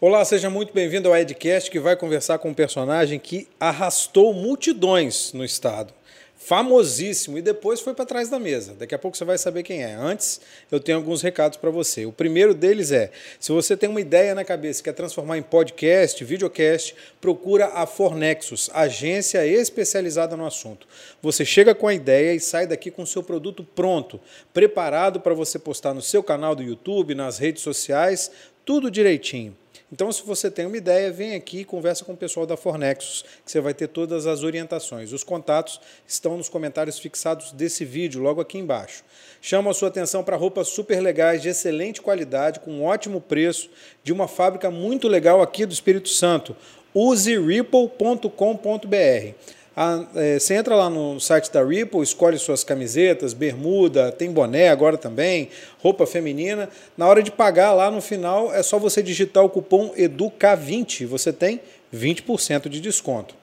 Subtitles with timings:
[0.00, 5.32] Olá, seja muito bem-vindo ao Edcast, que vai conversar com um personagem que arrastou multidões
[5.32, 5.92] no estado.
[6.36, 8.74] Famosíssimo e depois foi para trás da mesa.
[8.78, 9.94] Daqui a pouco você vai saber quem é.
[9.94, 10.40] Antes,
[10.70, 12.06] eu tenho alguns recados para você.
[12.06, 16.24] O primeiro deles é: se você tem uma ideia na cabeça quer transformar em podcast,
[16.24, 20.86] videocast, procura a Fornexus, agência especializada no assunto.
[21.20, 24.20] Você chega com a ideia e sai daqui com o seu produto pronto,
[24.54, 28.30] preparado para você postar no seu canal do YouTube, nas redes sociais,
[28.64, 29.56] tudo direitinho.
[29.90, 33.24] Então, se você tem uma ideia, vem aqui e conversa com o pessoal da Fornexus,
[33.44, 35.12] que você vai ter todas as orientações.
[35.12, 39.02] Os contatos estão nos comentários fixados desse vídeo, logo aqui embaixo.
[39.40, 43.70] Chamo a sua atenção para roupas super legais, de excelente qualidade, com um ótimo preço,
[44.04, 46.54] de uma fábrica muito legal aqui do Espírito Santo.
[46.92, 49.57] useripple.com.br.
[49.80, 54.70] A, é, você entra lá no site da Ripple, escolhe suas camisetas, bermuda, tem boné
[54.70, 56.68] agora também, roupa feminina.
[56.96, 61.32] Na hora de pagar lá no final, é só você digitar o cupom EDUCA20, você
[61.32, 61.60] tem
[61.94, 63.36] 20% de desconto.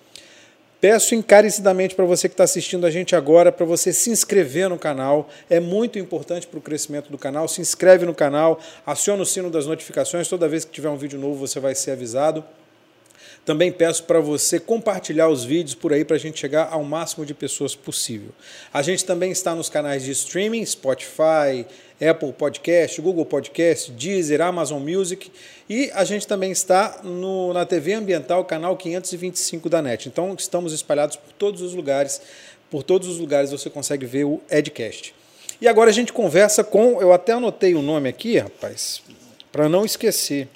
[0.81, 4.77] Peço encarecidamente para você que está assistindo a gente agora, para você se inscrever no
[4.77, 5.30] canal.
[5.49, 7.47] É muito importante para o crescimento do canal.
[7.47, 10.27] Se inscreve no canal, aciona o sino das notificações.
[10.27, 12.44] Toda vez que tiver um vídeo novo, você vai ser avisado.
[13.46, 17.24] Também peço para você compartilhar os vídeos por aí para a gente chegar ao máximo
[17.24, 18.30] de pessoas possível.
[18.74, 21.64] A gente também está nos canais de streaming, Spotify,
[22.02, 25.32] Apple Podcast, Google Podcast, Deezer, Amazon Music
[25.70, 30.08] e a gente também está no, na TV Ambiental, canal 525 da NET.
[30.08, 32.20] Então estamos espalhados por todos os lugares.
[32.72, 35.14] Por todos os lugares você consegue ver o Edcast.
[35.62, 39.04] E agora a gente conversa com, eu até anotei o nome aqui, rapaz,
[39.52, 40.50] para não esquecer.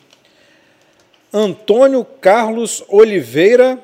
[1.33, 3.79] Antônio Carlos Oliveira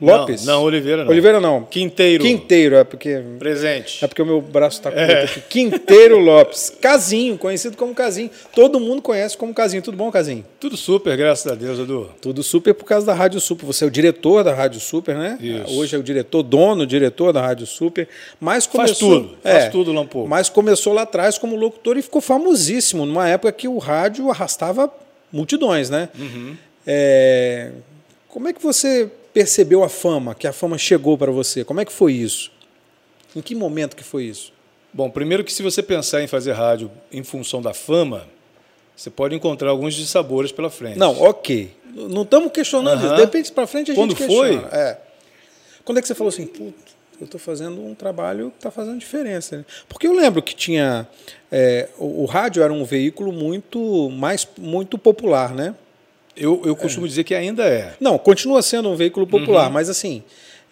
[0.00, 0.44] Lopes?
[0.44, 1.10] Não, não, Oliveira não.
[1.10, 1.64] Oliveira não.
[1.64, 2.22] Quinteiro.
[2.22, 3.20] Quinteiro, é porque.
[3.38, 4.04] Presente.
[4.04, 5.24] É porque o meu braço está curto é.
[5.24, 5.40] aqui.
[5.48, 6.70] Quinteiro Lopes.
[6.80, 8.30] Casinho, conhecido como Casinho.
[8.54, 9.82] Todo mundo conhece como Casinho.
[9.82, 10.44] Tudo bom, Casinho?
[10.60, 12.08] Tudo super, graças a Deus, Edu.
[12.20, 13.66] Tudo super por causa da Rádio Super.
[13.66, 15.36] Você é o diretor da Rádio Super, né?
[15.40, 15.76] Isso.
[15.76, 18.08] Hoje é o diretor, dono, diretor da Rádio Super.
[18.40, 20.28] Mas começou, faz tudo, é, faz tudo pouco.
[20.28, 24.88] Mas começou lá atrás como locutor e ficou famosíssimo, numa época que o rádio arrastava
[25.32, 26.08] multidões, né?
[26.18, 26.56] Uhum.
[26.86, 27.72] É...
[28.28, 31.64] Como é que você percebeu a fama, que a fama chegou para você?
[31.64, 32.50] Como é que foi isso?
[33.34, 34.52] Em que momento que foi isso?
[34.92, 38.26] Bom, primeiro que se você pensar em fazer rádio em função da fama,
[38.96, 40.98] você pode encontrar alguns dissabores pela frente.
[40.98, 41.70] Não, ok.
[41.94, 43.14] Não estamos questionando isso.
[43.14, 44.56] De repente para frente a Quando gente foi?
[44.72, 44.98] É.
[45.84, 46.50] Quando é que você falou assim,
[47.20, 49.58] eu estou fazendo um trabalho que está fazendo diferença.
[49.58, 49.64] Né?
[49.88, 51.06] Porque eu lembro que tinha.
[51.50, 55.74] É, o, o, rádio era um veículo muito mais muito popular, né?
[56.36, 57.08] Eu, eu costumo é.
[57.08, 57.94] dizer que ainda é.
[57.98, 59.72] Não, continua sendo um veículo popular, uhum.
[59.72, 60.22] mas assim,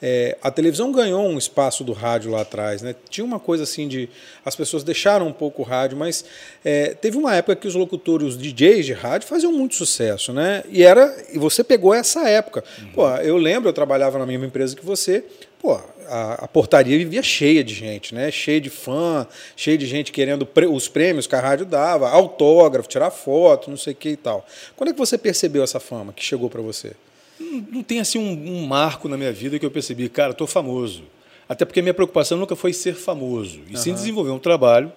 [0.01, 2.95] é, a televisão ganhou um espaço do rádio lá atrás, né?
[3.09, 4.09] Tinha uma coisa assim de.
[4.45, 6.25] As pessoas deixaram um pouco o rádio, mas
[6.65, 10.63] é, teve uma época que os locutores, os DJs de rádio faziam muito sucesso, né?
[10.69, 11.17] E era.
[11.33, 12.63] E você pegou essa época.
[12.79, 12.93] Uhum.
[12.93, 15.25] Pô, eu lembro, eu trabalhava na mesma empresa que você.
[15.59, 18.31] Pô, a, a, portaria vivia cheia de gente, né?
[18.31, 23.11] Cheia de fã, cheia de gente querendo os prêmios que a rádio dava, autógrafo, tirar
[23.11, 24.47] foto, não sei o que e tal.
[24.77, 26.93] Quando é que você percebeu essa fama que chegou para você?
[27.39, 30.47] Não, não, tem assim um, um, marco na minha vida que eu percebi, cara, estou
[30.47, 31.05] famoso.
[31.49, 33.77] Até porque a minha preocupação nunca foi ser famoso, e uhum.
[33.77, 34.93] sim desenvolver um trabalho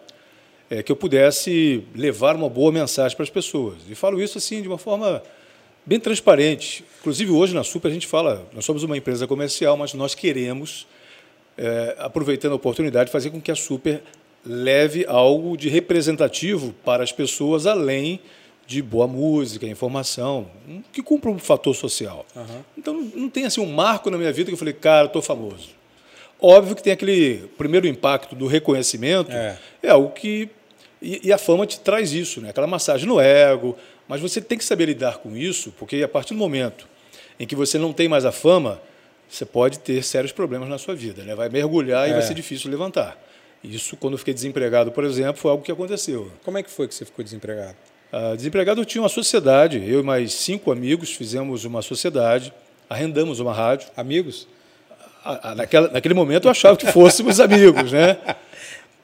[0.69, 3.78] é, que eu pudesse levar uma boa mensagem para as pessoas.
[3.90, 5.22] E falo isso assim de uma forma
[5.86, 6.84] bem transparente.
[7.00, 10.88] Inclusive hoje na Super a gente fala, nós somos uma empresa comercial, mas nós queremos
[11.59, 14.02] é, aproveitando a oportunidade, fazer com que a Super
[14.46, 18.22] leve algo de representativo para as pessoas, além
[18.66, 20.50] de boa música, informação,
[20.94, 22.25] que cumpra um fator social.
[22.34, 22.64] Uhum.
[22.78, 25.69] Então, não tem assim um marco na minha vida que eu falei, cara, estou famoso.
[26.40, 30.50] Óbvio que tem aquele primeiro impacto do reconhecimento, é, é algo que.
[31.02, 32.52] E, e, a fama te traz isso, né?
[32.52, 33.75] aquela massagem no ego,
[34.08, 36.88] mas você tem que saber lidar com isso, porque a partir do momento
[37.40, 38.81] em que você não tem mais a fama,
[39.29, 41.23] você pode ter sérios problemas na sua vida.
[41.23, 41.35] Né?
[41.35, 42.12] Vai mergulhar é.
[42.12, 43.17] e vai ser difícil levantar.
[43.63, 46.31] Isso, quando eu fiquei desempregado, por exemplo, foi algo que aconteceu.
[46.44, 47.75] Como é que foi que você ficou desempregado?
[48.12, 49.83] Ah, desempregado, eu tinha uma sociedade.
[49.86, 52.51] Eu e mais cinco amigos fizemos uma sociedade,
[52.89, 53.89] arrendamos uma rádio.
[53.95, 54.48] Amigos?
[55.24, 58.18] Ah, naquela, naquele momento eu achava que fôssemos amigos, né?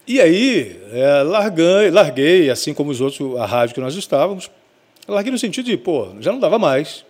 [0.07, 4.50] E aí, é, larguei, larguei, assim como os outros, a rádio que nós estávamos.
[5.07, 7.05] Larguei no sentido de, pô, já não dava mais,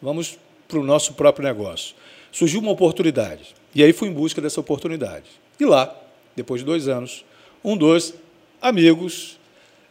[0.00, 0.38] vamos
[0.68, 1.94] para o nosso próprio negócio
[2.32, 3.54] surgiu uma oportunidade.
[3.74, 5.26] E aí fui em busca dessa oportunidade.
[5.60, 5.94] E lá,
[6.34, 7.24] depois de dois anos,
[7.62, 8.14] um dos
[8.60, 9.38] amigos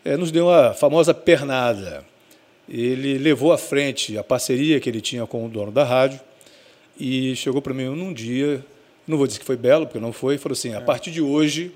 [0.04, 2.04] é, nos deu a famosa pernada.
[2.68, 6.20] Ele levou à frente a parceria que ele tinha com o dono da rádio
[7.00, 8.64] e chegou para mim num dia,
[9.08, 11.72] não vou dizer que foi belo, porque não foi, falou assim: a partir de hoje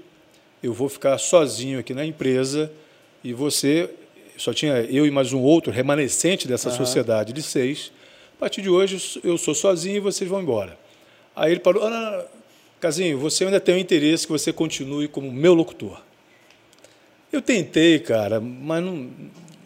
[0.63, 2.71] eu vou ficar sozinho aqui na empresa
[3.23, 3.89] e você
[4.37, 6.77] só tinha eu e mais um outro remanescente dessa Aham.
[6.77, 7.91] sociedade de seis.
[8.35, 10.77] A partir de hoje eu sou sozinho e vocês vão embora.
[11.35, 12.25] Aí ele parou, ah,
[12.79, 16.01] Casinho, você ainda tem o interesse que você continue como meu locutor.
[17.31, 19.09] Eu tentei, cara, mas não,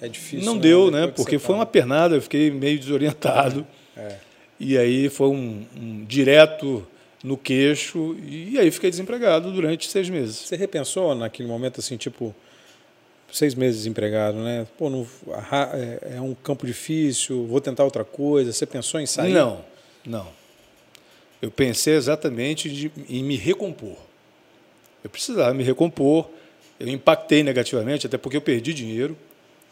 [0.01, 0.45] É difícil.
[0.45, 1.07] não deu, Depois né?
[1.07, 3.65] que Porque foi tá- uma pernada, eu fiquei meio desorientado.
[3.97, 4.15] É.
[4.59, 6.85] E aí foi um, um direto
[7.23, 10.35] no queixo, e aí fiquei desempregado durante seis meses.
[10.37, 12.33] Você repensou naquele momento, assim, tipo,
[13.31, 14.65] seis meses desempregado, né?
[14.77, 18.51] Pô, não, a ra- é, é um campo difícil, vou tentar outra coisa.
[18.51, 19.33] Você pensou em sair?
[19.33, 19.63] Não,
[20.05, 20.27] não.
[21.41, 23.95] Eu pensei exatamente de- em me recompor.
[25.03, 26.29] Eu precisava me recompor.
[26.79, 29.17] Eu impactei negativamente, até porque eu perdi dinheiro.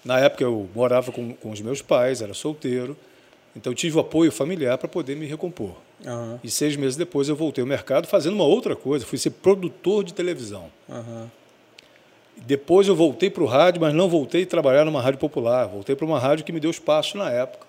[0.06, 2.96] Na época eu morava com, com os meus pais, era solteiro.
[3.56, 5.76] Então eu tive o apoio familiar para poder me recompor.
[6.06, 9.06] Aham, E seis meses depois eu voltei ao mercado fazendo uma outra coisa.
[9.06, 10.70] Fui ser produtor de televisão.
[10.90, 11.30] aham.
[12.46, 15.68] Depois eu voltei para o rádio, mas não voltei a trabalhar numa rádio popular.
[15.68, 17.66] Voltei para uma rádio que me deu espaço na época.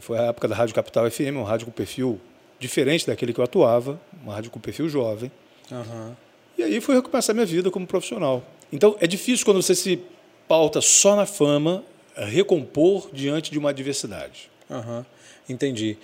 [0.00, 2.20] Foi a época da Rádio Capital FM, uma rádio com perfil
[2.58, 5.30] diferente daquele que eu atuava, uma rádio com perfil jovem.
[5.70, 6.16] aham.
[6.56, 8.42] E aí fui recomeçar minha vida como profissional.
[8.72, 10.00] Então é difícil quando você se
[10.46, 11.82] pauta só na fama,
[12.16, 14.50] recompor diante de uma adversidade.
[14.70, 15.04] Aham,
[15.48, 15.98] entendi.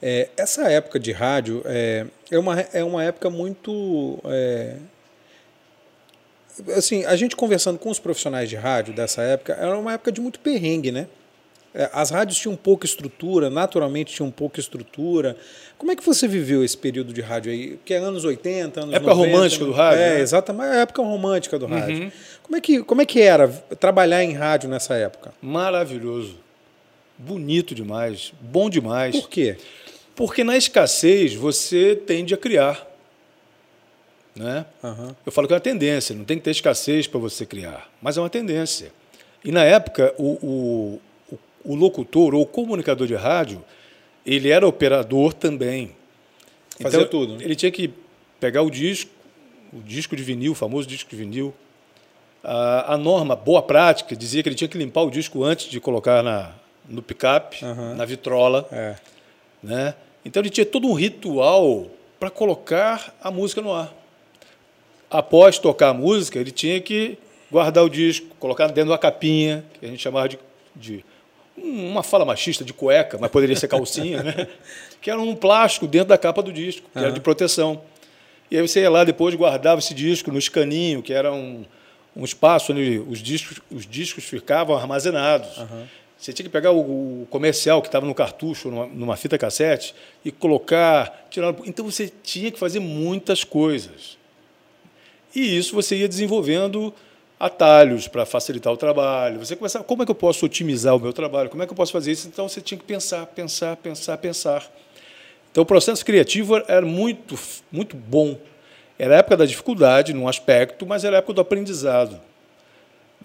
[0.00, 4.18] É, essa época de rádio é, é, uma, é uma época muito.
[4.26, 4.76] é,
[6.76, 10.20] assim, a gente conversando com os profissionais de rádio dessa época, era uma época de
[10.20, 11.06] muito perrengue, né?
[11.74, 15.36] É, As rádios tinham pouca estrutura, naturalmente tinham pouca estrutura.
[15.76, 17.78] Como é que você viveu esse período de rádio aí?
[17.84, 20.20] Que é anos 80, anos Época 90, romântica do rádio, É, né?
[20.20, 22.10] exatamente, a época romântica do rádio.
[22.42, 23.46] Como, é que, como é que era
[23.78, 25.34] trabalhar em rádio nessa época?
[25.42, 26.36] Maravilhoso.
[27.18, 29.14] Bonito demais, bom demais.
[29.14, 29.56] Por quê?
[30.14, 32.86] Porque na escassez você tende a criar.
[34.36, 34.66] Né?
[34.84, 35.16] Aham.
[35.24, 38.18] Eu falo que é uma tendência, não tem que ter escassez para você criar, mas
[38.18, 38.92] é uma tendência.
[39.42, 41.00] E na época, o,
[41.30, 43.64] o, o- locutor ou o comunicador de rádio,
[44.26, 45.92] ele era operador também.
[46.80, 47.44] Fazia Então, tudo, né?
[47.44, 47.90] Ele tinha que
[48.38, 49.10] pegar o disco,
[49.72, 51.54] o disco de vinil, o famoso disco de vinil.
[52.44, 55.80] A, a norma, boa prática, dizia que ele tinha que limpar o disco antes de
[55.80, 56.52] colocar na,
[56.88, 57.94] no picape, Aham.
[57.94, 58.96] na vitrola É.
[59.62, 59.94] né?
[60.24, 61.86] Então ele tinha todo um ritual
[62.20, 63.92] para colocar a música no ar.
[65.10, 67.18] Após tocar a música, ele tinha que
[67.50, 70.38] guardar o disco, colocar dentro de uma capinha, que a gente chamava de,
[70.74, 71.04] de
[71.56, 74.48] uma fala machista de cueca, mas poderia ser calcinha, né?
[75.00, 77.80] que era um plástico dentro da capa do disco, que era de proteção.
[78.50, 81.64] E aí você ia lá depois guardava esse disco no escaninho, que era um,
[82.14, 85.48] um espaço onde os discos, os discos ficavam armazenados.
[86.18, 89.94] Você tinha que pegar o, o comercial que estava no cartucho, numa, numa fita cassete,
[90.24, 91.54] e colocar, tirar.
[91.66, 94.16] Então você tinha que fazer muitas coisas.
[95.36, 96.94] E isso você ia desenvolvendo
[97.38, 99.38] atalhos para facilitar o trabalho.
[99.38, 101.50] Você começava, como é que eu posso otimizar o meu trabalho?
[101.50, 102.26] Como é que eu posso fazer isso?
[102.26, 104.66] Então você tinha que pensar, pensar, pensar, pensar.
[105.52, 107.38] Então o processo criativo era muito,
[107.70, 108.38] muito bom.
[108.98, 112.18] Era a época da dificuldade, num aspecto, mas era a época do aprendizado.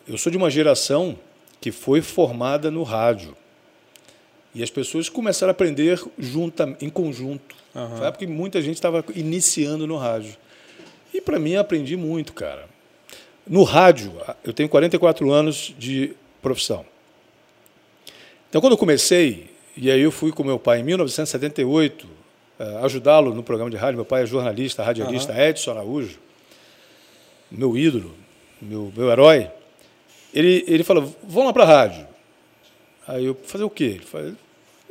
[0.05, 1.17] Eu sou de uma geração
[1.61, 3.37] que foi formada no rádio.
[4.53, 7.55] E as pessoas começaram a aprender junta, em conjunto.
[7.73, 7.95] Aham.
[7.95, 10.35] Foi a época que muita gente estava iniciando no rádio.
[11.13, 12.65] E para mim, aprendi muito, cara.
[13.47, 14.13] No rádio,
[14.43, 16.85] eu tenho 44 anos de profissão.
[18.49, 22.07] Então, quando eu comecei, e aí eu fui com meu pai em 1978,
[22.59, 23.95] eh, ajudá-lo no programa de rádio.
[23.97, 26.19] Meu pai é jornalista, radialista, Edson Araújo,
[27.49, 28.13] meu ídolo,
[28.61, 29.49] meu, meu herói.
[30.33, 32.07] Ele, ele falou: vamos lá para a rádio.
[33.07, 33.95] Aí eu, fazer o quê?
[33.95, 34.33] Ele falou: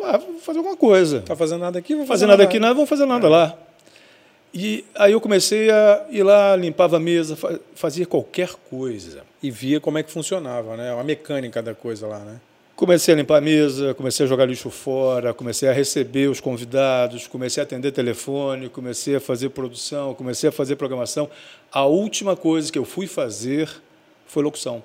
[0.02, 1.94] ah, vou fazer alguma coisa Tá fazendo nada aqui?
[1.94, 3.56] Vou fazer nada aqui, nada, vamos fazer nada lá.
[4.52, 9.22] E aí eu comecei a ir lá, limpava a mesa, fa- fazia qualquer coisa.
[9.42, 10.92] E via como é que funcionava, né?
[10.98, 12.40] A mecânica da coisa lá, né?
[12.74, 17.26] Comecei a limpar a mesa, comecei a jogar lixo fora, comecei a receber os convidados,
[17.26, 21.28] comecei a atender telefone, comecei a fazer produção, comecei a fazer programação.
[21.70, 23.70] A última coisa que eu fui fazer
[24.26, 24.82] foi locução,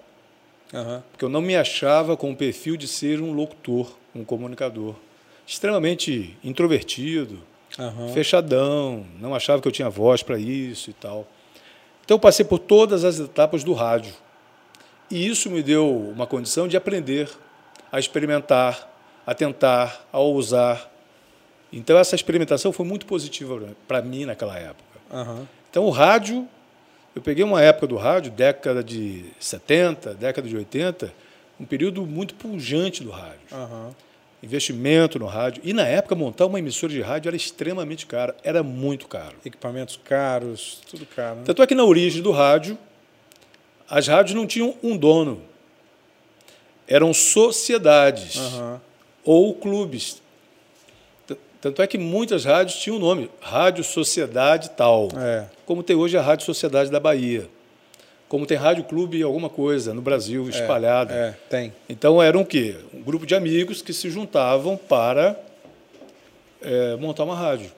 [0.73, 1.01] Aham.
[1.11, 4.93] porque eu não me achava com o perfil de ser um locutor, um comunicador.
[5.47, 7.39] Extremamente introvertido,
[7.77, 8.09] Aham.
[8.09, 11.27] fechadão, não achava que eu tinha voz para isso e tal.
[12.03, 14.13] Então eu passei por todas as etapas do rádio.
[15.09, 17.29] E isso me deu uma condição de aprender,
[17.91, 18.89] a experimentar,
[19.25, 20.89] a tentar, a ousar.
[21.71, 24.99] Então essa experimentação foi muito positiva para mim naquela época.
[25.11, 25.47] Aham.
[25.69, 26.47] Então o rádio,
[27.15, 31.13] eu peguei uma época do rádio, década de 70, década de 80,
[31.59, 33.91] um período muito pujante do rádio Aham.
[34.43, 35.61] Investimento no rádio.
[35.65, 39.35] E na época, montar uma emissora de rádio era extremamente caro, era muito caro.
[39.45, 41.37] Equipamentos caros, tudo caro.
[41.37, 41.43] Né?
[41.45, 42.77] Tanto é que na origem do rádio,
[43.89, 45.41] as rádios não tinham um dono.
[46.87, 48.79] eram sociedades Aham.
[49.23, 50.21] ou clubes.
[51.59, 55.45] Tanto é que muitas rádios tinham o nome Rádio Sociedade Tal, É.
[55.65, 57.49] como tem hoje a Rádio Sociedade da Bahia,
[58.35, 61.13] como tem Rádio Clube alguma coisa no Brasil espalhada.
[61.13, 61.71] É, tem.
[61.87, 62.75] Então eram o quê?
[62.93, 65.39] Um grupo de amigos que se juntavam para
[66.61, 67.71] eh, montar uma rádio.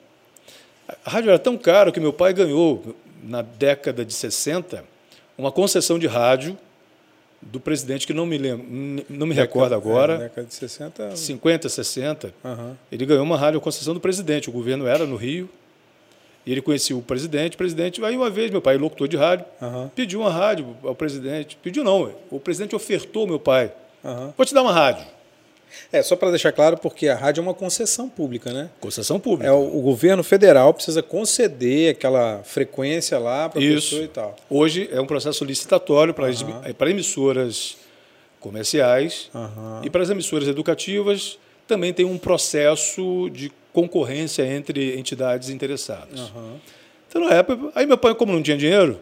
[1.04, 4.82] A rádio era tão cara que meu pai ganhou, na década de 60,
[5.38, 6.58] uma concessão de rádio
[7.40, 8.66] do presidente que não me lembro,
[9.08, 11.14] não me recordo É, agora, década de 60.
[11.14, 12.34] 50, 60.
[12.44, 12.76] Aham.
[12.90, 14.50] Ele ganhou uma rádio concessão do presidente.
[14.50, 15.48] O governo era no Rio.
[16.48, 17.56] E ele conhecia o presidente.
[17.56, 19.90] O presidente, aí uma vez, meu pai, locutor de rádio, Aham.
[19.94, 21.58] pediu uma rádio ao presidente.
[21.62, 23.70] Pediu não, o presidente ofertou meu pai.
[24.02, 24.32] Aham.
[24.34, 25.04] Vou te dar uma rádio.
[25.92, 28.70] É, só para deixar claro, porque a rádio é uma concessão pública, né?
[28.80, 29.50] Concessão pública.
[29.50, 34.34] É, o, o governo federal precisa conceder aquela frequência lá para a pessoa e tal.
[34.48, 37.76] Hoje é um processo licitatório para, eh, para emissoras
[38.40, 39.30] comerciais
[39.82, 41.38] e para as emissoras educativas
[41.68, 46.18] também tem um processo de concorrência entre entidades interessadas.
[46.18, 46.56] Aham.
[47.08, 48.98] Então, na época, aí meu pai, como não tinha dinheiro,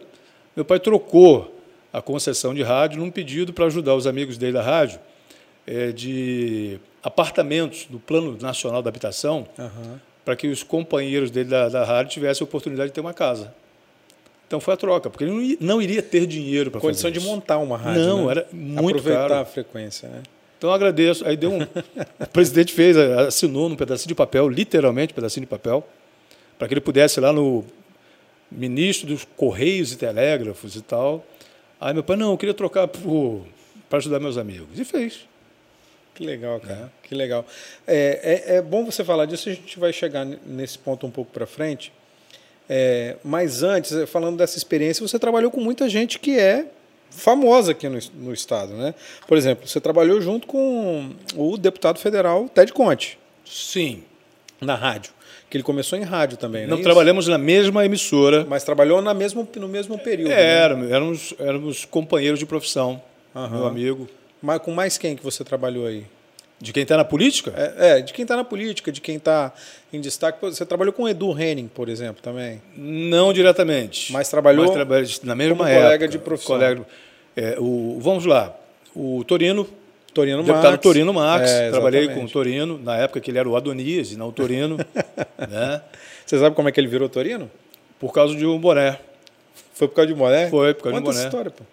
[0.55, 1.53] meu pai trocou
[1.91, 4.99] a concessão de rádio num pedido para ajudar os amigos dele da rádio
[5.65, 9.99] eh, de apartamentos do Plano Nacional da Habitação Aham.
[10.23, 13.53] para que os companheiros dele da, da rádio tivessem a oportunidade de ter uma casa.
[14.47, 17.27] Então foi a troca, porque ele não, iria ter dinheiro para Condição fazer de isso.
[17.27, 18.01] montar uma rádio.
[18.01, 18.31] Não, né?
[18.31, 19.41] era muito Aproveitar caro.
[19.41, 20.23] a frequência, né?
[20.57, 21.25] Então eu agradeço.
[21.25, 21.61] Aí deu um.
[21.61, 25.87] o presidente fez, assinou num pedacinho de papel, literalmente um pedacinho de papel,
[26.57, 27.63] para que ele pudesse ir lá no
[28.51, 31.25] ministro dos Correios e Telégrafos e tal.
[31.79, 34.79] Aí meu pai, não, eu queria trocar para ajudar meus amigos.
[34.79, 35.27] E fez.
[36.15, 36.91] Que legal, cara.
[37.03, 37.45] Que legal.
[37.85, 41.31] É, é, é bom você falar disso, a gente vai chegar nesse ponto um pouco
[41.31, 41.93] para frente.
[42.67, 46.65] É, mas antes, falando dessa experiência, você trabalhou com muita gente que é
[47.17, 48.93] famosa aqui no, no estado, né?
[49.27, 54.03] Por exemplo, você trabalhou junto com o deputado federal Ted Conte, Sim.
[54.61, 55.11] na rádio.
[55.49, 56.67] Que ele começou em rádio também, né?
[56.67, 58.45] Não trabalhamos na mesma emissora.
[58.49, 60.31] Mas trabalhou na mesmo, no mesmo período.
[60.31, 60.43] É, né?
[60.43, 63.01] éramos, éramos, éramos companheiros de profissão,
[63.33, 63.55] Aham.
[63.57, 64.09] meu amigo.
[64.41, 66.05] Mas com mais quem que você trabalhou aí?
[66.59, 67.53] De quem está na política?
[67.55, 69.53] É, é, de quem está na política, de quem está
[69.93, 70.39] em destaque.
[70.41, 72.61] Você trabalhou com o Edu Henning, por exemplo, também.
[72.75, 74.11] Não diretamente.
[74.11, 75.83] Mas trabalhou Mas na mesma como época.
[75.85, 76.55] colega de profissão.
[76.57, 76.85] Colega-
[77.37, 78.51] é, o, vamos lá.
[78.95, 79.67] O Torino,
[80.11, 80.81] Torino o deputado Max.
[80.81, 81.51] Torino Max.
[81.51, 84.31] É, trabalhei com o Torino, na época que ele era o Adonias e não o
[84.31, 84.77] Torino.
[85.47, 85.81] né?
[86.25, 87.49] Você sabe como é que ele virou Torino?
[87.99, 88.97] Por causa de um boné.
[89.75, 90.49] Foi por causa de boné?
[90.49, 91.23] Foi por causa de um boné.
[91.25, 91.63] história, pô.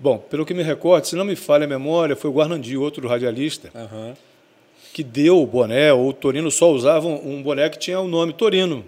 [0.00, 3.06] Bom, pelo que me recordo, se não me falha a memória, foi o Guarnandi, outro
[3.06, 4.14] radialista, Aham.
[4.92, 8.08] que deu o boné, ou o Torino só usava um um boné que tinha o
[8.08, 8.84] nome Torino.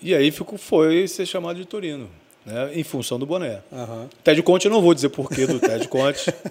[0.00, 2.08] E aí ficou, foi ser chamado de Torino,
[2.44, 3.58] né, em função do boné.
[3.72, 4.08] Aham.
[4.24, 6.32] Ted Conte, eu não vou dizer porquê do Ted Conte.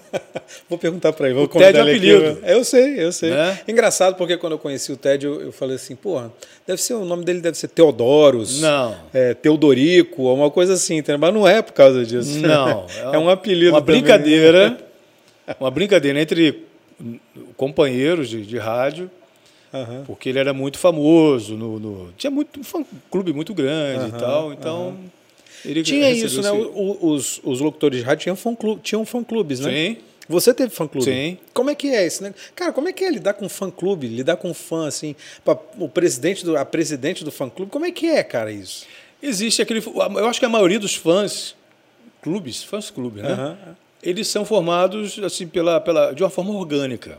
[0.68, 1.34] Vou perguntar para ele.
[1.34, 1.90] Vou O Ted é ele aqui.
[2.14, 2.38] apelido.
[2.46, 3.30] Eu sei, eu sei.
[3.30, 3.60] Né?
[3.66, 6.30] Engraçado porque quando eu conheci o Ted, eu, eu falei assim, porra,
[6.66, 8.60] deve ser o nome dele deve ser Teodoros.
[8.60, 8.94] Não.
[9.14, 11.18] É, Teodorico, ou uma coisa assim, entendeu?
[11.18, 12.38] mas não é por causa disso.
[12.38, 12.86] Não.
[13.12, 13.70] é um apelido.
[13.72, 14.00] Uma também.
[14.00, 14.78] brincadeira.
[15.58, 16.64] Uma brincadeira entre
[17.56, 19.10] companheiros de, de rádio,
[19.72, 20.04] Aham.
[20.06, 21.56] porque ele era muito famoso.
[21.56, 24.52] No, no- tinha muito, um clube muito grande e Aham, tal.
[24.52, 24.96] Então.
[25.64, 26.50] Ele Tinha isso, né?
[26.50, 29.70] O- Os, os locutores de rádio tinham fã, clube, tinham fã clubes, né?
[29.70, 29.96] Sim.
[30.28, 31.04] Você teve fã clube?
[31.04, 31.36] Sim.
[31.52, 32.32] Como é que é isso, né?
[32.54, 35.14] Cara, como é que é lidar com fã clube, lidar com fã assim,
[35.44, 38.86] pra- o presidente do a presidente do fã clube, como é que é, cara, isso?
[39.22, 39.82] Existe aquele.
[39.84, 41.54] Eu acho que a maioria dos fãs,
[42.22, 43.56] clubes, fãs clubes, né?
[44.02, 47.18] Eles são formados assim pela, pela, de uma forma orgânica.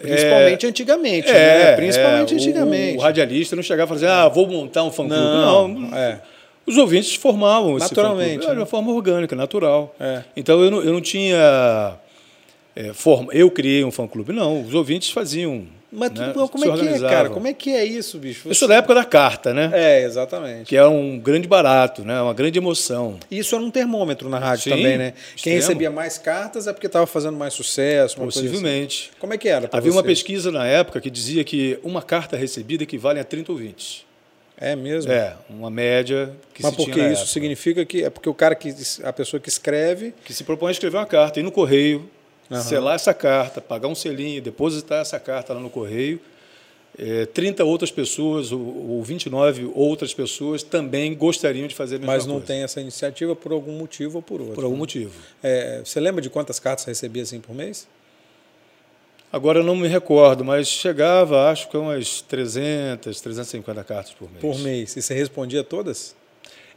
[0.00, 1.32] Principalmente antigamente, É,
[1.70, 1.76] né?
[1.76, 2.98] Principalmente é, o- antigamente.
[2.98, 5.14] O, radialista não chegava e falava assim, ah, vou montar um fã-clube.
[5.20, 6.20] Não, Não, é.
[6.68, 8.44] Os ouvintes formavam esse Naturalmente, fã-clube.
[8.44, 8.60] Era de né?
[8.60, 9.94] uma forma orgânica, natural.
[9.98, 10.22] É.
[10.36, 11.96] Então eu não, eu não tinha...
[12.76, 14.62] é, forma, eu criei um fã-clube, não.
[14.62, 15.66] Os ouvintes faziam.
[15.90, 17.30] Mas né, como é que é, cara?
[17.30, 18.46] Como é que é isso, bicho?
[18.46, 19.70] Eu sou da época da carta, né?
[19.72, 20.64] É, exatamente.
[20.68, 22.20] Que é um grande barato, né?
[22.20, 23.18] uma grande emoção.
[23.30, 25.12] Isso era um termômetro na rádio Sim, também, né?
[25.12, 25.56] Quem extremo.
[25.56, 28.42] recebia mais cartas é porque estava fazendo mais sucesso, uma assim.
[28.42, 29.10] Possivelmente.
[29.18, 29.70] Como é que era?
[29.72, 30.08] Havia uma você?
[30.08, 34.07] pesquisa na época que dizia que uma carta recebida equivale a 30 ouvintes.
[34.60, 35.12] É mesmo?
[35.12, 37.26] É, uma média que Mas se porque isso época.
[37.26, 38.74] significa que é porque o cara que
[39.04, 42.10] a pessoa que escreve que se propõe a escrever uma carta, ir no correio,
[42.50, 42.60] Aham.
[42.60, 46.20] selar essa carta, pagar um selinho, depositar essa carta lá no correio.
[46.98, 48.60] É, 30 outras pessoas, ou,
[48.90, 52.80] ou 29 outras pessoas também gostariam de fazer a mesma mas não coisa, tem essa
[52.80, 54.56] iniciativa por algum motivo ou por outro.
[54.56, 54.80] por algum né?
[54.80, 55.12] motivo.
[55.40, 57.86] É, você lembra de quantas cartas recebia assim por mês?
[59.30, 64.40] Agora eu não me recordo, mas chegava, acho que umas 300, 350 cartas por mês.
[64.40, 64.96] Por mês.
[64.96, 66.16] E você respondia todas?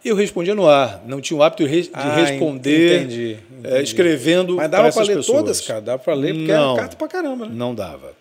[0.03, 4.69] Eu respondia no ar, não tinha o hábito de Ah, responder entendi, é, escrevendo Mas
[4.69, 5.37] dava para ler pessoas.
[5.37, 5.79] todas, cara?
[5.79, 7.51] Dava para ler, porque não, era carta para caramba, né?
[7.55, 8.13] Não dava.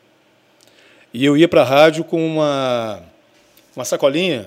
[1.13, 3.03] E eu ia para a rádio com uma,
[3.75, 4.47] uma sacolinha.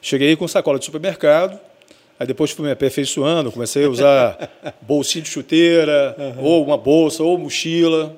[0.00, 1.58] Cheguei com sacola de supermercado,
[2.20, 4.50] aí depois fui me aperfeiçoando, comecei a usar
[4.82, 6.44] bolsinha de chuteira, uhum.
[6.44, 8.14] ou uma bolsa, ou mochila,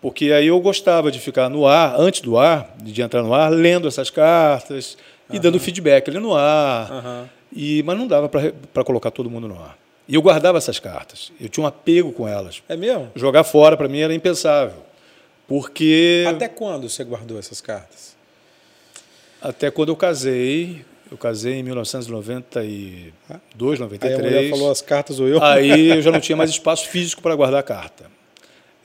[0.00, 3.50] porque aí eu gostava de ficar no ar, antes do ar, de entrar no ar,
[3.50, 4.96] lendo essas cartas
[5.28, 5.36] uhum.
[5.36, 6.90] e dando feedback ali no ar.
[6.90, 7.26] Uhum.
[7.52, 9.76] E, mas não dava para colocar todo mundo no ar.
[10.06, 11.32] E eu guardava essas cartas.
[11.40, 12.62] Eu tinha um apego com elas.
[12.68, 13.10] É mesmo?
[13.14, 14.86] Jogar fora para mim era impensável.
[15.46, 16.24] Porque.
[16.28, 18.16] Até quando você guardou essas cartas?
[19.40, 20.84] Até quando eu casei.
[21.10, 24.02] Eu casei em 1992, 93.
[24.02, 25.42] Aí a mulher falou as cartas ou eu?
[25.42, 28.17] Aí eu já não tinha mais espaço físico para guardar a carta.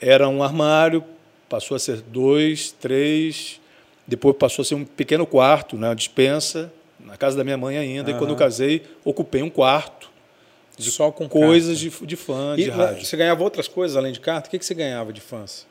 [0.05, 1.03] Era um armário,
[1.47, 3.59] passou a ser dois, três,
[4.05, 7.77] depois passou a ser um pequeno quarto, né, uma dispensa, na casa da minha mãe
[7.77, 8.11] ainda.
[8.11, 8.15] Uhum.
[8.15, 10.11] E quando eu casei, ocupei um quarto
[10.77, 13.05] de Só com coisas de, de fã, e, de rádio.
[13.05, 14.47] Você ganhava outras coisas além de carta?
[14.47, 15.67] O que, que você ganhava de fãs?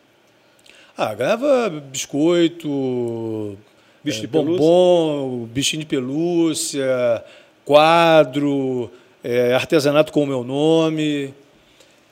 [0.96, 3.58] Ah, ganhava biscoito,
[4.04, 7.24] bicho de é, bombom, bichinho de pelúcia,
[7.64, 8.90] quadro,
[9.24, 11.34] é, artesanato com o meu nome.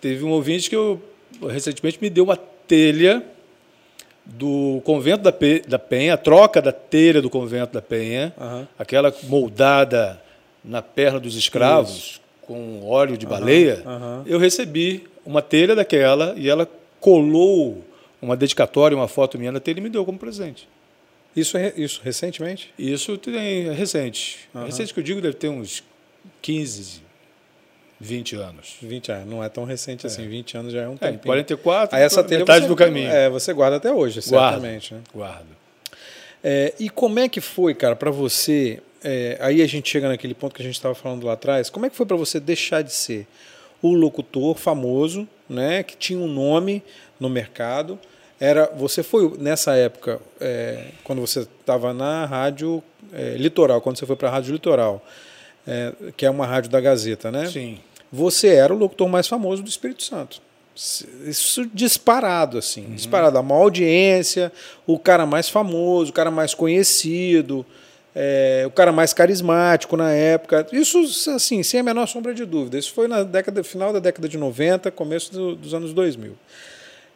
[0.01, 1.01] Teve um ouvinte que eu
[1.49, 3.23] recentemente me deu uma telha
[4.25, 8.67] do convento da, Pe da Penha, a troca da telha do convento da Penha, uhum.
[8.79, 10.21] aquela moldada
[10.65, 12.21] na perna dos escravos, Isso
[12.51, 16.69] com óleo de baleia, uhum, eu recebi uma telha daquela e ela
[16.99, 17.85] colou
[18.21, 20.69] uma dedicatória, uma foto minha na telha e me deu como presente.
[21.37, 22.75] Isso, é, isso recentemente?
[22.77, 24.49] Isso tem é recente.
[24.53, 24.65] Uhum.
[24.65, 25.85] Recente que eu digo deve ter uns
[26.43, 27.03] 15,
[28.01, 28.77] 20 anos.
[28.83, 30.09] 20 anos, não é tão recente é.
[30.09, 31.19] assim, 20 anos já é um tempo.
[31.25, 33.11] É, 44, Aí essa telha metade você, do caminho.
[33.11, 34.91] É, você guarda até hoje, certamente.
[34.91, 35.03] Guardo.
[35.03, 35.11] Né?
[35.15, 35.61] Guardo.
[36.43, 40.35] É, e como é que foi, cara, para você é, aí a gente chega naquele
[40.35, 41.71] ponto que a gente estava falando lá atrás.
[41.71, 43.27] Como é que foi para você deixar de ser
[43.83, 46.83] o locutor famoso, né, que tinha um nome
[47.19, 47.99] no mercado?
[48.39, 52.83] Era, você foi nessa época, é, quando você estava na rádio
[53.13, 55.05] é, Litoral, quando você foi para a rádio Litoral,
[55.67, 57.47] é, que é uma rádio da Gazeta, né?
[57.47, 57.79] Sim.
[58.13, 60.41] Você era o locutor mais famoso do Espírito Santo.
[61.27, 62.95] Isso disparado, assim, uhum.
[62.95, 63.37] disparado.
[63.39, 64.53] A maior audiência,
[64.87, 67.67] o cara mais famoso, o cara mais conhecido
[68.15, 70.67] é, o cara mais carismático na época.
[70.73, 70.99] Isso,
[71.31, 72.79] assim, sem a menor sombra de dúvida.
[72.79, 76.33] Isso foi na década final da década de 90, começo do, dos anos 2000.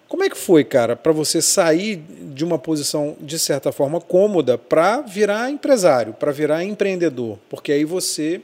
[0.09, 4.57] Como é que foi, cara, para você sair de uma posição, de certa forma, cômoda
[4.57, 7.39] para virar empresário, para virar empreendedor?
[7.49, 8.41] Porque aí você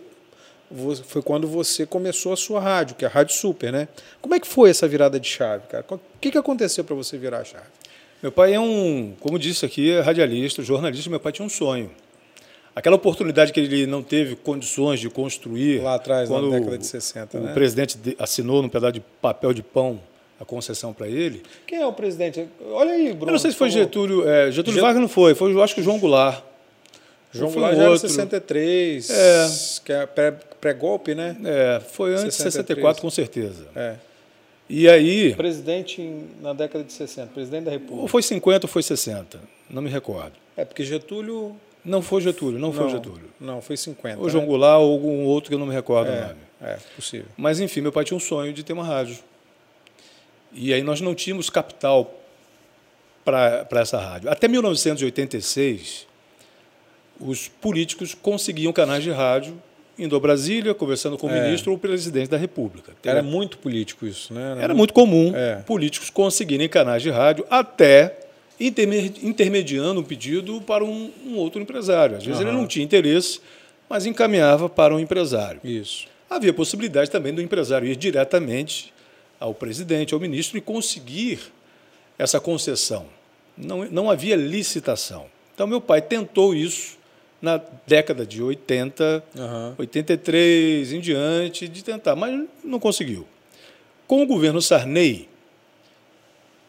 [1.04, 3.88] foi quando você começou a sua rádio, que é a Rádio Super, né?
[4.20, 5.84] Como é que foi essa virada de chave, cara?
[5.88, 7.66] O que, que aconteceu para você virar a chave?
[8.22, 11.08] Meu pai é um, como disse aqui, é radialista, jornalista.
[11.08, 11.90] Meu pai tinha um sonho
[12.74, 15.80] aquela oportunidade que ele não teve condições de construir.
[15.82, 17.38] Lá atrás, na década de 60.
[17.38, 17.52] O né?
[17.52, 20.00] presidente assinou num pedaço de papel de pão
[20.38, 21.42] a concessão para ele.
[21.66, 22.48] Quem é o presidente?
[22.72, 23.26] Olha aí, Bruno.
[23.28, 24.26] Eu não sei se foi Getúlio.
[24.26, 24.82] É, Getúlio Get...
[24.82, 26.42] Vargas não foi, foi eu acho que o João Goulart.
[27.32, 29.48] João Goulart já era 63, é.
[29.84, 30.06] que é
[30.60, 31.36] pré-golpe, né?
[31.44, 32.44] É, foi antes 63.
[32.44, 33.66] de 64, com certeza.
[33.74, 33.96] É.
[34.68, 35.34] E aí.
[35.34, 36.00] Presidente
[36.40, 38.02] na década de 60, presidente da República.
[38.02, 40.32] Ou foi 50 ou foi 60, não me recordo.
[40.56, 43.30] É, porque Getúlio não foi Getúlio, não, não foi Getúlio.
[43.40, 44.20] Não, foi 50.
[44.20, 44.48] Ou João né?
[44.48, 46.40] Goulart ou algum outro que eu não me recordo é, o nome.
[46.62, 47.26] É, possível.
[47.36, 49.18] Mas, enfim, meu pai tinha um sonho de ter uma rádio.
[50.52, 52.14] E aí nós não tínhamos capital
[53.24, 54.30] para essa rádio.
[54.30, 56.06] Até 1986,
[57.18, 59.60] os políticos conseguiam canais de rádio
[60.00, 61.44] indo a Brasília, conversando com o é.
[61.44, 62.92] ministro ou o presidente da República.
[63.04, 64.52] Era muito político isso, né?
[64.52, 65.56] Era, Era muito comum é.
[65.56, 68.16] políticos conseguirem canais de rádio até
[68.58, 72.16] intermediando um pedido para um, um outro empresário.
[72.16, 72.48] Às vezes uhum.
[72.48, 73.40] ele não tinha interesse,
[73.88, 75.60] mas encaminhava para um empresário.
[75.62, 76.06] Isso.
[76.28, 78.92] Havia possibilidade também do empresário ir diretamente
[79.38, 81.40] ao presidente, ao ministro e conseguir
[82.18, 83.06] essa concessão.
[83.56, 85.26] Não, não havia licitação.
[85.54, 86.99] Então, meu pai tentou isso
[87.40, 89.74] na década de 80, uhum.
[89.78, 93.26] 83 em diante, de tentar, mas não conseguiu.
[94.06, 95.28] Com o governo Sarney,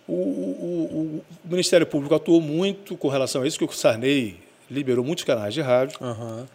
[0.08, 4.38] o, o, o, Ministério Público atuou muito com relação a isso, que o Sarney
[4.70, 5.98] liberou muitos canais de rádio.
[6.02, 6.46] Uhum.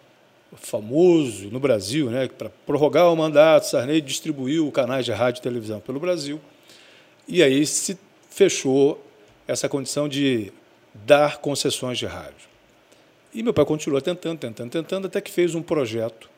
[0.55, 2.29] Famoso no Brasil, né?
[2.29, 6.41] Para prorrogar o mandato, Sarney distribuiu canais de rádio e televisão pelo Brasil.
[7.29, 7.99] E aí se
[8.31, 9.03] fechou
[9.47, 10.53] essa condição de
[10.95, 12.56] dar concessões de rádio.
[13.37, 16.29] E meu pai continuou tentando, tentando, tentando, até que fez um projeto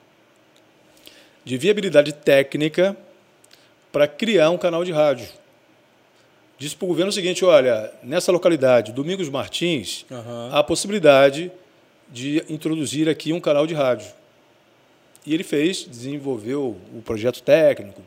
[1.44, 2.94] de viabilidade técnica
[3.90, 5.28] para criar um canal de rádio
[6.58, 10.50] disse para o governo o seguinte: olha, nessa localidade, Domingos Martins, uhum.
[10.50, 11.50] há a possibilidade
[12.10, 14.08] de introduzir aqui um canal de rádio.
[15.24, 18.02] E ele fez, desenvolveu o projeto técnico,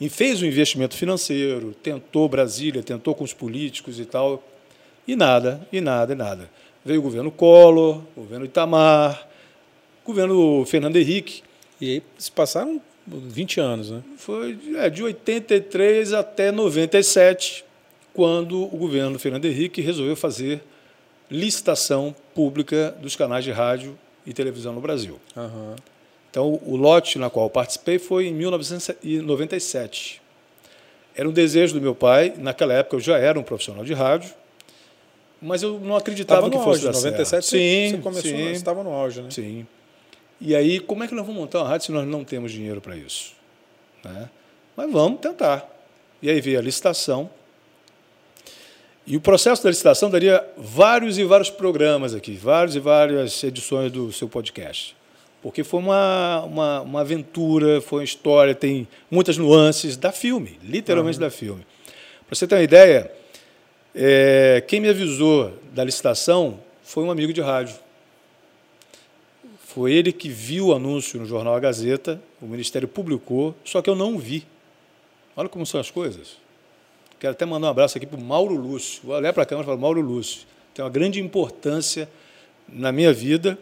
[0.00, 4.42] e fez um investimento financeiro, tentou Brasília, tentou com os políticos e tal,
[5.06, 6.50] e nada, e nada, e nada.
[6.84, 9.28] Veio o governo Collor, o governo Itamar,
[10.02, 11.42] o governo Fernando Henrique.
[11.80, 14.02] E aí se passaram 20 anos, né?
[14.16, 17.64] Foi é, de 83 até 97,
[18.14, 20.62] quando o governo Fernando Henrique resolveu fazer
[21.30, 25.18] licitação pública dos canais de rádio e televisão no Brasil.
[25.36, 25.76] Uhum.
[26.30, 30.22] Então, o lote na qual eu participei foi em 1997.
[31.14, 32.34] Era um desejo do meu pai.
[32.38, 34.32] Naquela época eu já era um profissional de rádio,
[35.40, 37.44] mas eu não acreditava Tava que fosse auge, dar 97 certo.
[37.44, 39.30] Sim, você começou, sim, você estava no auge, né?
[39.30, 39.66] sim.
[40.40, 42.80] E aí, como é que nós vamos montar uma rádio se nós não temos dinheiro
[42.80, 43.32] para isso?
[44.02, 44.28] Né?
[44.76, 45.68] Mas vamos tentar.
[46.22, 47.28] E aí veio a licitação.
[49.06, 53.92] E o processo da licitação daria vários e vários programas aqui, várias e várias edições
[53.92, 54.96] do seu podcast
[55.42, 61.16] porque foi uma, uma, uma, aventura, foi uma história, tem muitas nuances da filme, literalmente
[61.16, 61.24] uhum.
[61.24, 61.66] da filme.
[62.26, 63.10] Para você ter uma ideia,
[63.94, 67.76] é, quem me avisou da licitação foi um amigo de rádio.
[69.60, 73.88] Foi ele que viu o anúncio no jornal A Gazeta, o Ministério publicou, só que
[73.88, 74.44] eu não vi.
[75.36, 76.36] Olha como são as coisas.
[77.18, 79.02] Quero até mandar um abraço aqui para o Mauro Lúcio.
[79.04, 82.08] Vou olhar para a câmera e falar, Mauro Lúcio, tem uma grande importância
[82.68, 83.58] na minha vida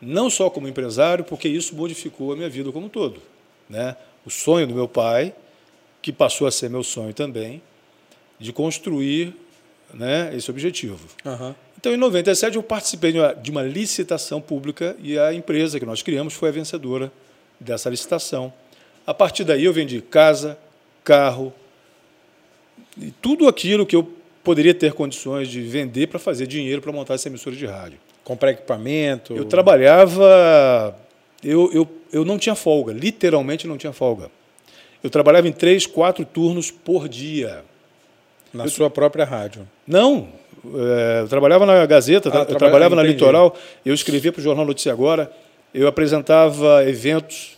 [0.00, 3.20] não só como empresário, porque isso modificou a minha vida como um todo.
[3.68, 3.96] Né?
[4.24, 5.34] O sonho do meu pai,
[6.00, 7.60] que passou a ser meu sonho também,
[8.38, 9.34] de construir
[9.94, 11.06] né, esse objetivo.
[11.24, 11.54] Uhum.
[11.78, 15.86] Então, em 97, eu participei de uma, de uma licitação pública e a empresa que
[15.86, 17.10] nós criamos foi a vencedora
[17.58, 18.52] dessa licitação.
[19.06, 20.58] A partir daí, eu vendi casa,
[21.02, 21.52] carro,
[22.98, 24.12] e tudo aquilo que eu
[24.44, 27.98] poderia ter condições de vender para fazer dinheiro para montar essa emissora de rádio
[28.30, 29.34] comprar equipamento?
[29.34, 30.96] Eu trabalhava.
[31.42, 34.30] Eu, eu, eu não tinha folga, literalmente não tinha folga.
[35.02, 37.64] Eu trabalhava em três, quatro turnos por dia.
[38.52, 39.68] Na eu, sua própria rádio?
[39.86, 40.28] Não.
[40.64, 44.66] É, eu trabalhava na Gazeta, ah, eu trabalhava na Litoral, eu escrevia para o Jornal
[44.66, 45.30] Notícia Agora,
[45.72, 47.56] eu apresentava eventos,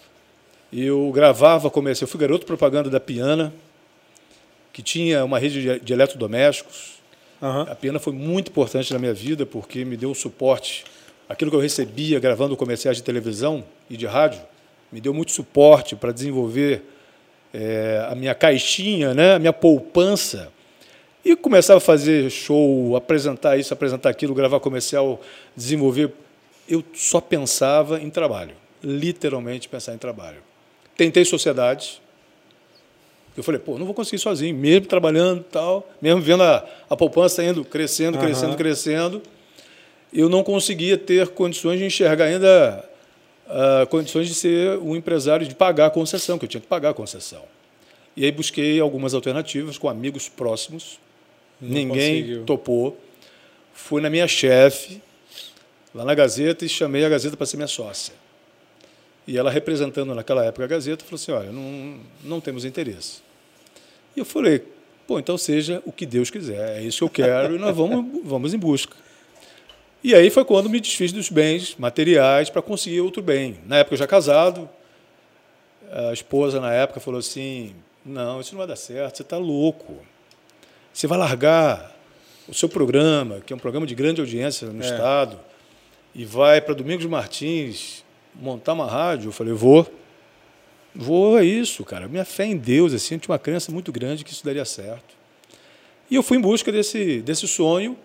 [0.72, 2.06] eu gravava comercial.
[2.06, 3.52] Eu fui garoto propaganda da Piana,
[4.72, 7.00] que tinha uma rede de, de eletrodomésticos.
[7.40, 7.62] Uhum.
[7.62, 10.84] A Piana foi muito importante na minha vida porque me deu suporte.
[11.28, 14.40] Aquilo que eu recebia gravando comerciais de televisão e de rádio
[14.92, 16.82] me deu muito suporte para desenvolver
[17.52, 20.52] é, a minha caixinha, né, a minha poupança.
[21.24, 25.20] E começava a fazer show, apresentar isso, apresentar aquilo, gravar comercial,
[25.56, 26.12] desenvolver.
[26.68, 30.38] Eu só pensava em trabalho, literalmente pensar em trabalho.
[30.96, 32.00] Tentei sociedade,
[33.36, 37.42] eu falei, pô, não vou conseguir sozinho, mesmo trabalhando tal, mesmo vendo a, a poupança
[37.42, 38.56] indo crescendo, crescendo, uhum.
[38.56, 39.22] crescendo,
[40.12, 42.84] eu não conseguia ter condições de enxergar ainda
[43.46, 46.90] uh, condições de ser um empresário, de pagar a concessão, que eu tinha que pagar
[46.90, 47.42] a concessão.
[48.14, 51.00] E aí busquei algumas alternativas com amigos próximos,
[51.62, 52.44] ninguém conseguiu.
[52.44, 52.98] topou.
[53.72, 55.00] Fui na minha chefe,
[55.94, 58.14] lá na Gazeta, e chamei a Gazeta para ser minha sócia.
[59.26, 63.22] E ela, representando naquela época a Gazeta, falou assim: olha, não, não temos interesse.
[64.16, 64.62] E eu falei:
[65.06, 68.22] pô, então seja o que Deus quiser, é isso que eu quero e nós vamos,
[68.24, 68.96] vamos em busca.
[70.04, 73.58] E aí foi quando me desfiz dos bens materiais para conseguir outro bem.
[73.66, 74.68] Na época, já casado,
[75.90, 79.96] a esposa, na época, falou assim: não, isso não vai dar certo, você está louco.
[80.92, 81.92] Você vai largar
[82.48, 84.86] o seu programa, que é um programa de grande audiência no é.
[84.86, 85.38] Estado,
[86.14, 89.28] e vai para Domingos Martins montar uma rádio?
[89.28, 89.90] Eu falei, vou.
[90.94, 92.06] Vou, é isso, cara.
[92.06, 95.14] Minha fé em Deus, assim, eu tinha uma crença muito grande que isso daria certo.
[96.10, 97.96] E eu fui em busca desse, desse sonho,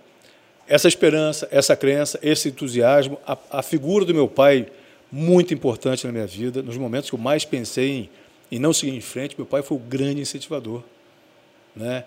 [0.66, 4.68] essa esperança, essa crença, esse entusiasmo, a, a figura do meu pai,
[5.12, 6.62] muito importante na minha vida.
[6.62, 8.10] Nos momentos que eu mais pensei em,
[8.54, 10.84] em não seguir em frente, meu pai foi o grande incentivador.
[11.76, 12.06] Né?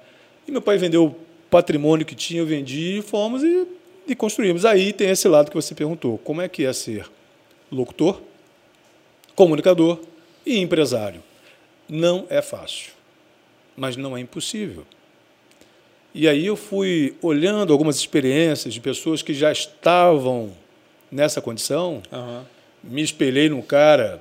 [0.51, 1.17] E meu pai vendeu o
[1.49, 3.69] patrimônio que tinha, eu vendi, e fomos e,
[4.09, 4.65] e construímos.
[4.65, 7.09] Aí tem esse lado que você perguntou: como é que é ser
[7.71, 8.21] locutor,
[9.37, 10.01] comunicador
[10.45, 11.23] e empresário.
[11.89, 12.91] Não é fácil,
[13.77, 14.85] mas não é impossível.
[16.13, 20.53] E aí eu fui olhando algumas experiências de pessoas que já estavam
[21.13, 22.43] nessa condição, uhum.
[22.83, 24.21] me espelhei num cara.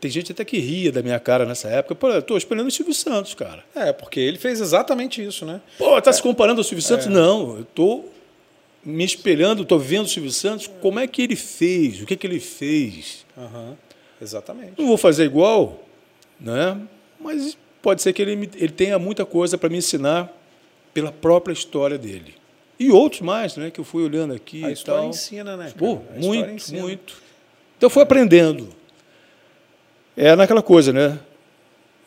[0.00, 1.94] Tem gente até que ria da minha cara nessa época.
[1.94, 3.64] Pô, eu estou espelhando o Silvio Santos, cara.
[3.74, 5.60] É, porque ele fez exatamente isso, né?
[5.78, 6.12] Pô, tá é.
[6.12, 7.06] se comparando ao Silvio Santos?
[7.06, 7.10] É.
[7.10, 8.12] Não, eu estou
[8.84, 12.26] me espelhando, estou vendo o Silvio Santos, como é que ele fez, o que, que
[12.26, 13.24] ele fez.
[13.36, 13.74] Uhum.
[14.20, 14.74] Exatamente.
[14.78, 15.82] Não vou fazer igual,
[16.38, 16.78] né?
[17.24, 20.30] mas pode ser que ele, ele tenha muita coisa para me ensinar
[20.92, 22.34] pela própria história dele.
[22.78, 24.64] E outros mais, né, que eu fui olhando aqui.
[24.64, 25.10] A história tal.
[25.10, 25.72] ensina, né?
[25.76, 27.22] Pô, muito, muito.
[27.76, 28.68] Então, eu fui aprendendo.
[30.16, 31.18] É naquela coisa, né?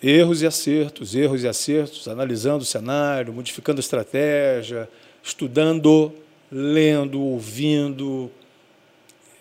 [0.01, 4.87] erros e acertos, erros e acertos, analisando o cenário, modificando a estratégia,
[5.23, 6.13] estudando,
[6.51, 8.31] lendo, ouvindo.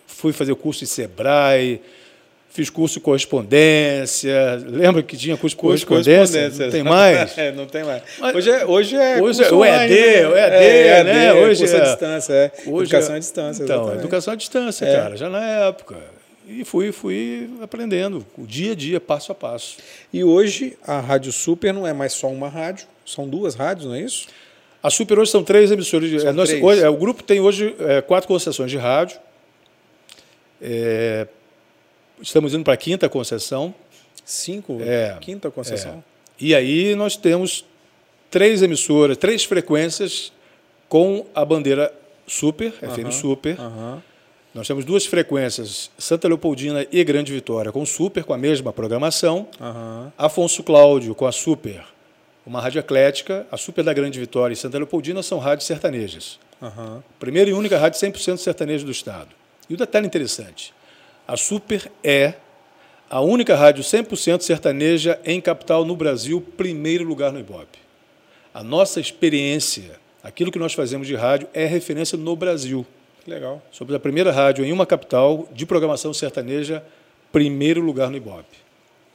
[0.05, 1.79] Fui fazer curso em Sebrae,
[2.49, 4.59] fiz curso de correspondência.
[4.65, 6.49] Lembra que tinha curso de correspondência?
[6.49, 6.65] correspondência?
[6.65, 7.37] Não tem mais?
[7.37, 8.03] é, não tem mais.
[8.19, 10.27] Mas, hoje é, hoje é, hoje é o EAD, né?
[10.27, 11.33] o EAD, é, né?
[11.33, 12.51] Hoje é, à distância, é.
[12.65, 13.63] Hoje educação à distância.
[13.63, 13.99] Então, exatamente.
[13.99, 14.95] educação à distância, é.
[14.95, 16.16] cara, já na época.
[16.49, 19.77] E fui, fui aprendendo, o dia a dia, passo a passo.
[20.13, 23.95] E hoje a Rádio Super não é mais só uma rádio, são duas rádios, não
[23.95, 24.27] é isso?
[24.81, 26.09] A Super hoje são três emissoras.
[26.09, 26.63] De, é, nós, três.
[26.63, 29.19] Hoje, é, o grupo tem hoje é, quatro concessões de rádio.
[30.61, 31.27] É,
[32.21, 33.75] estamos indo para a quinta concessão.
[34.23, 34.77] Cinco?
[34.81, 35.95] É, quinta concessão.
[35.97, 36.17] É.
[36.39, 37.65] E aí nós temos
[38.31, 40.31] três emissoras, três frequências
[40.87, 41.93] com a bandeira
[42.25, 43.57] Super, FM Super.
[44.57, 49.47] Nós temos duas frequências, Santa Leopoldina e Grande Vitória, com Super, com a mesma programação.
[50.17, 51.83] Afonso Cláudio, com a Super,
[52.43, 53.45] uma rádio eclética.
[53.51, 56.39] A Super da Grande Vitória e Santa Leopoldina são rádios sertanejas.
[56.59, 57.03] Uhum.
[57.19, 59.27] Primeira e única rádio 100% sertaneja do Estado.
[59.69, 60.73] E o detalhe interessante,
[61.27, 62.33] a Super é
[63.11, 67.77] a única rádio 100% sertaneja em capital no Brasil, primeiro lugar no Ibope.
[68.51, 72.87] A nossa experiência, aquilo que nós fazemos de rádio, é referência no Brasil.
[73.27, 73.61] Legal.
[73.71, 76.81] Somos a primeira rádio em uma capital de programação sertaneja,
[77.31, 78.57] primeiro lugar no Ibope.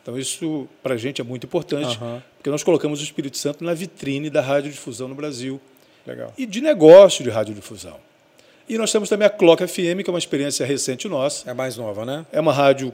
[0.02, 2.20] Então, isso para a gente é muito importante, uhum.
[2.36, 5.60] porque nós colocamos o Espírito Santo na vitrine da radiodifusão no Brasil.
[6.06, 6.32] Legal.
[6.36, 7.96] E de negócio de radiodifusão.
[8.68, 11.48] E nós temos também a Clock FM, que é uma experiência recente nossa.
[11.48, 12.26] É mais nova, né?
[12.32, 12.92] É uma rádio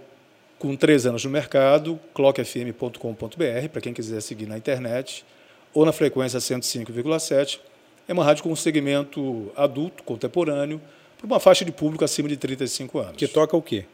[0.59, 5.24] com três anos no mercado, clockfm.com.br, para quem quiser seguir na internet,
[5.72, 7.59] ou na frequência 105,7.
[8.07, 10.81] É uma rádio com um segmento adulto, contemporâneo,
[11.18, 13.16] para uma faixa de público acima de 35 anos.
[13.16, 13.85] Que toca o quê?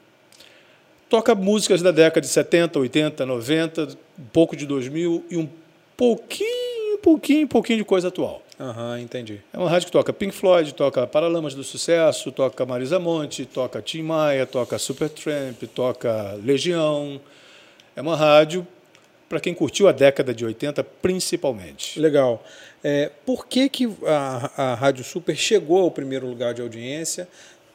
[1.09, 5.49] Toca músicas da década de 70, 80, 90, um pouco de 2000 e um
[5.97, 8.43] pouquinho, pouquinho, pouquinho de coisa atual.
[8.59, 9.41] Aham, uhum, entendi.
[9.53, 13.83] É uma rádio que toca Pink Floyd, toca Paralamas do Sucesso, toca Marisa Monte, toca
[13.83, 17.21] Tim Maia, toca Supertramp, toca Legião.
[17.97, 18.67] É uma rádio
[19.29, 21.99] para quem curtiu a década de 80, principalmente.
[21.99, 22.45] Legal.
[22.87, 27.27] É, por que, que a, a Rádio Super chegou ao primeiro lugar de audiência?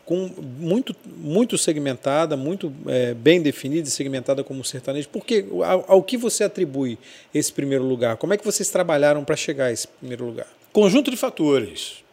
[0.09, 5.07] com muito, muito segmentada, muito é, bem definida e segmentada como sertanejo.
[5.07, 6.97] Por que, ao, ao, que você atribui
[7.31, 8.17] esse primeiro lugar?
[8.17, 10.47] Como é que vocês trabalharam para chegar a esse primeiro lugar?
[10.73, 12.03] Conjunto de fatores.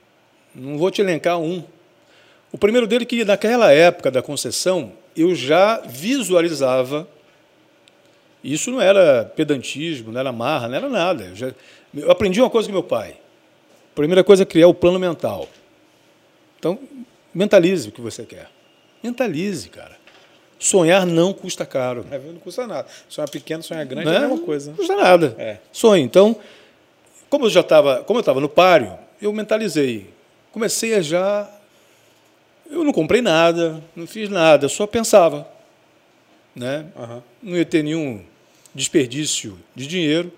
[0.55, 1.65] Não vou te elencar um.
[2.53, 7.09] O primeiro dele é que naquela época da concessão eu já visualizava.
[8.45, 11.25] Isso não era pedantismo, não era marra, não era nada.
[11.25, 11.55] Eu, já,
[11.97, 13.17] eu aprendi uma coisa com meu pai.
[13.93, 15.49] A primeira coisa é criar o plano mental.
[16.59, 16.79] Então,
[17.35, 18.51] mentalize o que você quer.
[19.03, 19.97] Mentalize, cara.
[20.59, 22.05] Sonhar não custa caro.
[22.11, 22.89] É, não custa nada.
[23.09, 24.71] Sonhar pequeno, sonhar grande é, é a mesma coisa.
[24.71, 25.35] Não custa nada.
[25.39, 25.59] É.
[25.71, 26.03] Sonhe.
[26.03, 26.37] Então,
[27.29, 30.11] como eu já estava, como eu estava no páreo, eu mentalizei.
[30.53, 31.51] Comecei a já.
[32.71, 35.47] Eu não comprei nada, não fiz nada, só pensava.
[36.55, 36.87] Né?
[36.97, 37.23] Uhum.
[37.43, 38.25] Não ia ter nenhum
[38.75, 40.33] desperdício de dinheiro.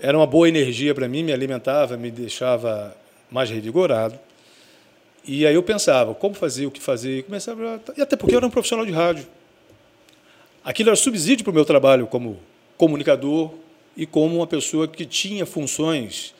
[0.00, 2.96] Era uma boa energia para mim, me alimentava, me deixava
[3.30, 4.18] mais revigorado.
[5.24, 8.38] E aí eu pensava, como fazer, o que fazer, e começava, e até porque eu
[8.38, 9.26] era um profissional de rádio.
[10.62, 12.38] Aquilo era subsídio para o meu trabalho como
[12.76, 13.50] comunicador,
[13.96, 16.34] e como uma pessoa que tinha funções,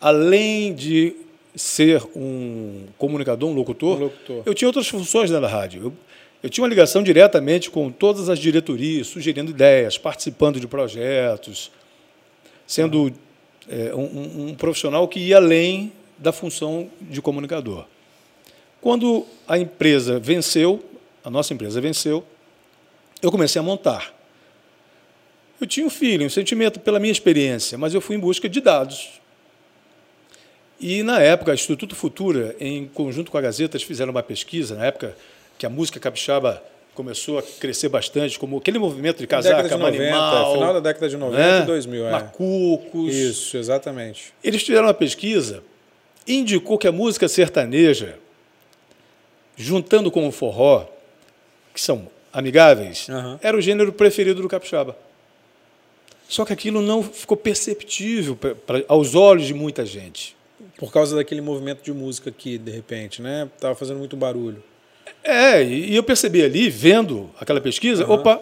[0.00, 1.14] além de
[1.54, 4.42] ser um comunicador, um locutor, um locutor.
[4.46, 5.82] eu tinha outras funções dentro da rádio.
[5.84, 5.92] Eu,
[6.42, 11.70] eu tinha uma ligação diretamente com todas as diretorias, sugerindo ideias, participando de projetos,
[12.70, 13.12] sendo
[13.68, 17.84] é, um, um profissional que ia além da função de comunicador.
[18.80, 20.80] Quando a empresa venceu,
[21.24, 22.24] a nossa empresa venceu,
[23.20, 24.14] eu comecei a montar.
[25.60, 28.60] Eu tinha um feeling, um sentimento pela minha experiência, mas eu fui em busca de
[28.60, 29.20] dados.
[30.78, 34.86] E, na época, o Instituto Futura, em conjunto com a Gazeta, fizeram uma pesquisa, na
[34.86, 35.16] época
[35.58, 36.62] que a música capixaba
[36.94, 40.52] começou a crescer bastante, como aquele movimento de casaca, de 90, animal...
[40.54, 41.62] Final da década de 90 né?
[41.62, 42.10] e 2000, é.
[42.10, 43.14] Macucos...
[43.14, 44.32] Isso, exatamente.
[44.42, 45.62] Eles fizeram uma pesquisa
[46.26, 48.18] e indicou que a música sertaneja,
[49.56, 50.86] juntando com o forró,
[51.74, 53.38] que são amigáveis, uhum.
[53.42, 54.96] era o gênero preferido do capixaba.
[56.28, 60.36] Só que aquilo não ficou perceptível pra, pra, aos olhos de muita gente.
[60.76, 63.48] Por causa daquele movimento de música que, de repente, né?
[63.52, 64.62] Estava fazendo muito barulho.
[65.22, 68.14] É, e eu percebi ali, vendo aquela pesquisa, uhum.
[68.14, 68.40] opa,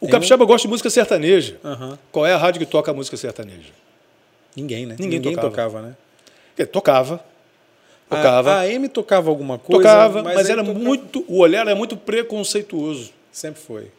[0.00, 0.46] o Tem capixaba um...
[0.46, 1.56] gosta de música sertaneja.
[1.62, 1.96] Uhum.
[2.10, 3.70] Qual é a rádio que toca a música sertaneja?
[4.56, 4.96] Ninguém, né?
[4.98, 5.50] Ninguém, Ninguém tocava.
[5.50, 5.96] tocava, né?
[6.58, 7.24] É, tocava.
[8.08, 8.52] Tocava.
[8.52, 9.82] A, a M tocava alguma coisa.
[9.82, 10.78] Tocava, mas, mas era tocava...
[10.78, 11.24] muito.
[11.28, 13.12] O olhar era muito preconceituoso.
[13.30, 13.90] Sempre foi.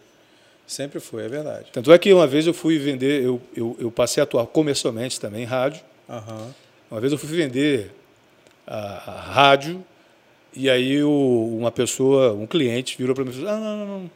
[0.68, 1.68] Sempre foi, é verdade.
[1.72, 5.20] Tanto é que uma vez eu fui vender, eu, eu, eu passei a atuar comercialmente
[5.20, 5.82] também em rádio.
[6.10, 6.54] Aham.
[6.92, 7.92] Uma vez eu fui vender
[8.68, 9.84] a, a rádio
[10.56, 13.86] e aí o- uma pessoa, um cliente, virou para mim e falou: ah, não, não,
[14.00, 14.12] não.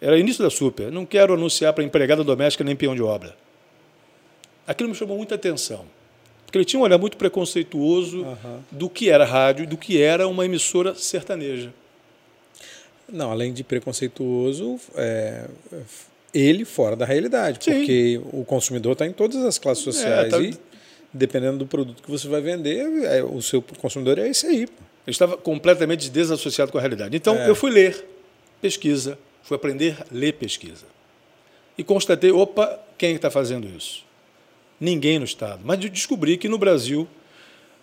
[0.00, 0.90] Era início da super.
[0.92, 3.34] Não quero anunciar para empregada doméstica nem peão de obra.
[4.66, 5.84] Aquilo me chamou muita atenção.
[6.44, 8.60] Porque ele tinha um olhar muito preconceituoso Aham.
[8.70, 11.72] do que era rádio e do que era uma emissora sertaneja.
[13.10, 15.46] Não, além de preconceituoso, é,
[16.34, 17.72] ele fora da realidade, Sim.
[17.78, 20.54] porque o consumidor está em todas as classes sociais tá- e
[21.12, 24.68] dependendo do produto que você vai vender, é, o seu consumidor é esse aí.
[25.06, 27.16] Eu estava completamente desassociado com a realidade.
[27.16, 27.48] Então, É.
[27.48, 28.04] eu fui ler
[28.60, 30.84] pesquisa, fui aprender a ler pesquisa.
[31.78, 34.04] E constatei, opa, quem está fazendo isso?
[34.80, 35.60] Ninguém no Estado.
[35.64, 37.06] Mas descobri que no Brasil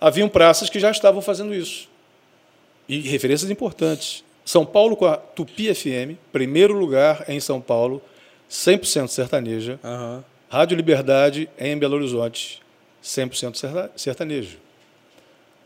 [0.02, 1.88] haviam praças que já estavam fazendo isso.
[2.90, 4.24] E referências importantes.
[4.44, 8.02] São Paulo com a Tupi FM, primeiro lugar em São Paulo,
[8.50, 9.80] 100% sertaneja.
[9.84, 10.24] Aham.
[10.50, 12.62] Rádio Liberdade em Belo Horizonte,
[13.02, 14.58] 100% serta- sertanejo.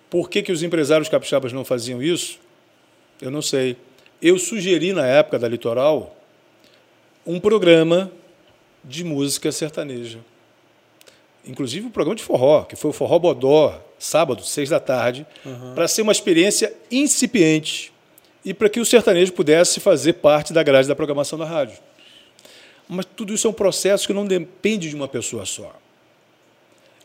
[0.10, 2.40] Por que, que os empresários capixabas não faziam isso?
[3.22, 3.76] Eu não sei.
[4.22, 6.16] Eu sugeri, na época da Litoral,
[7.26, 8.12] um programa
[8.84, 10.20] de música sertaneja.
[11.46, 15.26] Inclusive um programa de forró, que foi o Forró Bodó, sábado, seis da tarde,
[15.76, 17.92] para ser uma experiência incipiente
[18.44, 21.78] e para que o sertanejo pudesse fazer parte da grade da programação da rádio.
[22.88, 25.76] Mas tudo isso é um processo que não depende de uma pessoa só.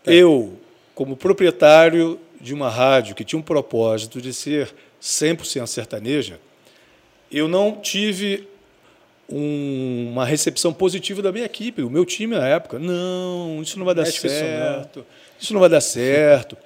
[0.05, 0.59] Eu,
[0.95, 6.39] como proprietário de uma rádio que tinha um propósito de ser 100% sertaneja,
[7.31, 8.47] eu não tive
[9.29, 12.79] um- uma recepção positiva da minha equipe, o meu time na época.
[12.79, 14.33] Não, isso não vai dar isso não.
[14.35, 15.07] certo.
[15.41, 16.57] Isso não vai dar certo.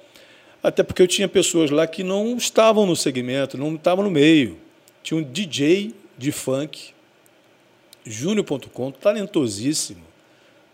[0.61, 4.57] Até porque eu tinha pessoas lá que não estavam no segmento, não estavam no meio.
[5.03, 6.89] Tinha um DJ de funk,
[8.05, 10.03] Júnior.com, talentosíssimo.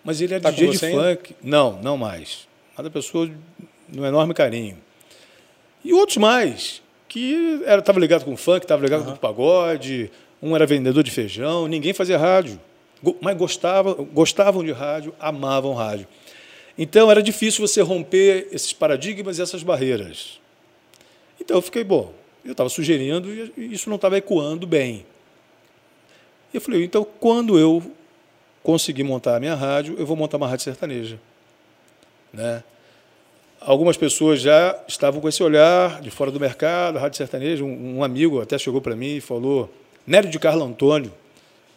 [0.04, 1.02] Mas ele era Tá com DJ de você ainda?
[1.18, 1.36] funk.
[1.44, 2.48] Não, não mais.
[2.76, 3.30] Cada pessoa
[3.90, 4.78] no enorme carinho.
[5.84, 10.10] E outros mais, que estava ligado com funk, estava ligado com pagode,
[10.42, 12.60] um era vendedor de feijão, ninguém fazia rádio.
[13.22, 16.08] Mas gostava, gostavam de rádio, amavam rádio.
[16.78, 20.40] Então era difícil você romper esses paradigmas e essas barreiras.
[21.40, 25.06] Então eu fiquei, bom, eu estava sugerindo e isso não estava ecoando bem.
[26.54, 27.84] E eu falei, então quando eu
[28.64, 31.20] conseguir montar a minha rádio, eu vou montar uma rádio sertaneja.
[32.32, 32.64] Né?
[33.66, 37.64] Algumas pessoas já estavam com esse olhar de fora do mercado, rádio sertaneja.
[37.64, 39.74] Um, um amigo até chegou para mim e falou:
[40.06, 41.12] Nélio de Carlo Antônio,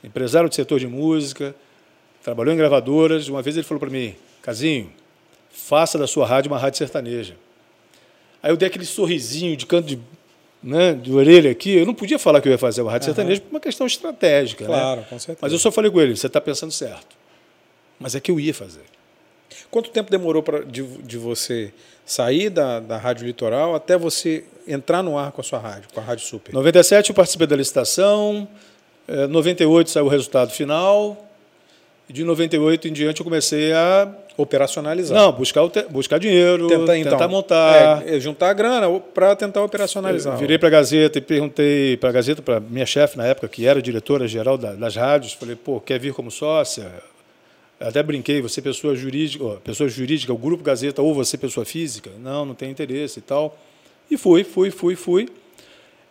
[0.03, 1.55] empresário do setor de música,
[2.23, 3.29] trabalhou em gravadoras.
[3.29, 4.91] Uma vez ele falou para mim: Casinho,
[5.51, 7.37] faça da sua rádio uma rádio sertaneja.
[8.43, 9.99] Aí eu dei aquele sorrisinho de canto de,
[10.63, 11.71] né, de orelha aqui.
[11.77, 14.65] Eu não podia falar que eu ia fazer uma rádio sertaneja por uma questão estratégica.
[14.67, 14.75] né?
[14.75, 15.39] Claro, com certeza.
[15.41, 17.17] Mas eu só falei com ele: você está pensando certo.
[17.99, 18.83] Mas é que eu ia fazer.
[19.71, 21.73] Quanto tempo demorou pra, de, de você
[22.05, 26.01] sair da, da Rádio Litoral até você entrar no ar com a sua rádio, com
[26.01, 26.53] a Rádio Super?
[26.55, 28.47] 97 eu participei da licitação,
[29.09, 31.17] eh, 98 saiu o resultado final,
[32.09, 35.17] e de 98 em diante eu comecei a Operacionalizar.
[35.19, 38.03] não, buscar, te- buscar dinheiro, tentar, tentar, então, montar.
[38.07, 40.35] é, é, juntar a grana para tentar operacionalizar.
[40.35, 43.49] Eu virei para a Gazeta e perguntei para a Gazeta, para minha chefe na época,
[43.49, 46.93] que era diretora-geral da- das rádios, falei, pô, quer vir como sócia?
[47.79, 52.11] Até brinquei, você pessoa jurídica, ó, pessoa jurídica, o Grupo Gazeta, ou você pessoa física?
[52.19, 53.59] Não, não tem interesse e tal.
[54.11, 55.29] E fui, fui, fui, fui.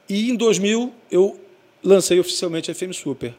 [0.08, 1.40] E em 2000 eu
[1.84, 3.34] lancei oficialmente a FM Super.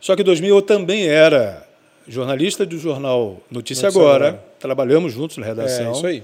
[0.00, 1.66] Só que em 2000 eu também era
[2.08, 4.44] jornalista do jornal Notícia, Notícia Agora, Agora.
[4.58, 6.22] trabalhamos juntos na redação É, isso aí.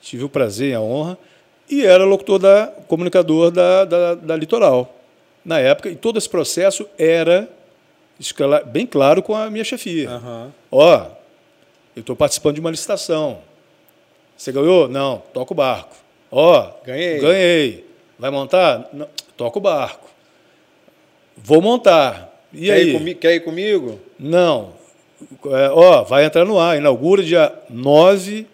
[0.00, 1.18] tive o prazer e a honra,
[1.68, 4.96] e era locutor da comunicador da, da, da Litoral.
[5.44, 7.48] Na época, e todo esse processo era
[8.66, 10.10] bem claro com a minha chefia.
[10.10, 10.52] Aham.
[10.70, 11.06] Ó,
[11.96, 13.38] eu estou participando de uma licitação.
[14.36, 14.88] Você ganhou?
[14.88, 15.96] Não, toca o barco.
[16.30, 17.18] Ó, Ganhei.
[17.20, 17.86] Ganhei.
[18.18, 18.88] Vai montar?
[18.92, 20.08] Não, toca o barco.
[21.36, 22.30] Vou montar.
[22.52, 22.96] E quer, aí?
[22.96, 24.00] Ir quer ir comigo?
[24.18, 24.72] Não.
[25.46, 26.76] É, ó, vai entrar no ar.
[26.76, 28.46] Inaugura dia 9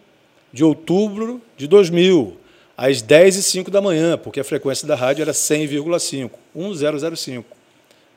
[0.52, 2.36] de outubro de 2000,
[2.76, 7.55] às 10 e 05 da manhã, porque a frequência da rádio era 100,5, 1005.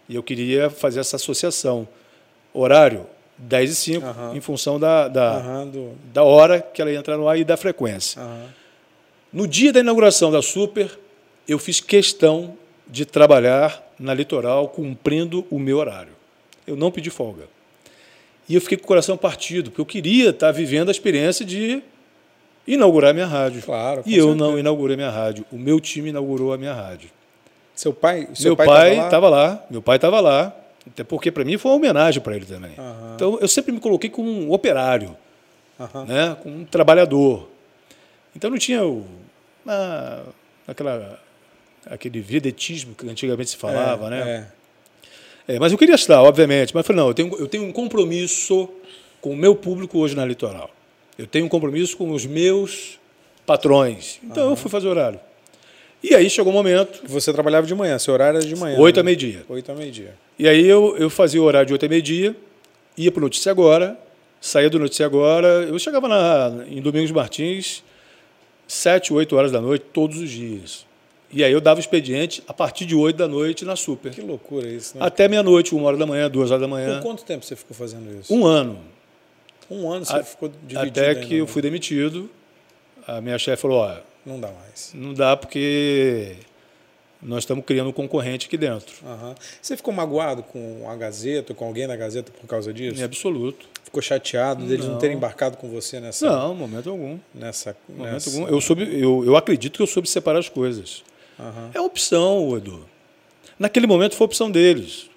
[0.10, 1.88] E eu queria fazer essa associação.
[2.54, 3.06] Horário,
[3.38, 4.36] 10 e 5, Aham.
[4.36, 7.56] em função da, da, do- da hora que ela ia entrar no ar e da
[7.56, 8.20] frequência.
[9.32, 10.98] No dia da inauguração da Super,
[11.48, 12.58] eu fiz questão
[12.88, 16.12] de trabalhar na Litoral cumprindo o meu horário.
[16.66, 17.44] Eu não pedi folga.
[18.48, 21.84] E eu fiquei com o coração partido, porque eu queria estar vivendo a experiência de
[22.68, 23.62] inaugurar minha rádio.
[23.62, 24.36] Claro, E eu certeza.
[24.36, 25.46] não inaugurei minha rádio.
[25.52, 27.10] O meu time inaugurou a minha rádio.
[27.80, 29.06] Seu pai, seu meu pai, pai tava lá?
[29.06, 30.54] estava lá, meu pai estava lá,
[30.86, 32.74] Até porque para mim foi uma homenagem para ele também.
[32.78, 33.14] Aham.
[33.16, 35.16] Então eu sempre me coloquei como um operário,
[35.80, 36.04] Aham.
[36.04, 36.38] né?
[36.44, 37.48] como um trabalhador.
[38.36, 39.06] Então não tinha o,
[39.64, 40.24] na,
[40.68, 41.22] aquela,
[41.86, 44.46] aquele vedetismo que antigamente se falava, É, né?
[45.48, 45.54] é.
[45.56, 46.76] É, mas eu queria estar, obviamente.
[46.76, 48.68] Mas eu falei, não, eu tenho, eu tenho um compromisso
[49.22, 50.70] com o meu público hoje na Litoral.
[51.18, 53.00] Eu tenho um compromisso com os meus
[53.46, 54.20] patrões.
[54.22, 55.18] Então eu fui fazer horário.
[56.02, 58.78] E aí chegou o momento, Você trabalhava de manhã, seu horário era de manhã.
[58.80, 59.02] oito né?
[59.02, 59.44] a meio-dia.
[59.50, 60.14] Oito a meio-dia.
[60.38, 62.36] E aí eu, eu fazia o horário de 8 a meio-dia,
[62.98, 64.00] ia para o Notícia Agora,
[64.40, 67.84] saía do Notícia Agora, eu chegava na, em Domingos Martins,
[68.68, 70.86] 7, 8 horas da noite, todos os dias.
[71.32, 74.12] E aí eu dava expediente a partir de 8 da noite na Super.
[74.14, 75.06] Que loucura isso, né?
[75.06, 77.02] Até meia-noite, uma hora da manhã, duas horas da Por manhã.
[77.02, 78.34] quanto tempo você ficou fazendo isso?
[78.34, 78.80] Um ano.
[79.70, 82.30] Um ano você A- ficou dividido Até que eu fui demitido.
[83.06, 83.96] A minha chefe falou: ó,
[84.26, 84.92] Não dá mais.
[84.94, 86.36] não dá porque
[87.22, 88.96] nós estamos criando um concorrente aqui dentro.
[89.06, 89.36] Aham.
[89.62, 93.00] Você ficou magoado com a Gazeta, com alguém da Gazeta por causa disso?
[93.00, 93.66] Em absoluto.
[93.84, 94.94] Ficou chateado deles não.
[94.94, 95.00] Não.
[95.00, 96.30] terem embarcado com você nessa.
[96.30, 97.18] Não, momento algum.
[97.34, 97.76] Nessa.
[97.90, 98.30] Momento nessa...
[98.30, 98.48] algum.
[98.48, 101.04] Eu, soube, eu, eu acredito que eu soube separar as coisas.
[101.38, 101.72] Aham.
[101.74, 102.86] É opção, Edu.
[103.58, 105.09] Naquele momento foi opção deles.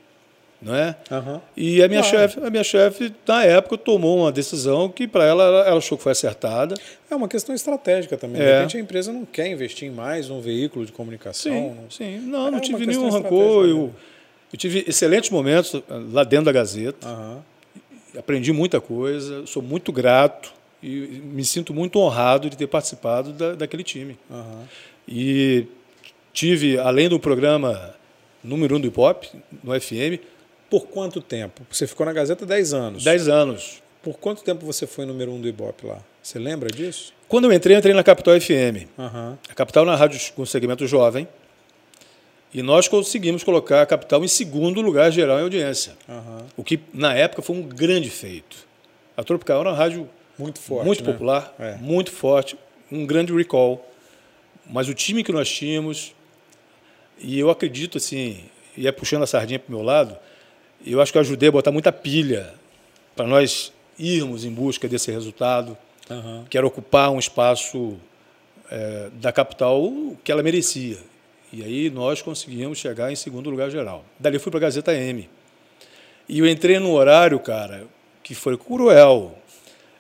[0.63, 0.95] Não é?
[1.11, 1.41] Aham.
[1.57, 2.17] E a minha Claro.
[2.19, 6.05] chefe, a minha chefe, na época, tomou uma decisão que para ela, ela achou que
[6.05, 6.77] foi acertada.
[7.11, 8.41] É uma questão estratégica também.
[8.41, 8.57] De É.
[8.59, 11.53] repente a empresa não quer investir em mais um veículo de comunicação.
[11.53, 12.19] Sim, não- sim.
[12.21, 13.67] Não, É não tive nenhum rancor.
[13.67, 13.93] Eu,
[14.53, 15.81] eu tive excelentes momentos eh,
[16.13, 17.09] lá dentro da Gazeta.
[17.09, 17.43] Aham.
[18.17, 20.53] Aprendi muita coisa, sou muito grato
[20.83, 20.89] e
[21.25, 24.17] me sinto muito honrado de ter participado da, daquele time.
[24.31, 24.63] Aham.
[25.09, 25.67] E
[26.33, 27.95] tive, além do programa
[28.45, 29.25] número um do hip hop,
[29.63, 30.19] no FM,
[30.73, 31.67] Por quanto tempo?
[31.71, 33.05] Você ficou na Gazeta 10 anos.
[33.05, 33.83] 10 anos.
[34.03, 35.99] Por quanto tempo você foi número um do Ibope lá?
[36.23, 37.13] Você lembra disso?
[37.29, 38.89] Quando eu entrei, eu entrei na Capital FM.
[38.99, 39.39] Aham.
[39.51, 41.29] A Capital na rádio com segmento jovem.
[42.55, 45.93] E nós conseguimos colocar a Capital em segundo lugar geral em audiência.
[46.09, 46.47] Aham.
[46.57, 48.57] O que, na época, foi um grande feito.
[49.15, 50.09] A Tropical era uma rádio
[50.39, 50.87] Muito forte.
[50.87, 51.13] muito né?
[51.13, 51.77] popular, É.
[51.77, 52.57] muito forte,
[52.91, 53.87] um grande recall.
[54.67, 56.15] Mas o time que nós tínhamos,
[57.19, 58.45] e eu acredito assim,
[58.75, 60.17] e é puxando a sardinha para o meu lado,
[60.87, 62.53] eu acho que eu ajudei a botar muita pilha
[63.15, 65.77] para nós irmos em busca desse resultado,
[66.11, 66.45] Aham.
[66.49, 67.97] que era ocupar um espaço
[68.71, 69.93] eh, da capital
[70.25, 70.99] que ela merecia.
[71.53, 74.05] E aí nós conseguimos chegar em segundo lugar geral.
[74.19, 75.29] Dali eu fui para a Gazeta M.
[76.29, 77.85] E eu entrei num horário, cara,
[78.23, 79.37] que foi cruel.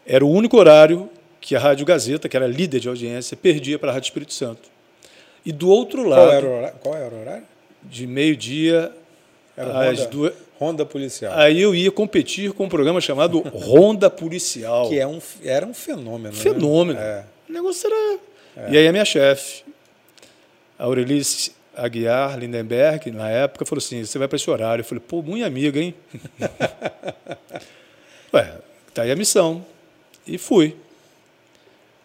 [0.06, 1.10] Era o único horário
[1.40, 4.70] que a Rádio Gazeta, que era líder de audiência, perdia para a Rádio Espírito Santo.
[5.44, 6.76] E do outro lado, Qual, era o horário?
[6.84, 7.44] Era o horário?
[7.82, 8.92] de meio-dia
[9.56, 10.32] às duas.
[10.62, 11.36] Ronda Policial.
[11.36, 14.88] Aí eu ia competir com um programa chamado Ronda Policial.
[14.88, 16.34] Que é um, era um fenômeno.
[16.34, 16.40] né?
[16.40, 16.98] Fenômeno.
[17.00, 17.24] É.
[17.48, 18.70] O negócio era.
[18.70, 19.64] E aí a minha chefe,
[20.78, 24.82] a Aurelice Aguiar Lindenberg, na época, falou assim: você vai para esse horário.
[24.82, 25.94] Eu falei, pô, muito amiga, hein?
[28.32, 28.54] Ué,
[28.94, 29.66] tá aí a missão.
[30.24, 30.76] E fui.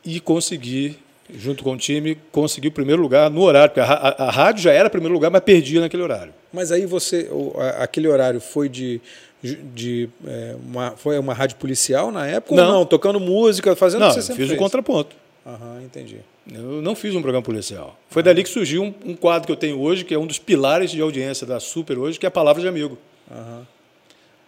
[0.04, 0.98] E consegui,
[1.34, 4.64] junto com o time, consegui o primeiro lugar no horário, porque a, a- a rádio
[4.64, 6.34] já era primeiro lugar, mas perdia naquele horário.
[6.54, 9.02] Mas aí você, o- aquele horário foi de,
[9.44, 12.66] de é, uma, foi uma rádio policial na época Não.
[12.68, 12.86] ou não?
[12.86, 14.60] Tocando música, fazendo Não, o que eu você sempre fiz o fez?
[14.62, 15.16] contraponto.
[15.46, 16.18] Aham, entendi.
[16.52, 17.98] Eu não fiz um programa policial.
[18.10, 20.40] Foi dali que surgiu um, um quadro que eu tenho hoje, que é um dos
[20.40, 22.98] pilares de audiência da Super hoje, que é a Palavra de Amigo.
[23.32, 23.68] Aham.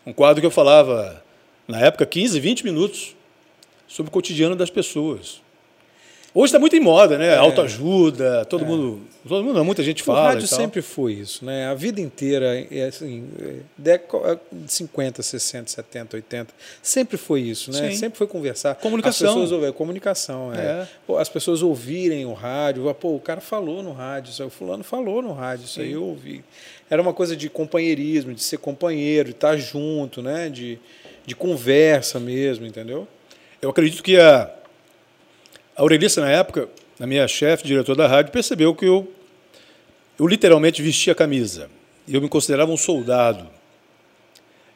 [0.05, 1.21] Um quadro que eu falava,
[1.67, 3.15] na época, 15, 20 minutos
[3.87, 5.41] sobre o cotidiano das pessoas.
[6.33, 7.35] Hoje está muito em moda, né?
[7.35, 9.01] Autoajuda, todo mundo.
[9.27, 10.29] Todo mundo, muita gente O fala.
[10.29, 10.59] rádio e tal.
[10.59, 11.67] sempre foi isso, né?
[11.67, 13.27] A vida inteira, é assim,
[13.83, 16.53] é, é, 50, 60, 70, 80,
[16.83, 17.89] sempre foi isso, né?
[17.91, 17.97] Sim.
[17.97, 18.75] Sempre foi conversar.
[18.75, 19.27] Comunicação.
[19.27, 20.87] As pessoas, ouvem- comunicação, é.
[21.09, 21.19] É.
[21.19, 24.83] As pessoas ouvirem o rádio, pô, o cara falou no rádio, isso aí, o fulano
[24.83, 26.43] falou no rádio, isso aí eu ouvi.
[26.89, 30.47] Era uma coisa de companheirismo, de ser companheiro, de estar junto, né?
[30.47, 30.77] De,
[31.25, 33.07] de conversa mesmo, entendeu?
[33.61, 34.49] Eu acredito que a,
[35.79, 36.67] a Aurelice, na época,
[36.99, 39.09] a minha chefe, diretor da rádio, percebeu que eu,
[40.19, 41.69] eu literalmente vestia a camisa.
[42.05, 43.47] Eu me considerava um soldado.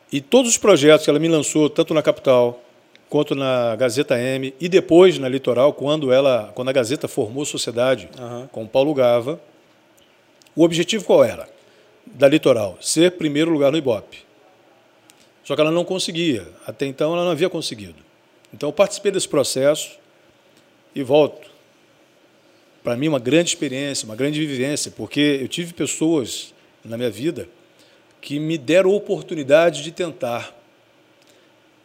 [0.09, 2.63] E todos os projetos que ela me lançou, tanto na capital
[3.09, 8.07] quanto na Gazeta M e depois na Litoral, quando ela, quando a Gazeta formou sociedade
[8.17, 8.47] Aham.
[8.49, 9.41] com o Paulo Gava,
[10.55, 11.49] o objetivo qual era?
[12.05, 14.19] Da Litoral, ser primeiro lugar no Ibope.
[15.43, 16.47] Só que ela não conseguia.
[16.65, 17.97] Até então ela não havia conseguido.
[18.53, 20.01] Então eu participei desse processo
[20.95, 21.49] e volto.
[22.83, 27.47] Para mim, uma grande experiência, uma grande vivência, porque eu tive pessoas na minha vida
[28.19, 30.53] que me deram a oportunidade de tentar,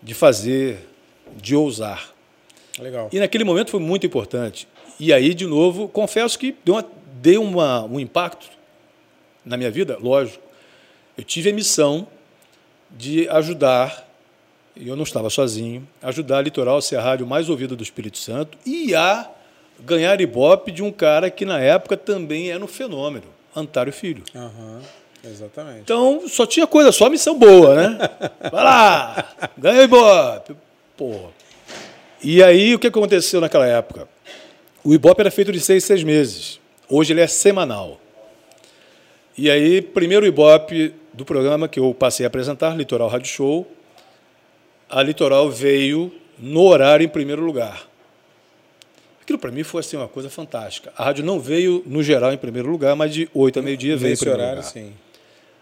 [0.03, 0.79] de fazer,
[1.37, 2.13] de ousar.
[2.79, 3.09] Legal.
[3.13, 4.69] E naquele momento foi muito importante.
[4.99, 6.87] E aí, de novo, confesso que deu, uma,
[7.21, 8.49] deu uma, um impacto
[9.45, 10.43] na minha vida, lógico.
[11.17, 12.07] Eu tive a missão
[12.91, 14.08] de ajudar,
[14.81, 18.19] eu não estava sozinho, ajudar a Litoral a ser a rádio mais ouvida do Espírito
[18.19, 19.29] Santo e a
[19.81, 24.23] ganhar ibope de um cara que na época também era um fenômeno, Antário Filho.
[24.35, 24.81] Aham,
[25.25, 25.81] exatamente.
[25.81, 27.99] Então só tinha coisa, só missão boa, né?
[28.51, 30.57] Vai lá, ganha ibope.
[30.97, 31.31] Porra.
[32.23, 34.09] E aí o que aconteceu naquela época?
[34.83, 36.59] O ibope era feito de seis, seis meses.
[36.89, 38.01] Hoje ele é semanal.
[39.37, 43.67] E aí, primeiro ibope do programa que eu passei a apresentar, Litoral Rádio Show,
[44.89, 47.87] a Litoral veio no horário em primeiro lugar.
[49.23, 50.93] Aquilo para mim foi assim, uma coisa fantástica.
[50.97, 54.15] A rádio não veio, no geral, em primeiro lugar, mas de 8 a meio-dia veio
[54.15, 54.71] em primeiro horário, lugar.
[54.71, 54.93] sim.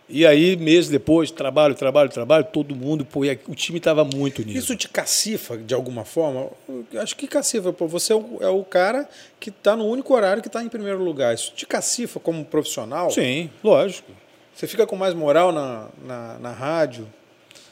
[0.08, 4.56] E aí, meses depois, trabalho, trabalho, trabalho, todo mundo, pô, o time estava muito unido.
[4.56, 6.48] Isso te cacifa de alguma forma?
[6.96, 7.88] Acho que cacifa, pô.
[7.88, 9.08] Você é o, é o cara
[9.40, 11.34] que está no único horário que está em primeiro lugar.
[11.34, 13.10] Isso te cacifa como profissional?
[13.10, 14.12] Sim, lógico.
[14.54, 17.08] Você fica com mais moral na, na, na rádio?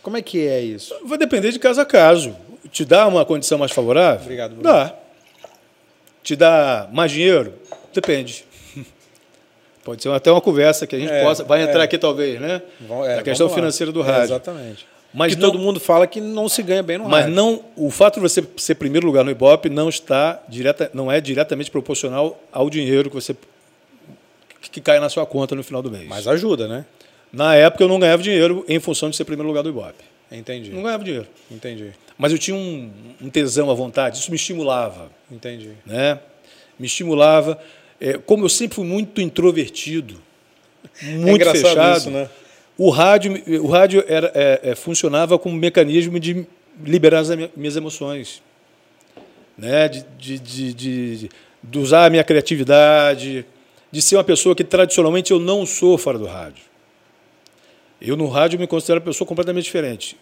[0.04, 0.94] Como é que é isso?
[1.04, 2.36] Vai depender de caso a caso.
[2.70, 4.22] Te dá uma condição mais favorável?
[4.22, 4.62] Obrigado, Bruno.
[4.62, 4.94] Dá.
[6.22, 7.54] Te dá mais dinheiro?
[7.92, 8.44] Depende.
[9.82, 11.42] Pode ser até uma conversa que a gente É, possa.
[11.44, 11.84] Vai entrar é.
[11.84, 12.62] aqui, talvez, né?
[13.06, 14.24] É, a questão financeira do É, rádio.
[14.24, 14.86] exatamente.
[15.12, 17.34] Mas que não- todo mundo fala que não se ganha bem no Mas rádio.
[17.36, 21.20] não, o fato de você ser primeiro lugar no Ibope não está direta, não é
[21.20, 23.34] diretamente proporcional ao dinheiro que você
[24.60, 26.08] que, que cai na sua conta no final do mês.
[26.08, 26.84] Mas ajuda, né?
[27.34, 30.04] Na época eu não ganhava dinheiro em função de ser primeiro lugar do Ibope.
[30.30, 30.70] Entendi.
[30.70, 31.26] Não ganhava dinheiro.
[31.50, 31.92] Entendi.
[32.16, 35.10] Mas eu tinha um, um tesão à vontade, isso me estimulava.
[35.30, 35.70] Entendi.
[35.86, 36.18] né?
[36.78, 37.58] Me estimulava.
[38.00, 40.16] É, como eu sempre fui muito introvertido,
[41.02, 42.28] muito engraçado fechado, isso, né?
[42.76, 46.44] o rádio, o rádio era, é, é, funcionava como um mecanismo de
[46.84, 48.42] liberar as mi- minhas emoções,
[49.56, 49.88] né?
[49.88, 51.28] de, de, de, de-
[51.62, 53.46] de usar a minha criatividade,
[53.90, 56.62] de ser uma pessoa que tradicionalmente eu não sou fora do rádio.
[58.06, 60.16] Eu no rádio me considero uma pessoa completamente diferente.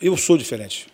[0.00, 0.86] Eu sou diferente.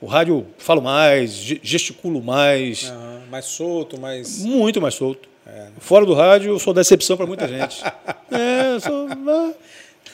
[0.00, 4.38] O rádio falo mais, ge- gesticulo mais, Aham, Mais solto, mais.
[4.42, 5.28] muito mais solto.
[5.46, 5.72] É, né?
[5.78, 7.82] Fora do rádio, eu sou decepção para muita gente.
[8.30, 9.06] é, eu sou.
[9.28, 9.52] ah,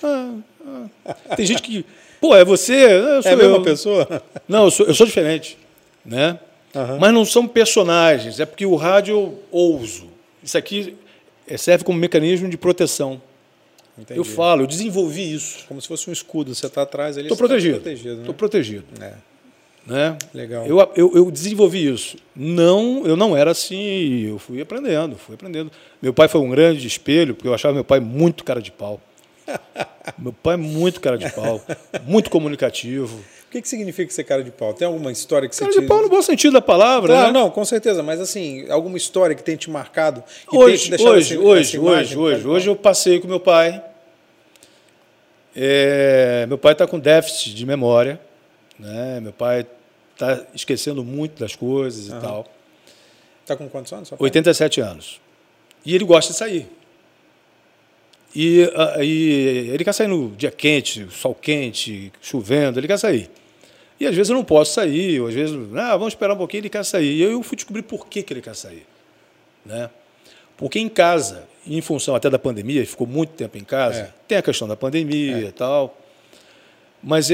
[0.03, 0.34] ah,
[1.07, 1.36] ah.
[1.36, 1.84] Tem gente que.
[2.20, 2.72] Pô, é você?
[2.74, 3.62] Eu sou É a mesma eu.
[3.62, 4.22] pessoa?
[4.49, 5.57] Não, eu sou, eu sou diferente.
[6.05, 6.38] Né?
[6.74, 6.99] Aham.
[7.01, 10.09] Mas não são personagens, é porque o rádio eu ouso.
[10.42, 10.97] Isso aqui
[11.47, 13.20] eh, serve como mecanismo de proteção.
[13.99, 14.18] Entendi.
[14.18, 15.64] Eu falo, eu desenvolvi isso.
[15.66, 16.55] Como se fosse um escudo.
[16.55, 17.26] Você está atrás ali.
[17.26, 17.76] Estou tá protegido.
[17.76, 18.38] protegido Estou né?
[18.38, 18.84] protegido.
[19.01, 19.14] É,
[19.86, 20.18] Né?
[20.34, 20.66] legal.
[20.66, 22.16] Eu, eu, eu desenvolvi isso.
[22.34, 25.70] Não, eu não era assim, eu fui aprendendo, fui aprendendo.
[26.03, 29.01] Meu pai foi um grande espelho, porque eu achava meu pai muito cara de pau.
[30.18, 31.61] Meu pai é muito cara de pau,
[32.05, 33.20] muito comunicativo.
[33.49, 34.74] O que, que significa ser cara de pau?
[34.74, 35.80] Tem alguma história que você Cara te...
[35.80, 37.32] de pau no bom sentido da palavra, Claro, né?
[37.32, 38.03] não, com certeza.
[38.03, 40.22] Mas assim, alguma história que tenha te marcado?
[40.51, 43.82] Que tenha te Hoje, hoje, hoje, hoje, cara hoje, hoje eu passei com meu pai.
[45.55, 48.20] É, meu pai está com déficit de memória,
[48.78, 49.20] né?
[49.20, 49.64] Meu pai
[50.12, 52.47] está esquecendo muito das coisas e tal.
[53.47, 54.09] Tá com quantos anos?
[54.09, 54.24] seu pai?
[54.24, 55.20] 87 anos.
[55.84, 56.68] E ele gosta de sair.
[58.39, 58.70] E,
[59.03, 63.30] e ele quer sair no dia quente, sol quente, chovendo, ele quer sair.
[63.99, 66.61] E às vezes eu não posso sair, ou às vezes, ah, vamos esperar um pouquinho,
[66.61, 67.14] ele quer sair.
[67.14, 68.87] E eu fui descobrir por que, que ele quer sair.
[69.64, 69.89] Né?
[70.55, 74.12] Porque em casa, em função até da pandemia, ele ficou muito tempo em casa, É.
[74.28, 75.99] tem a questão da pandemia e tal.
[77.03, 77.32] Mas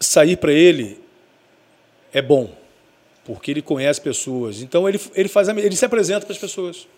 [0.00, 0.98] sair para ele
[2.12, 2.52] é bom,
[3.24, 4.60] porque ele conhece pessoas.
[4.60, 6.88] Então ele, ele, faz, ele se apresenta para as pessoas.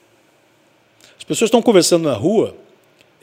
[1.19, 2.57] As pessoas estão conversando na rua,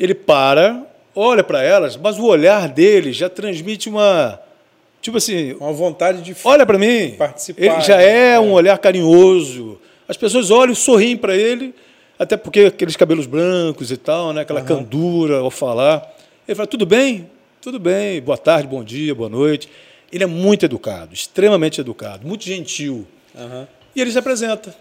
[0.01, 0.83] ele para,
[1.15, 4.41] olha para elas, mas o olhar dele já transmite uma.
[4.99, 6.35] Tipo assim, Uma vontade de...
[6.43, 7.11] olha para mim.
[7.17, 8.33] Participar, Ele já né?
[8.33, 9.79] é um olhar carinhoso.
[10.07, 11.73] As pessoas olham, sorriem para ele,
[12.19, 14.41] até porque aqueles cabelos brancos e tal, né?
[14.41, 16.11] aquela candura ao falar.
[16.47, 17.29] Ele fala: tudo bem?
[17.61, 19.69] Tudo bem, boa tarde, bom dia, boa noite.
[20.11, 23.07] Ele é muito educado, extremamente educado, muito gentil.
[23.35, 23.67] Aham.
[23.95, 24.75] E ele se apresenta.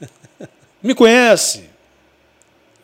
[0.82, 1.64] Me conhece.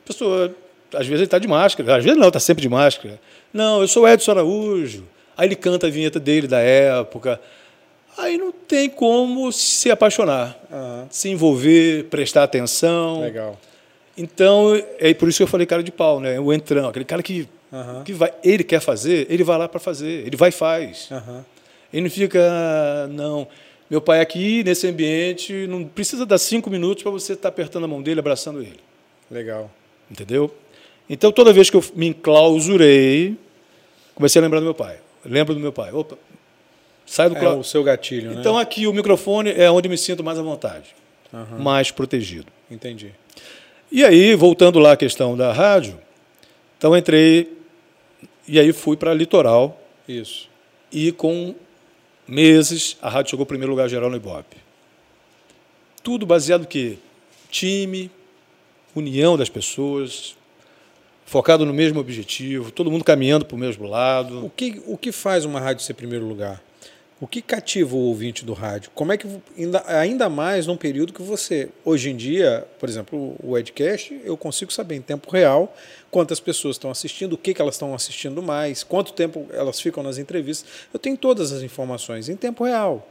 [0.04, 0.54] A pessoa,
[0.94, 3.20] às vezes ele está de máscara, às vezes não, está sempre de máscara.
[3.52, 5.04] Não, eu sou Edson Araújo.
[5.36, 7.40] Aí ele canta a vinheta dele da época.
[8.18, 11.06] Aí não tem como se apaixonar, Aham.
[11.10, 13.20] se envolver, prestar atenção.
[13.22, 13.58] Legal.
[14.18, 16.38] Então, é por isso que eu falei cara de pau, né?
[16.38, 18.02] O entrão, aquele cara que, Aham.
[18.04, 21.08] que vai, ele quer fazer, ele vai lá para fazer, ele vai e faz.
[21.10, 21.44] Aham.
[21.92, 23.48] Ele não fica, "Ah, não.
[23.88, 27.88] Meu pai aqui, nesse ambiente, não precisa dar cinco minutos para você estar apertando a
[27.88, 28.78] mão dele, abraçando ele.
[29.30, 29.70] Legal.
[30.10, 30.52] Entendeu?
[31.12, 33.36] Então, toda vez que eu me enclausurei,
[34.14, 34.96] comecei a lembrar do meu pai.
[35.24, 35.90] Lembro do meu pai.
[35.92, 36.16] Opa,
[37.04, 38.36] sai do É o seu gatilho, né?
[38.38, 40.94] Então, aqui, o microfone é onde me sinto mais à vontade,
[41.34, 41.58] Aham.
[41.58, 42.46] mais protegido.
[42.70, 43.12] Entendi.
[43.90, 45.98] E aí, voltando lá à questão da rádio,
[46.78, 47.58] então entrei
[48.46, 49.82] e aí fui para Litoral.
[50.08, 50.48] Isso.
[50.92, 51.56] E com
[52.26, 54.56] meses, a rádio chegou ao primeiro lugar geral no Ibope.
[56.04, 56.98] Tudo baseado que
[57.50, 58.10] time,
[58.94, 60.36] união das pessoas,
[61.30, 64.44] focado no mesmo objetivo, todo mundo caminhando para o mesmo lado.
[64.44, 66.60] O que, o que faz uma rádio ser primeiro lugar?
[67.20, 68.90] O que cativa o ouvinte do rádio?
[68.96, 73.36] Como é que ainda, ainda mais num período que você hoje em dia, por exemplo,
[73.40, 75.72] o Edcast, eu consigo saber em tempo real
[76.10, 80.02] quantas pessoas estão assistindo, o que, que elas estão assistindo mais, quanto tempo elas ficam
[80.02, 80.68] nas entrevistas.
[80.92, 83.08] Eu tenho todas as informações em tempo real.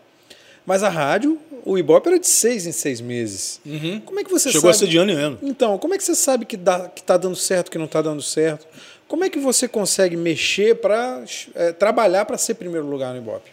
[0.70, 3.60] Mas a rádio, o Ibope era de seis em seis meses.
[3.66, 4.00] Uhum.
[4.02, 4.76] Como é que você Chegou sabe?
[4.76, 5.40] a ser de ano em ano.
[5.42, 8.04] Então, como é que você sabe que dá, que está dando certo, que não está
[8.04, 8.68] dando certo?
[9.08, 11.24] Como é que você consegue mexer para
[11.56, 13.50] é, trabalhar para ser primeiro lugar no Ibope?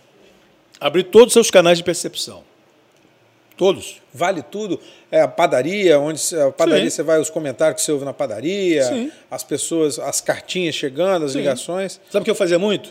[0.78, 2.44] Abrir todos os seus canais de percepção.
[3.56, 4.02] Todos.
[4.12, 4.78] Vale tudo.
[5.10, 6.96] É a padaria, onde a padaria Sim.
[6.96, 9.10] você vai, os comentários que você ouve na padaria, Sim.
[9.30, 11.38] as pessoas, as cartinhas chegando, as Sim.
[11.38, 11.98] ligações.
[12.10, 12.90] Sabe o que eu fazia muito?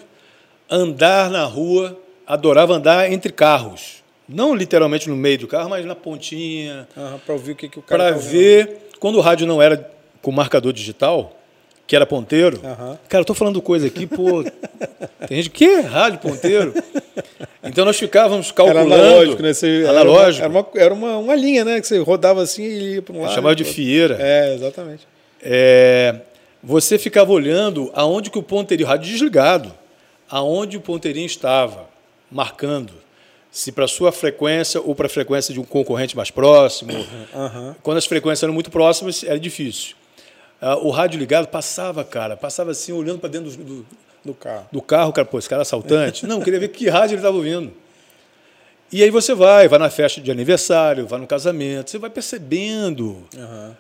[0.68, 1.96] Andar na rua,
[2.26, 4.04] adorava andar entre carros.
[4.28, 6.88] Não literalmente no meio do carro, mas na pontinha,
[7.26, 8.90] para ouvir o que, que o cara para tá ver.
[9.00, 9.90] Quando o rádio não era
[10.22, 11.36] com marcador digital,
[11.86, 12.60] que era ponteiro.
[12.64, 12.98] Aham.
[13.08, 14.44] Cara, eu tô falando coisa aqui, pô.
[15.28, 16.74] Tem gente que rádio ponteiro.
[17.64, 18.94] Então nós ficávamos Era calculando.
[18.94, 19.54] analógico, né?
[19.54, 20.44] Você, analógico.
[20.44, 21.80] Era, uma, era, uma, era uma, linha, né?
[21.80, 23.34] Que você rodava assim e ia para um lado.
[23.34, 24.18] chamava de fieira.
[24.20, 25.08] É, exatamente.
[25.42, 26.16] É,
[26.64, 29.72] você ficava olhando aonde que o ponteirinho, rádio desligado,
[30.30, 31.88] aonde o ponteirinho estava,
[32.32, 33.05] marcando
[33.56, 36.92] se para sua frequência ou para a frequência de um concorrente mais próximo.
[37.34, 37.74] Aham.
[37.82, 39.96] Quando as frequências eram muito próximas, era difícil.
[40.60, 43.86] Ah, o rádio ligado passava, cara, passava assim, olhando para dentro do, do,
[44.26, 44.68] Do carro.
[44.74, 46.26] do carro, cara, pô, esse cara é assaltante.
[46.28, 47.72] Não, queria ver que rádio ele estava ouvindo.
[48.92, 53.24] E aí você vai, vai na festa de aniversário, vai no casamento, você vai percebendo
[53.38, 53.78] Aham.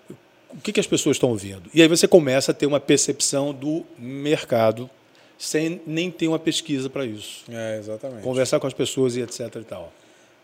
[0.51, 1.63] o que, que as pessoas estão ouvindo.
[1.73, 4.89] E aí você começa a ter uma percepção do mercado,
[5.37, 7.43] sem nem ter uma pesquisa para isso.
[7.49, 8.21] É, exatamente.
[8.23, 9.91] Conversar com as pessoas e etc e tal.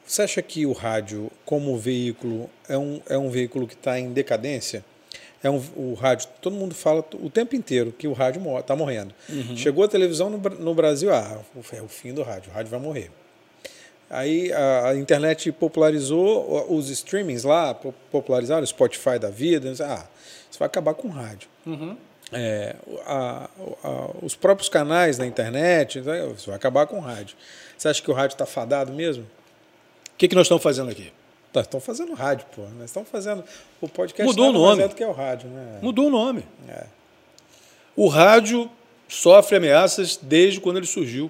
[0.06, 4.12] Você acha que o rádio, como veículo, é um, é um veículo que está em
[4.12, 4.84] decadência?
[5.44, 9.14] É um, o rádio, todo mundo fala o tempo inteiro que o rádio está morrendo.
[9.56, 11.40] Chegou a televisão no, no Brasil, ah,
[11.74, 13.10] é o fim do rádio, o rádio vai morrer.
[14.10, 19.72] Aí a, a internet popularizou os streamings lá, po- popularizaram o Spotify da vida.
[19.86, 20.06] Ah,
[20.50, 21.48] isso vai acabar com o rádio.
[22.34, 22.76] É,
[23.06, 23.50] a-
[23.84, 27.36] a- os próprios canais da internet, né, isso vai acabar com o rádio.
[27.78, 29.24] Você acha que o rádio está fadado mesmo?
[29.24, 31.12] O que, que nós estamos fazendo aqui?
[31.54, 32.62] Nós estamos fazendo rádio, pô.
[32.78, 33.44] Nós estamos fazendo.
[33.82, 34.84] O podcast Mudou o mais nome.
[34.84, 35.80] é do que é o rádio, né?
[35.82, 36.46] Mudou o nome.
[36.70, 36.86] É.
[37.96, 38.72] O rádio
[39.10, 41.30] sofre ameaças desde quando ele surgiu.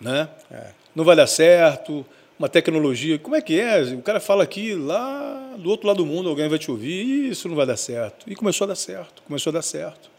[0.00, 0.28] Né?
[0.50, 0.70] É.
[0.96, 2.04] Não vai dar certo,
[2.42, 3.20] uma tecnologia.
[3.20, 3.80] Como é que é?
[3.94, 7.28] O cara fala aqui, lá do outro lado do mundo, alguém vai te ouvir, e
[7.28, 8.28] isso não vai dar certo.
[8.28, 10.10] E começou a dar certo, começou a dar certo.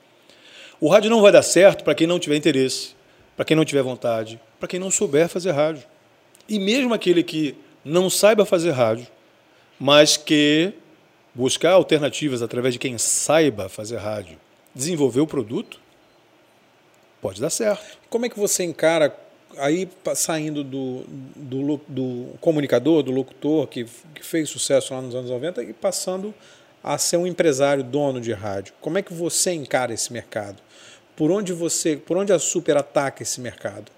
[0.79, 2.95] O rádio não vai dar certo para quem não tiver interesse,
[3.35, 5.83] para quem não tiver vontade, para quem não souber fazer rádio.
[6.47, 9.05] E mesmo aquele que não saiba fazer rádio,
[9.77, 10.71] mas que
[11.35, 14.37] buscar alternativas através de quem saiba fazer rádio,
[14.73, 15.77] desenvolver o produto,
[17.21, 17.97] pode dar certo.
[18.09, 19.13] Como é que você encara,
[19.57, 21.03] aí saindo do,
[21.35, 23.85] do, do comunicador, do locutor, que,
[24.15, 26.33] que fez sucesso lá nos anos 90, e passando
[26.83, 28.73] a ser um empresário dono de rádio?
[28.81, 30.61] Como é que você encara esse mercado?
[31.15, 33.91] Por onde você, por onde a Super ataca esse mercado?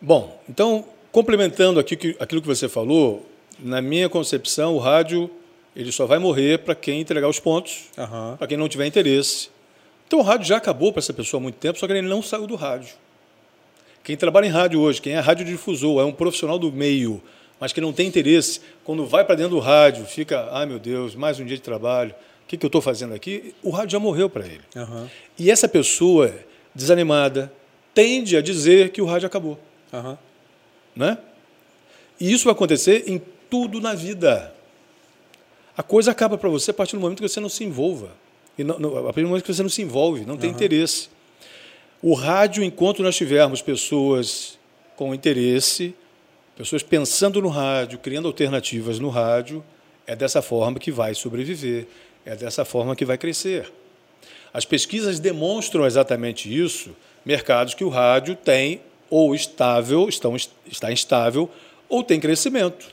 [0.00, 3.26] Bom, então, complementando aqui aquilo que você falou,
[3.58, 5.30] na minha concepção, o rádio
[5.74, 8.36] ele só vai morrer para quem entregar os pontos, Aham.
[8.36, 9.48] para quem não tiver interesse.
[10.06, 12.20] Então, o rádio já acabou para essa pessoa há muito tempo, só que ele não
[12.20, 12.94] saiu do rádio.
[14.02, 17.22] Quem trabalha em rádio hoje, quem é radiodifusor, é um profissional do meio,
[17.60, 21.14] mas que não tem interesse, quando vai para dentro do rádio, fica, ai meu Deus,
[21.14, 22.10] mais um dia de trabalho,
[22.44, 23.54] o que, que eu estou fazendo aqui?
[23.62, 24.60] O rádio já morreu para ele.
[24.76, 25.08] Aham.
[25.38, 26.34] E essa pessoa,
[26.74, 27.52] desanimada,
[27.94, 29.58] tende a dizer que o rádio acabou.
[29.92, 30.18] Aham.
[30.94, 31.16] Né?
[32.20, 34.52] E isso vai acontecer em tudo na vida.
[35.76, 38.10] A coisa acaba para você a partir do momento que você não se envolva.
[38.58, 41.08] E não, não- a partir do momento que você não se envolve, não tem interesse.
[42.02, 44.58] O rádio, enquanto nós tivermos pessoas
[44.96, 45.94] com interesse,
[46.56, 49.64] pessoas pensando no rádio, criando alternativas no rádio,
[50.06, 51.86] é dessa forma que vai sobreviver,
[52.26, 53.72] é dessa forma que vai crescer.
[54.52, 56.94] As pesquisas demonstram exatamente isso.
[57.24, 60.34] Mercados que o rádio tem ou estável, estão,
[60.66, 61.48] está instável,
[61.88, 62.92] ou tem crescimento.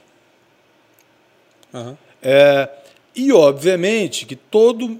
[1.74, 1.98] Aham.
[2.22, 2.70] É,
[3.16, 5.00] e, obviamente, que todo,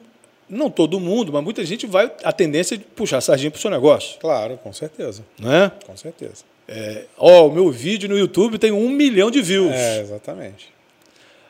[0.50, 3.62] não todo mundo, mas muita gente vai a tendência de puxar a sardinha para o
[3.62, 4.20] seu negócio.
[4.20, 5.24] Claro, com certeza.
[5.38, 5.72] Né?
[5.86, 6.44] Com certeza.
[6.68, 9.72] É, ó, o meu vídeo no YouTube tem um milhão de views.
[9.72, 10.70] É, exatamente.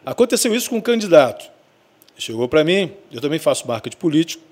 [0.06, 1.50] Aconteceu isso com um candidato.
[2.18, 4.44] Chegou para mim, eu também faço marketing político,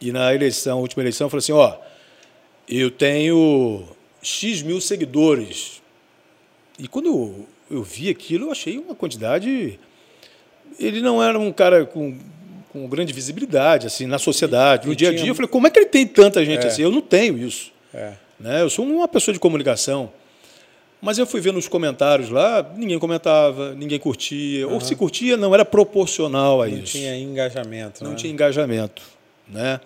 [0.00, 1.76] e na eleição, última eleição, falou assim: ó,
[2.68, 3.84] eu tenho
[4.22, 5.80] X mil seguidores.
[6.78, 9.78] E quando eu, eu vi aquilo, eu achei uma quantidade.
[10.78, 12.18] Ele não era um cara com,
[12.72, 14.86] com grande visibilidade assim na sociedade.
[14.86, 16.68] No e dia a dia, eu falei, como é que ele tem tanta gente é.
[16.68, 16.82] assim?
[16.82, 17.70] Eu não tenho isso.
[17.92, 18.14] É.
[18.40, 18.62] Né?
[18.62, 20.10] Eu sou uma pessoa de comunicação.
[21.00, 24.66] Mas eu fui ver nos comentários lá, ninguém comentava, ninguém curtia.
[24.66, 24.74] Uhum.
[24.74, 26.96] Ou se curtia, não era proporcional a não isso.
[26.96, 28.04] Não tinha engajamento.
[28.04, 28.16] Não né?
[28.16, 29.02] tinha engajamento.
[29.48, 29.80] Né?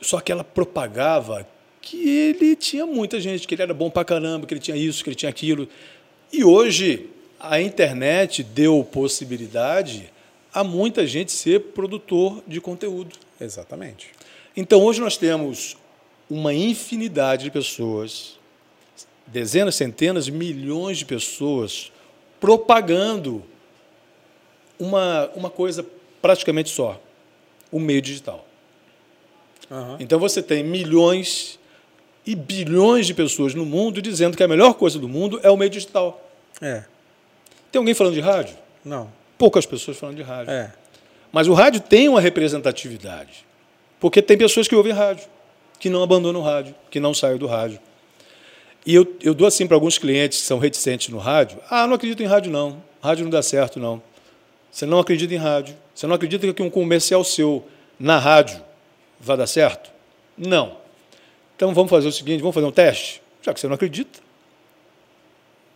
[0.00, 1.46] Só que ela propagava
[1.80, 5.02] que ele tinha muita gente, que ele era bom pra caramba, que ele tinha isso,
[5.02, 5.68] que ele tinha aquilo.
[6.32, 7.06] E hoje
[7.38, 10.10] a internet deu possibilidade
[10.52, 13.16] a muita gente ser produtor de conteúdo.
[13.40, 14.10] Exatamente.
[14.56, 15.76] Então hoje nós temos
[16.28, 18.38] uma infinidade de pessoas
[19.26, 21.92] dezenas, centenas, milhões de pessoas
[22.40, 23.44] propagando
[24.78, 25.86] uma, uma coisa
[26.20, 27.00] praticamente só:
[27.70, 28.46] o meio digital.
[29.70, 29.96] Uhum.
[30.00, 31.58] Então você tem milhões
[32.26, 35.56] e bilhões de pessoas no mundo dizendo que a melhor coisa do mundo é o
[35.56, 36.28] meio digital.
[36.60, 36.84] É.
[37.70, 38.56] Tem alguém falando de rádio?
[38.84, 39.19] Não.
[39.40, 40.52] Poucas pessoas falando de rádio.
[40.52, 40.70] É.
[41.32, 43.46] Mas o rádio tem uma representatividade.
[43.98, 45.26] Porque tem pessoas que ouvem rádio,
[45.78, 47.80] que não abandonam o rádio, que não saem do rádio.
[48.84, 51.94] E eu, eu dou assim para alguns clientes que são reticentes no rádio: ah, não
[51.94, 52.82] acredito em rádio, não.
[53.02, 54.02] Rádio não dá certo, não.
[54.70, 55.74] Você não acredita em rádio.
[55.94, 57.66] Você não acredita que um comercial seu
[57.98, 58.62] na rádio
[59.18, 59.90] vai dar certo?
[60.36, 60.76] Não.
[61.56, 63.22] Então vamos fazer o seguinte: vamos fazer um teste?
[63.40, 64.18] Já que você não acredita.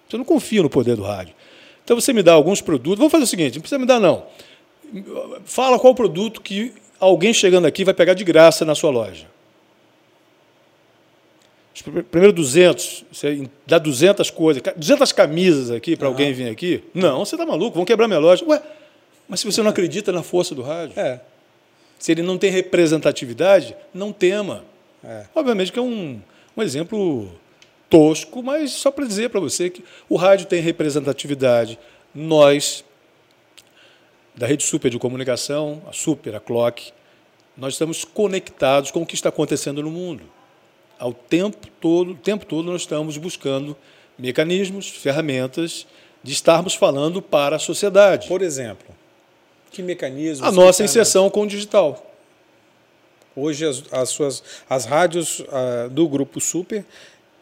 [0.06, 1.34] Você não confia no poder do rádio.
[1.84, 2.98] Então você me dá alguns produtos.
[2.98, 4.24] Vamos fazer o seguinte: não precisa me dar, não.
[5.44, 9.26] Fala qual produto que alguém chegando aqui vai pegar de graça na sua loja.
[12.10, 16.12] Primeiro 200, você dá 200 coisas, 200 camisas aqui para uhum.
[16.12, 16.84] alguém vir aqui?
[16.94, 18.44] Não, você está maluco, vão quebrar minha loja.
[18.46, 18.62] Ué,
[19.28, 21.20] mas se você não acredita na força do rádio, é.
[21.98, 24.64] se ele não tem representatividade, não tema.
[25.02, 25.24] É.
[25.34, 26.20] Obviamente que é um,
[26.56, 27.28] um exemplo
[27.94, 31.78] tosco, mas só para dizer para você que o rádio tem representatividade.
[32.12, 32.84] Nós,
[34.34, 36.92] da Rede Super de Comunicação, a Super, a Clock,
[37.56, 40.24] nós estamos conectados com o que está acontecendo no mundo
[40.98, 43.76] ao tempo todo, o tempo todo nós estamos buscando
[44.18, 45.86] mecanismos, ferramentas
[46.22, 48.26] de estarmos falando para a sociedade.
[48.26, 48.86] Por exemplo,
[49.70, 50.48] que mecanismos?
[50.48, 52.10] A nossa inserção com o digital.
[53.36, 56.84] Hoje as, as suas as rádios uh, do grupo Super,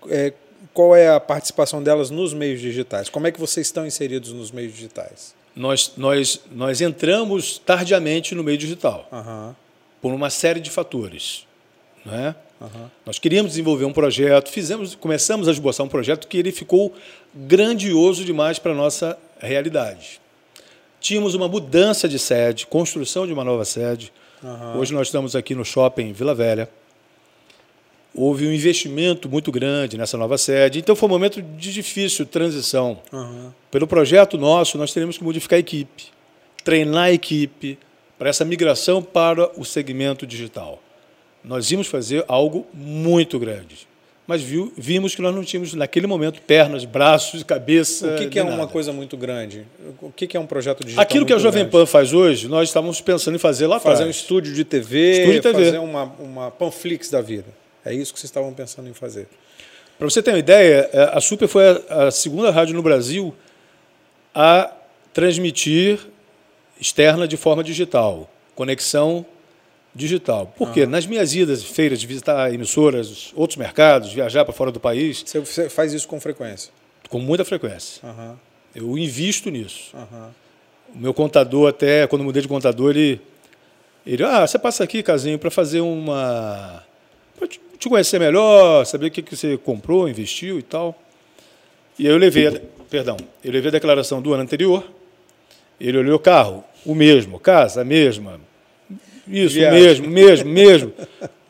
[0.08, 0.32] é,
[0.72, 3.08] qual é a participação delas nos meios digitais?
[3.08, 5.34] Como é que vocês estão inseridos nos meios digitais?
[5.54, 9.54] Nós, nós, nós entramos tardiamente no meio digital, uhum.
[10.00, 11.46] por uma série de fatores.
[12.04, 12.34] Né?
[12.60, 12.88] Uhum.
[13.04, 16.94] Nós queríamos desenvolver um projeto, fizemos, começamos a esboçar um projeto que ele ficou
[17.34, 20.20] grandioso demais para a nossa realidade.
[21.00, 24.12] Tínhamos uma mudança de sede, construção de uma nova sede.
[24.42, 24.78] Uhum.
[24.78, 26.68] Hoje nós estamos aqui no shopping Vila Velha.
[28.14, 32.98] Houve um investimento muito grande nessa nova sede, então foi um momento de difícil transição.
[33.10, 33.50] Uhum.
[33.70, 36.04] Pelo projeto nosso, nós teremos que modificar a equipe,
[36.62, 37.78] treinar a equipe
[38.18, 40.80] para essa migração para o segmento digital.
[41.42, 43.88] Nós íamos fazer algo muito grande.
[44.26, 48.14] Mas viu, vimos que nós não tínhamos, naquele momento, pernas, braços, cabeça.
[48.14, 48.56] O que, que é nada.
[48.56, 49.66] uma coisa muito grande?
[50.00, 51.02] O que, que é um projeto digital?
[51.02, 51.72] Aquilo que a Jovem grande?
[51.72, 53.98] Pan faz hoje, nós estávamos pensando em fazer lá fazer atrás.
[53.98, 55.64] Fazer um estúdio de TV, estúdio de TV.
[55.64, 57.61] fazer uma, uma Panflix da vida.
[57.84, 59.28] É isso que vocês estavam pensando em fazer.
[59.98, 63.34] Para você ter uma ideia, é, a Super foi a segunda rádio no Brasil
[64.34, 64.72] a
[65.12, 66.00] transmitir
[66.80, 68.28] externa de forma digital.
[68.54, 69.24] Conexão
[69.94, 70.52] digital.
[70.56, 75.22] Porque nas minhas idas, feiras, de visitar emissoras, outros mercados, viajar para fora do país.
[75.24, 76.72] Você faz isso com frequência?
[77.08, 78.02] Com muita frequência.
[78.04, 78.36] Uhum.
[78.74, 79.94] Eu invisto nisso.
[79.94, 80.30] Uhum.
[80.94, 83.20] O meu contador, até quando mudei de contador, ele.
[84.04, 86.82] Ele, ah, você passa aqui, Casinho, para fazer uma.
[87.82, 90.96] Te conhecer melhor, saber o que, que você comprou, investiu e tal.
[91.98, 94.84] E aí eu levei, a, perdão, eu levei a declaração do ano anterior.
[95.80, 98.40] Ele olhou o carro, o mesmo, casa, a mesma,
[99.26, 99.80] isso, Viagem.
[99.80, 100.92] mesmo, mesmo, mesmo.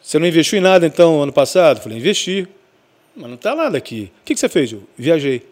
[0.01, 1.81] Você não investiu em nada, então, ano passado?
[1.81, 2.49] falei, investi.
[3.15, 4.11] Mas não está nada aqui.
[4.23, 4.73] O que, você fez?
[4.73, 5.43] Eu viajei.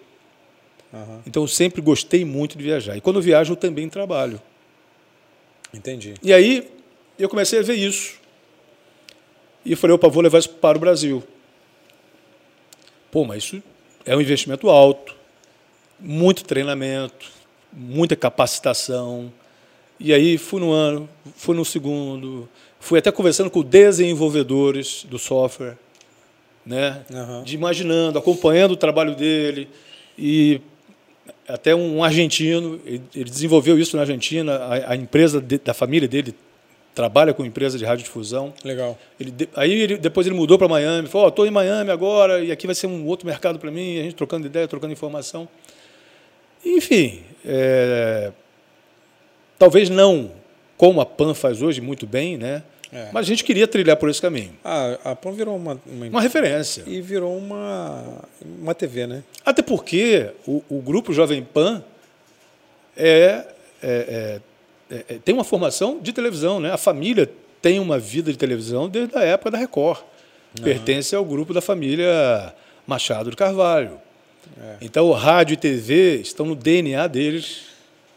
[0.93, 1.21] Uhum.
[1.27, 2.97] Então, eu sempre gostei muito de viajar.
[2.97, 4.41] E quando eu viajo, eu também trabalho.
[5.73, 6.15] Entendi.
[6.23, 6.69] E aí,
[7.19, 8.20] eu comecei a ver isso.
[9.65, 11.23] E eu falei, opa, vou levar isso para o Brasil.
[13.11, 13.63] Pô, mas isso
[14.05, 15.15] é um investimento alto,
[15.99, 17.27] muito treinamento,
[17.73, 19.33] muita capacitação,
[19.99, 22.49] e aí fui no ano, fui no segundo,
[22.79, 25.77] fui até conversando com desenvolvedores do software,
[26.65, 27.05] né?
[27.11, 27.43] Uhum.
[27.43, 29.69] De imaginando, acompanhando o trabalho dele
[30.17, 30.61] e
[31.47, 36.35] até um argentino, ele desenvolveu isso na Argentina, a, a empresa de, da família dele
[37.01, 38.53] trabalha com empresa de radiodifusão.
[38.63, 38.99] Legal.
[39.19, 42.53] Ele, aí ele, depois ele mudou para Miami, falou: estou oh, em Miami agora e
[42.53, 45.49] aqui vai ser um outro mercado para mim, a gente trocando ideia, trocando informação.
[46.63, 48.31] Enfim, é,
[49.59, 50.31] talvez não
[50.77, 52.63] como a PAN faz hoje muito bem, né?
[52.93, 53.09] É.
[53.13, 54.53] Mas a gente queria trilhar por esse caminho.
[54.63, 56.85] Ah, a PAN virou uma, uma, uma referência.
[56.87, 58.05] E virou uma,
[58.59, 59.23] uma TV, né?
[59.45, 61.83] Até porque o, o grupo Jovem Pan
[62.95, 63.45] é, é,
[63.83, 64.41] é,
[64.91, 66.73] é, tem uma formação de televisão, né?
[66.73, 67.31] A família
[67.63, 70.01] tem uma vida de televisão desde a época da Record.
[70.59, 70.65] Uhum.
[70.65, 72.53] Pertence ao grupo da família
[72.87, 73.93] Machado de Carvalho.
[74.61, 74.77] É.
[74.81, 77.63] Então, o rádio e TV estão no DNA deles.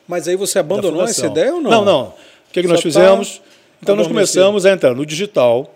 [0.07, 1.71] Mas aí você abandonou essa ideia ou não?
[1.71, 2.03] Não, não.
[2.07, 2.13] O
[2.51, 3.41] que, que nós tá fizemos?
[3.81, 5.73] Então, nós começamos a entrar no digital,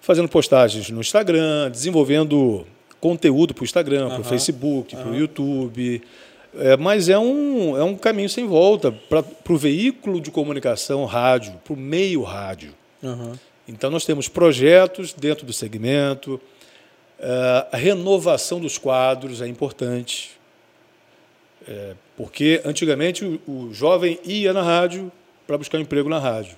[0.00, 2.66] fazendo postagens no Instagram, desenvolvendo
[3.00, 6.02] conteúdo para o Instagram, para o Facebook, para o YouTube.
[6.56, 11.54] É, mas é um, é um caminho sem volta para o veículo de comunicação rádio,
[11.64, 12.74] para o meio rádio.
[13.02, 13.32] Uhum.
[13.66, 16.40] Então, nós temos projetos dentro do segmento,
[17.18, 20.38] é, a renovação dos quadros é importante,
[21.66, 25.10] é, porque antigamente o, o jovem ia na rádio
[25.46, 26.56] para buscar emprego na rádio.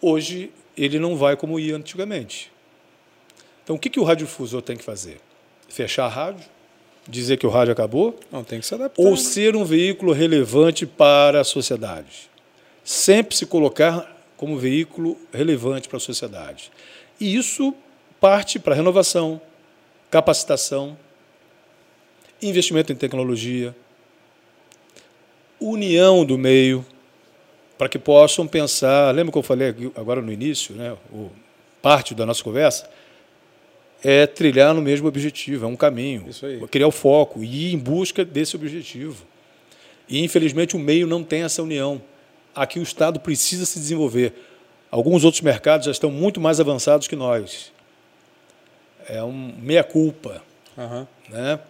[0.00, 2.50] Hoje, ele não vai como ia antigamente.
[3.62, 5.20] Então, o que, que o radiodifusor tem que fazer?
[5.68, 6.44] Fechar a rádio?
[7.08, 8.18] Dizer que o rádio acabou?
[8.30, 9.02] Não, tem que se adaptar.
[9.02, 12.30] Ou ser um veículo relevante para a sociedade?
[12.84, 16.70] Sempre se colocar como veículo relevante para a sociedade.
[17.20, 17.74] E isso
[18.20, 19.40] parte para renovação,
[20.10, 20.96] capacitação,
[22.40, 23.74] investimento em tecnologia,
[25.60, 26.84] união do meio,
[27.78, 29.12] para que possam pensar.
[29.14, 30.96] Lembra que eu falei agora no início, né,
[31.80, 32.88] parte da nossa conversa?
[34.04, 36.26] É trilhar no mesmo objetivo, é um caminho.
[36.28, 36.60] Isso aí.
[36.68, 39.24] Criar o foco e ir em busca desse objetivo.
[40.08, 42.02] E, infelizmente, o meio não tem essa união.
[42.54, 44.32] Aqui o Estado precisa se desenvolver.
[44.90, 47.72] Alguns outros mercados já estão muito mais avançados que nós.
[49.08, 50.42] É um meia-culpa.
[50.76, 51.06] Uhum.
[51.30, 51.60] Né?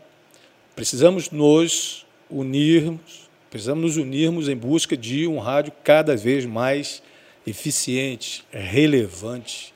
[0.74, 3.22] Precisamos nos unirmos
[3.52, 7.02] Precisamos nos unirmos em busca de um rádio cada vez mais
[7.46, 9.74] eficiente, relevante.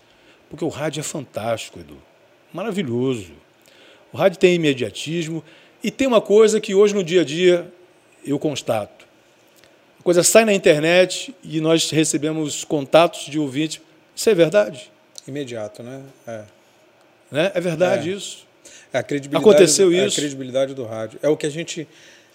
[0.49, 1.99] Porque o rádio é fantástico, Edu.
[2.57, 3.33] Maravilhoso.
[4.11, 5.45] O rádio tem imediatismo
[5.85, 7.71] e tem uma coisa que hoje no dia a dia
[8.25, 9.05] eu constato.
[10.01, 13.83] A coisa sai na internet e nós recebemos contatos de ouvintes.
[14.15, 14.91] Isso é verdade?
[15.29, 16.01] Imediato, né?
[16.27, 16.43] É,
[17.31, 17.53] né?
[17.55, 18.15] é verdade é.
[18.15, 18.47] isso.
[18.91, 20.01] É a credibilidade, Aconteceu isso.
[20.01, 21.19] É a credibilidade do rádio.
[21.23, 21.87] É o que a gente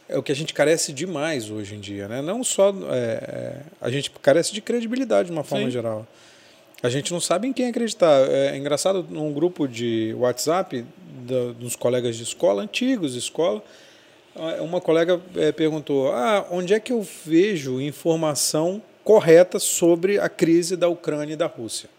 [0.08, 2.22] é o que a gente carece demais hoje em dia, né?
[2.22, 5.72] Não só é, é, a gente carece de credibilidade de uma forma Sim.
[5.72, 6.06] geral.
[6.84, 8.28] A gente não sabe em quem acreditar.
[8.30, 10.84] É engraçado num grupo de WhatsApp
[11.28, 13.64] da, dos colegas de escola antigos de escola,
[14.62, 20.76] uma colega é, perguntou: "Ah, onde é que eu vejo informação correta sobre a crise
[20.76, 21.90] da Ucrânia e da Rússia?"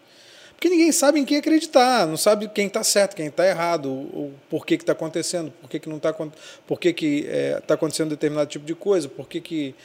[0.53, 4.33] Porque ninguém sabe em quem acreditar, não sabe quem está certo, quem está errado, o
[4.49, 6.13] por que está acontecendo, por que, que não está
[6.65, 9.75] por que está é, tá acontecendo determinado tipo de coisa, por que, que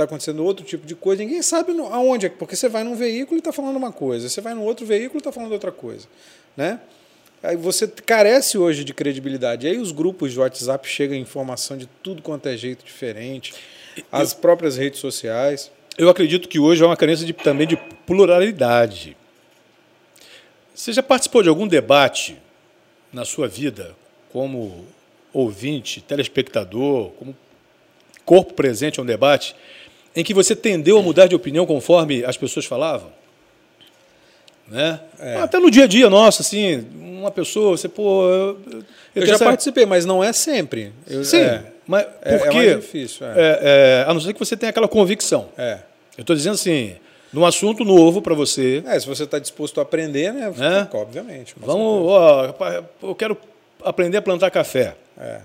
[0.00, 1.22] está acontecendo outro tipo de coisa.
[1.22, 4.40] Ninguém sabe aonde é, porque você vai num veículo e está falando uma coisa, você
[4.40, 6.06] vai num outro veículo e está falando outra coisa.
[6.56, 6.80] Né?
[7.42, 9.66] Aí você carece hoje de credibilidade.
[9.66, 13.54] E aí os grupos de WhatsApp chegam informação de tudo quanto é jeito diferente,
[14.10, 15.70] as próprias redes sociais.
[15.96, 17.76] Eu acredito que hoje é uma carência de, também de
[18.06, 19.16] pluralidade.
[20.74, 22.38] Você já participou de algum debate
[23.12, 23.94] na sua vida,
[24.32, 24.86] como
[25.32, 27.36] ouvinte, telespectador, como
[28.24, 29.56] corpo presente a um debate,
[30.14, 33.10] em que você tendeu a mudar de opinião conforme as pessoas falavam?
[34.70, 35.00] Né?
[35.18, 35.36] É.
[35.38, 38.24] Até no dia a dia nosso, assim, uma pessoa, você, pô.
[38.24, 38.84] Eu, eu,
[39.16, 39.44] eu já essa...
[39.44, 40.92] participei, mas não é sempre.
[41.08, 43.26] Eu, Sim, é, mas é, porque, é mais difícil.
[43.26, 43.30] É.
[43.30, 45.48] É, é, a não ser que você tenha aquela convicção.
[45.58, 45.80] É.
[46.16, 46.94] Eu estou dizendo assim,
[47.32, 48.82] num assunto novo para você.
[48.86, 50.52] É, se você está disposto a aprender, né?
[50.58, 50.96] É?
[50.96, 51.54] Obviamente.
[51.56, 52.54] Vamos, ó,
[53.02, 53.36] eu quero
[53.82, 54.94] aprender a plantar café.
[55.18, 55.40] É.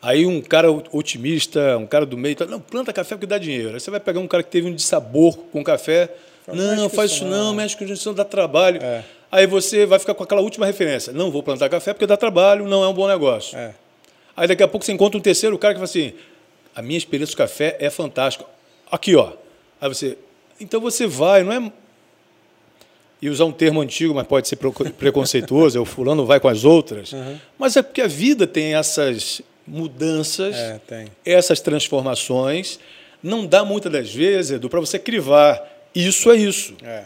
[0.00, 3.74] Aí um cara otimista, um cara do meio, tá, não, planta café porque dá dinheiro.
[3.74, 6.08] Aí você vai pegar um cara que teve um dissabor com café,
[6.46, 8.82] não, não faz isso não, mexe com isso, não dá trabalho.
[8.82, 9.04] É.
[9.30, 12.66] Aí você vai ficar com aquela última referência, não vou plantar café porque dá trabalho,
[12.66, 13.58] não é um bom negócio.
[13.58, 13.74] É.
[14.36, 16.14] Aí daqui a pouco você encontra um terceiro cara que fala assim,
[16.74, 18.44] a minha experiência com café é fantástica.
[18.90, 19.32] Aqui, ó.
[19.80, 20.16] Aí você,
[20.60, 21.72] então você vai, não é.
[23.20, 24.56] E usar um termo antigo, mas pode ser
[24.96, 27.12] preconceituoso, é o fulano vai com as outras.
[27.12, 27.36] Uhum.
[27.58, 30.80] Mas é porque a vida tem essas mudanças, é,
[31.24, 32.78] essas transformações.
[33.22, 35.60] Não dá muitas das vezes, Edu, para você crivar.
[35.94, 36.74] Isso é isso.
[36.82, 37.04] É.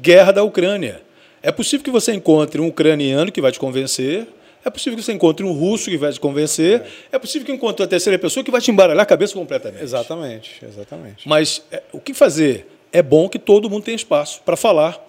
[0.00, 1.02] Guerra da Ucrânia.
[1.42, 4.26] É possível que você encontre um ucraniano que vai te convencer,
[4.64, 6.82] é possível que você encontre um russo que vai te convencer.
[7.12, 9.82] É, é possível que encontre uma terceira pessoa que vai te embaralhar a cabeça completamente.
[9.82, 11.28] Exatamente, exatamente.
[11.28, 12.66] Mas é, o que fazer?
[12.96, 15.04] é bom que todo mundo tenha espaço para falar.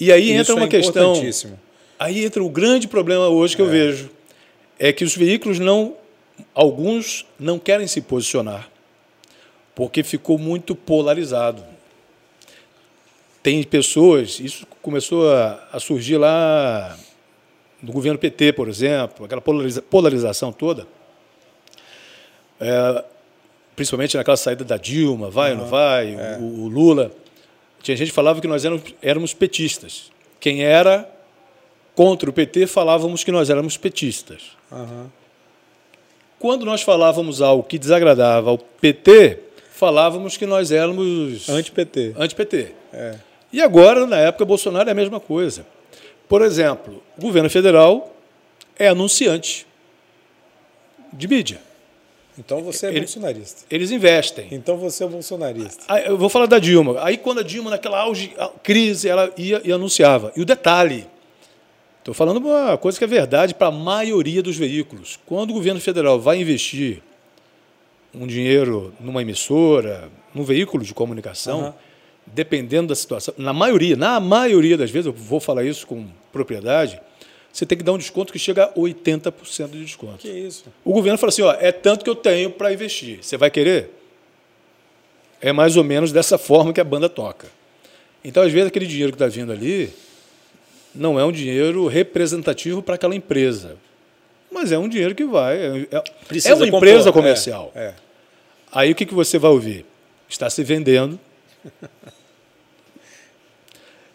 [0.00, 1.14] E aí Isso entra uma é questão.
[1.98, 4.10] Aí entra o grande problema hoje que eu vejo.
[4.78, 5.94] É que os veículos não.
[6.54, 8.68] Alguns não querem se posicionar.
[9.74, 11.62] Porque ficou muito polarizado.
[13.42, 16.96] Tem pessoas, isso começou a, a surgir lá
[17.80, 20.86] no governo PT, por exemplo, aquela polariza- polarização toda.
[22.60, 23.04] É,
[23.76, 27.12] principalmente naquela saída da Dilma, vai ou não vai, o, o Lula.
[27.80, 30.10] Tinha gente que falava que nós éramos, éramos petistas.
[30.40, 31.08] Quem era
[31.94, 34.56] contra o PT falávamos que nós éramos petistas.
[34.70, 35.10] Aham.
[36.38, 39.38] Quando nós falávamos algo que desagradava ao PT,
[39.72, 42.14] falávamos que nós éramos Anti-PT.
[42.16, 42.72] anti-PT.
[42.92, 43.14] É.
[43.52, 45.66] E agora, na época, Bolsonaro é a mesma coisa.
[46.28, 48.14] Por exemplo, o governo federal
[48.78, 49.66] é anunciante
[51.12, 51.60] de mídia.
[52.38, 53.62] Então você é Ele- bolsonarista.
[53.68, 54.46] Eles investem.
[54.52, 55.92] Então você é bolsonarista.
[56.04, 56.96] Eu vou falar da Dilma.
[57.02, 58.32] Aí, quando a Dilma, naquela auge,
[58.62, 60.32] crise, ela ia e anunciava.
[60.36, 61.06] E o detalhe,
[61.98, 65.18] estou falando uma coisa que é verdade para a maioria dos veículos.
[65.26, 67.02] Quando o governo federal vai investir
[68.14, 71.74] um dinheiro numa emissora, num veículo de comunicação, Aham.
[72.26, 77.00] dependendo da situação, na maioria, na maioria das vezes, eu vou falar isso com propriedade,
[77.52, 80.18] você tem que dar um desconto que chega a 80% de desconto.
[80.18, 80.64] Que isso?
[80.84, 83.18] O governo fala assim, ó, é tanto que eu tenho para investir.
[83.22, 83.90] Você vai querer?
[85.40, 87.48] É mais ou menos dessa forma que a banda toca.
[88.24, 89.92] Então, às vezes, aquele dinheiro que está vindo ali
[90.94, 93.76] não é um dinheiro representativo para aquela empresa.
[94.50, 95.56] Mas é um dinheiro que vai.
[95.56, 96.02] É, é-
[96.44, 96.78] é uma compor.
[96.78, 97.70] empresa comercial.
[97.74, 97.94] É, é.
[98.72, 99.84] Aí o que, que você vai ouvir?
[100.28, 101.18] Está se vendendo.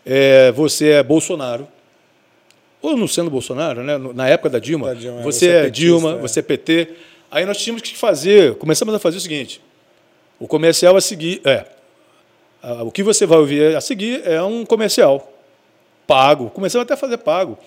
[0.06, 1.66] É, você é Bolsonaro.
[2.82, 3.98] Ou não sendo Bolsonaro, né?
[3.98, 6.18] Na época da Dilma, Da Dilma, é, você, é é petista, Dilma, é.
[6.18, 6.90] você é PT.
[7.32, 9.62] Aí nós tínhamos que fazer, começamos a fazer o seguinte:
[10.38, 11.42] o comercial a seguir.
[11.46, 11.66] É,
[12.82, 15.33] o que você vai ouvir a seguir é um comercial
[16.08, 16.50] pago.
[16.50, 17.58] Começamos até a fazer pago.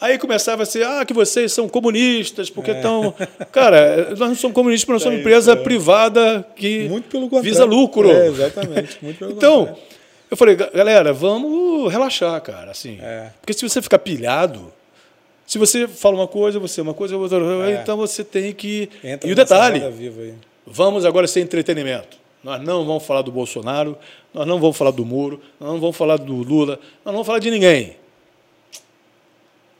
[0.00, 3.12] Aí começava a ser, ah, que vocês são comunistas, porque estão.
[3.50, 5.64] Cara, nós não somos comunistas, porque nós somos É empresa isso, é.
[5.64, 7.50] privada que Muito pelo contrário.
[7.50, 8.08] visa lucro.
[8.10, 8.96] É, exatamente.
[9.02, 9.82] Muito pelo Então, contrário.
[10.30, 12.98] eu falei, "Ga- galera, vamos relaxar, cara, assim.
[13.02, 13.30] É.
[13.40, 14.72] Porque se você ficar pilhado,
[15.44, 17.80] se você fala uma coisa, você uma coisa, outra, É.
[17.82, 18.88] então você tem que.
[19.02, 19.82] Entra e o detalhe,
[20.64, 22.16] vamos agora ser entretenimento.
[22.42, 23.98] Nós não vamos falar do Bolsonaro,
[24.32, 27.26] nós não vamos falar do Muro, nós não vamos falar do Lula, nós não vamos
[27.26, 27.96] falar de ninguém.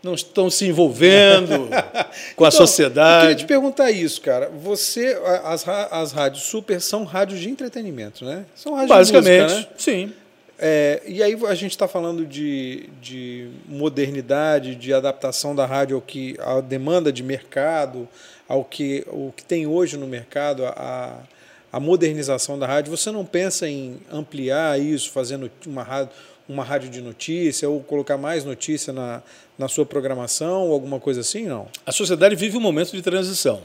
[0.02, 1.68] Não estão se envolvendo
[2.36, 3.20] com a Então, Eu sociedade.
[3.22, 4.48] queria te perguntar isso, cara.
[4.48, 8.44] Você, a- as, as rádios super são rádios de entretenimento, né?
[8.54, 9.76] São rádios Basicamente, de música, né?
[9.76, 10.12] sim.
[10.61, 16.02] É, e aí a gente está falando de, de modernidade, de adaptação da rádio ao
[16.02, 18.09] que à demanda de mercado,
[18.48, 21.16] ao que o que tem hoje no mercado, a,
[21.72, 22.96] a modernização da rádio.
[22.96, 26.12] Você não pensa em ampliar isso, fazendo uma rádio,
[26.48, 29.22] uma rádio de notícia ou colocar mais notícia na,
[29.58, 31.44] na sua programação ou alguma coisa assim?
[31.44, 31.68] Não.
[31.84, 33.62] A sociedade vive um momento de transição.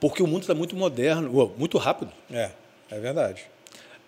[0.00, 2.10] Porque o mundo está muito moderno, muito rápido.
[2.30, 2.50] É,
[2.90, 3.44] é verdade.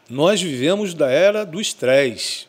[0.09, 2.47] Nós vivemos da era do estresse.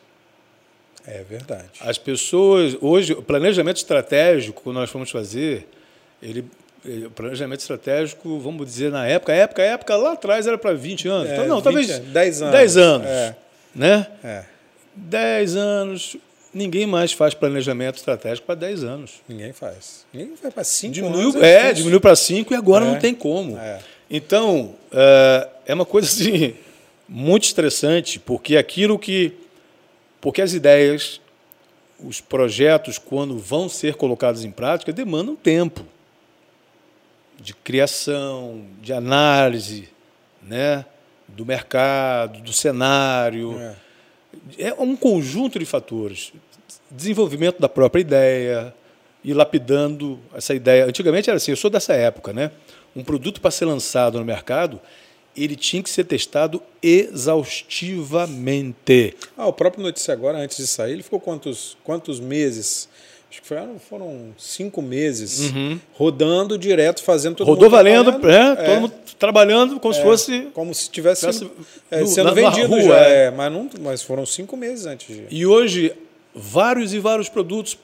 [1.06, 1.68] É verdade.
[1.80, 5.68] As pessoas, hoje, o planejamento estratégico que nós fomos fazer,
[6.22, 6.46] ele,
[7.14, 11.08] planejamento estratégico, vamos dizer, na época, a época, a época lá atrás era para 20
[11.08, 11.30] anos.
[11.30, 12.52] É, Então, não, 20 talvez anos, 10 anos.
[12.54, 13.06] 10 anos.
[13.06, 13.36] É.
[13.74, 14.06] Né?
[14.22, 14.44] É.
[14.94, 16.16] 10 anos.
[16.52, 19.12] Ninguém mais faz planejamento estratégico para 10 anos.
[19.28, 20.06] Ninguém faz.
[20.12, 21.42] Ninguém vai para cinco Diminuiu, anos.
[21.42, 21.74] é, difícil.
[21.76, 22.88] diminuiu para 5 e agora É.
[22.92, 23.58] não tem como.
[23.58, 23.80] É.
[24.08, 26.54] Então, é, é uma coisa assim,
[27.08, 29.32] muito estressante, porque aquilo que.
[30.20, 31.20] Porque as ideias,
[31.98, 35.84] os projetos, quando vão ser colocados em prática, demandam tempo
[37.40, 39.88] de criação, de análise
[40.42, 40.84] né,
[41.28, 43.58] do mercado, do cenário.
[43.58, 43.74] É.
[44.58, 46.32] É um conjunto de fatores.
[46.90, 48.74] Desenvolvimento da própria ideia
[49.22, 50.86] e lapidando essa ideia.
[50.86, 52.50] Antigamente era assim, eu sou dessa época, né?
[52.94, 54.80] Um produto para ser lançado no mercado,
[55.36, 59.16] ele tinha que ser testado exaustivamente.
[59.36, 62.88] Ah, o próprio Notícia Agora, antes de sair, ele ficou quantos, quantos meses?
[63.34, 65.52] Acho que foram, foram cinco meses
[65.92, 67.54] rodando direto, fazendo todo Uhum.
[67.54, 68.60] Rodou mundo valendo, trabalhando.
[68.60, 70.40] é, todo mundo trabalhando como se fosse.
[70.54, 71.50] Como se tivesse sido,
[71.90, 73.06] é, no- sendo na- na vendido rua, já.
[73.08, 73.24] é.
[73.26, 75.24] é, mas, não, mas foram cinco meses antes de.
[75.30, 75.92] E hoje,
[76.32, 77.76] vários e vários produtos,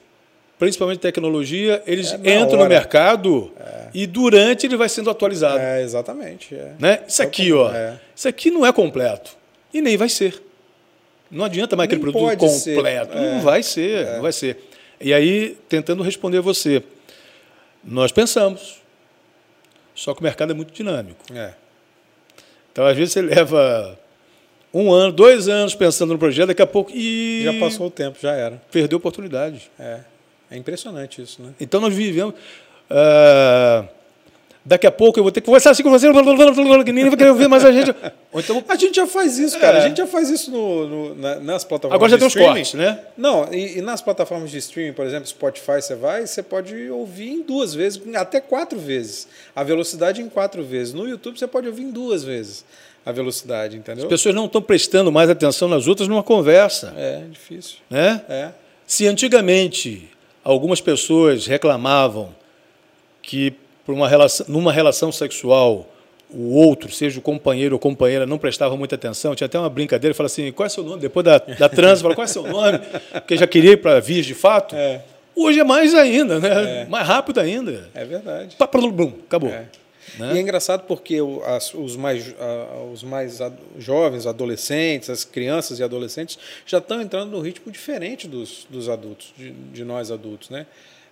[0.57, 2.69] principalmente tecnologia, eles É na entram no hora.
[2.69, 3.51] mercado
[3.93, 5.59] e durante ele vai sendo atualizado.
[5.59, 6.55] É, exatamente.
[6.55, 6.71] É.
[6.79, 6.99] Né?
[7.05, 7.69] Isso aqui, ó.
[7.73, 7.99] É.
[8.15, 9.31] Isso aqui não é completo.
[9.73, 10.41] E nem vai ser.
[11.29, 12.75] Não adianta mais aquele produto ser.
[12.75, 13.17] completo.
[13.17, 13.33] É.
[13.35, 14.69] Não vai ser, não vai ser.
[15.01, 16.83] E aí, tentando responder você,
[17.83, 18.81] nós pensamos.
[19.95, 21.21] Só que o mercado é muito dinâmico.
[21.33, 21.53] É.
[22.71, 23.99] Então, às vezes, você leva
[24.73, 26.91] um ano, dois anos pensando no projeto, daqui a pouco.
[26.93, 28.61] E Já passou o tempo, já era.
[28.71, 29.69] Perdeu a oportunidade.
[29.77, 30.01] É.
[30.49, 31.53] É impressionante isso, né?
[31.59, 32.35] Então nós vivemos.
[32.89, 33.87] Uh,
[34.63, 37.47] daqui a pouco eu vou ter que conversar assim com você, ninguém vai querer ouvir
[37.47, 37.93] mais a gente.
[38.33, 39.79] Então, a gente já faz isso, cara.
[39.79, 39.81] É.
[39.81, 42.73] A gente já faz isso no, no na, nas plataformas Agora já tem os cortes,
[42.73, 42.99] né?
[43.17, 47.29] Não, e, e, nas plataformas de streaming, por exemplo, Spotify, você vai, você pode ouvir
[47.29, 49.27] em duas vezes, até quatro vezes.
[49.55, 50.93] A velocidade em quatro vezes.
[50.93, 52.63] No YouTube você pode ouvir em duas vezes
[53.05, 54.03] a velocidade, entendeu?
[54.03, 56.93] As pessoas não estão prestando mais atenção nas outras numa conversa.
[56.95, 57.77] É, difícil.
[57.89, 58.21] Né?
[58.29, 58.49] É.
[58.85, 60.09] Se antigamente
[60.43, 62.35] algumas pessoas reclamavam
[63.21, 63.53] que
[63.85, 65.87] por uma relação, numa relação sexual
[66.33, 69.35] o outro, seja o companheiro ou companheira, não prestava muita atenção.
[69.35, 71.01] Tinha até uma brincadeira, fala assim, qual é seu nome?
[71.01, 72.79] Depois da, da trans, fala, qual é seu nome?
[73.11, 74.75] Porque já queria ir para vias de fato.
[74.75, 75.01] É.
[75.35, 76.83] Hoje é mais ainda, né?
[76.83, 76.85] É.
[76.85, 77.89] Mais rápido ainda.
[77.93, 78.55] É verdade.
[78.55, 79.49] Pá, blum, acabou.
[79.49, 79.65] É.
[80.17, 80.33] Né?
[80.33, 82.33] E é engraçado porque os, mais,
[82.91, 83.39] os mais
[83.77, 89.33] jovens, adolescentes, as crianças e adolescentes já estão entrando no ritmo diferente dos, dos adultos,
[89.37, 90.65] de, de nós adultos, né?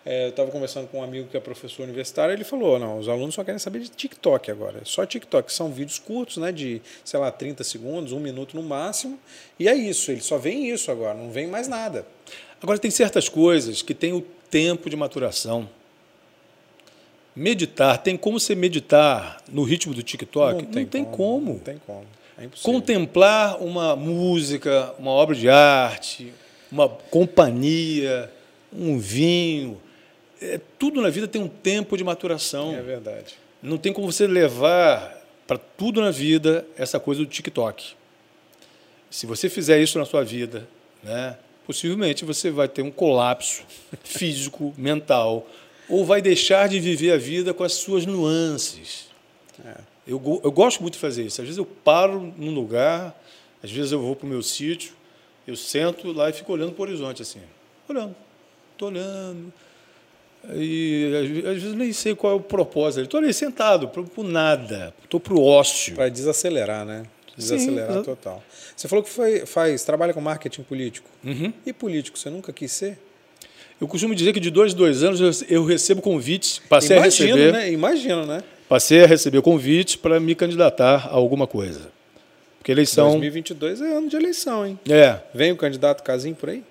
[0.09, 3.07] É, eu estava conversando com um amigo que é professor universitário, ele falou: não, os
[3.07, 4.81] alunos só querem saber de TikTok agora.
[4.83, 5.53] Só TikTok.
[5.53, 9.19] São vídeos curtos, né, de, sei lá, 30 segundos, um minuto no máximo.
[9.59, 12.07] E é isso, eles só veem isso agora, não vem mais nada.
[12.59, 15.69] Agora, tem certas coisas que têm o tempo de maturação.
[17.35, 20.63] Meditar, tem como você meditar no ritmo do TikTok?
[20.63, 21.53] Não tem, não tem como, como.
[21.53, 22.07] Não tem como.
[22.35, 22.47] É.
[22.63, 26.33] Contemplar uma música, uma obra de arte,
[26.71, 28.33] uma companhia,
[28.73, 29.79] um vinho.
[30.41, 32.73] É, tudo na vida tem um tempo de maturação.
[32.75, 33.35] É verdade.
[33.61, 37.93] Não tem como você levar para tudo na vida essa coisa do TikTok.
[39.09, 40.67] Se você fizer isso na sua vida,
[41.03, 43.63] né, possivelmente você vai ter um colapso
[44.03, 45.47] físico, mental,
[45.89, 49.07] ou vai deixar de viver a vida com as suas nuances.
[49.65, 49.75] É.
[50.07, 51.41] Eu, eu gosto muito de fazer isso.
[51.41, 53.19] Às vezes eu paro num lugar,
[53.61, 54.93] às vezes eu vou para o meu sítio,
[55.45, 57.41] eu sento lá e fico olhando para o horizonte assim.
[57.87, 58.15] Olhando.
[58.71, 59.51] Estou olhando.
[60.53, 61.11] E
[61.45, 63.03] às vezes nem sei qual é o propósito.
[63.03, 64.93] Estou ali sentado, por nada.
[65.03, 65.95] Estou para o ócio.
[65.95, 67.03] Para desacelerar, né?
[67.37, 68.43] Desacelerar Sim, total.
[68.75, 71.09] Você falou que foi, faz, trabalha com marketing político.
[71.23, 71.53] Uhum.
[71.65, 72.97] E político, você nunca quis ser?
[73.79, 77.35] Eu costumo dizer que de dois em dois anos eu recebo convites, passei Imagino, a
[77.35, 77.53] receber.
[77.53, 77.71] Né?
[77.71, 78.43] Imagino, né?
[78.67, 81.89] Passei a receber convites para me candidatar a alguma coisa.
[82.57, 83.11] Porque eleição.
[83.11, 84.77] 2022 é ano de eleição, hein?
[84.87, 85.19] É.
[85.33, 86.61] Vem o candidato Casim por aí?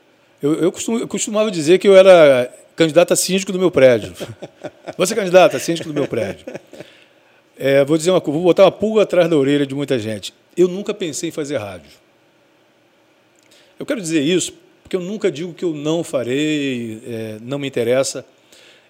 [0.41, 4.15] Eu, eu, costum, eu costumava dizer que eu era candidato a síndico do meu prédio.
[4.97, 6.47] Você é candidato a síndico do meu prédio.
[7.59, 10.33] É, vou dizer uma coisa, vou botar uma pulga atrás da orelha de muita gente.
[10.57, 11.91] Eu nunca pensei em fazer rádio.
[13.79, 14.53] Eu quero dizer isso
[14.89, 18.25] porque eu nunca digo que eu não farei, é, não me interessa.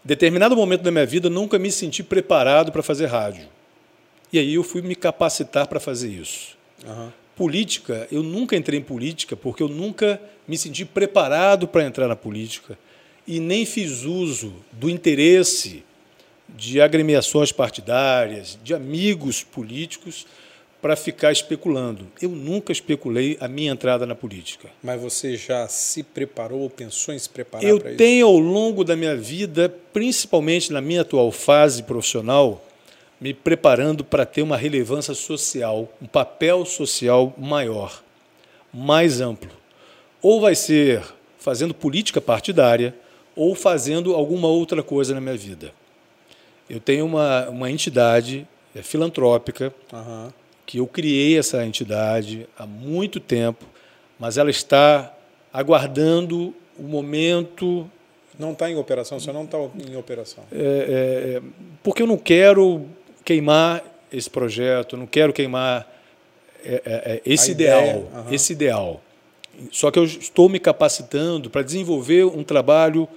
[0.05, 3.49] Em determinado momento da minha vida, eu nunca me senti preparado para fazer rádio.
[4.33, 6.57] E aí eu fui me capacitar para fazer isso.
[6.87, 7.09] Uhum.
[7.35, 12.17] Política, eu nunca entrei em política porque eu nunca me senti preparado para entrar na
[12.17, 12.79] política
[13.27, 15.85] e nem fiz uso do interesse
[16.49, 20.27] de agremiações partidárias, de amigos políticos
[20.81, 22.07] para ficar especulando.
[22.23, 24.71] Eu nunca especulei a minha entrada na política.
[24.83, 27.99] Mas você já se preparou, pensou em se preparar Eu para isso?
[27.99, 32.65] tenho, ao longo da minha vida, principalmente na minha atual fase profissional,
[33.21, 38.03] me preparando para ter uma relevância social, um papel social maior,
[38.73, 39.58] mais amplo.
[40.21, 41.03] Ou vai ser
[41.39, 42.95] fazendo política partidária,
[43.37, 45.73] ou fazendo alguma outra coisa na minha vida.
[46.69, 49.73] Eu tenho uma, uma entidade é, filantrópica.
[49.93, 50.31] Uhum
[50.69, 53.65] que eu criei essa entidade há muito tempo,
[54.19, 55.15] mas ela está
[55.51, 57.91] aguardando o momento.
[58.39, 60.45] Não está em operação, você não está em operação.
[60.53, 61.43] É, é, é,
[61.83, 62.85] porque eu não quero
[63.25, 63.83] queimar
[64.13, 65.91] esse projeto, não quero queimar
[66.63, 68.31] é, é esse ideal, uhum.
[68.31, 69.01] esse ideal.
[69.71, 73.09] Só que eu estou me capacitando para desenvolver um trabalho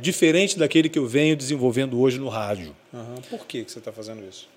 [0.00, 2.74] diferente daquele que eu venho desenvolvendo hoje no rádio.
[2.92, 3.16] Uhum.
[3.28, 4.48] Por que, que você está fazendo isso?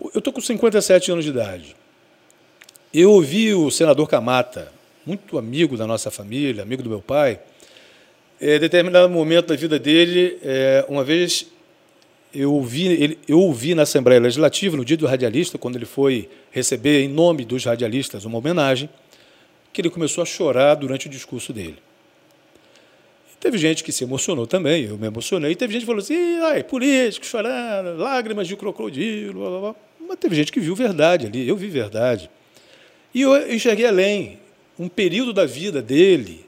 [0.00, 1.76] Eu estou com 57 anos de idade.
[2.94, 4.72] Eu ouvi o senador Camata,
[5.04, 7.38] muito amigo da nossa família, amigo do meu pai,
[8.40, 11.46] em determinado momento da vida dele, é, uma vez
[12.34, 16.28] eu ouvi, ele, eu ouvi na Assembleia Legislativa, no dia do radialista, quando ele foi
[16.50, 18.90] receber, em nome dos radialistas, uma homenagem,
[19.76, 21.76] que ele começou a chorar durante o discurso dele.
[23.38, 25.54] Teve gente que se emocionou também, eu me emocionei.
[25.54, 29.74] Teve gente que falou assim, ai, político, chorando, lágrimas de crocodilo, blá, blá, blá.
[30.08, 32.30] Mas teve gente que viu verdade ali, eu vi verdade.
[33.12, 34.40] E eu enxerguei além,
[34.78, 36.46] um período da vida dele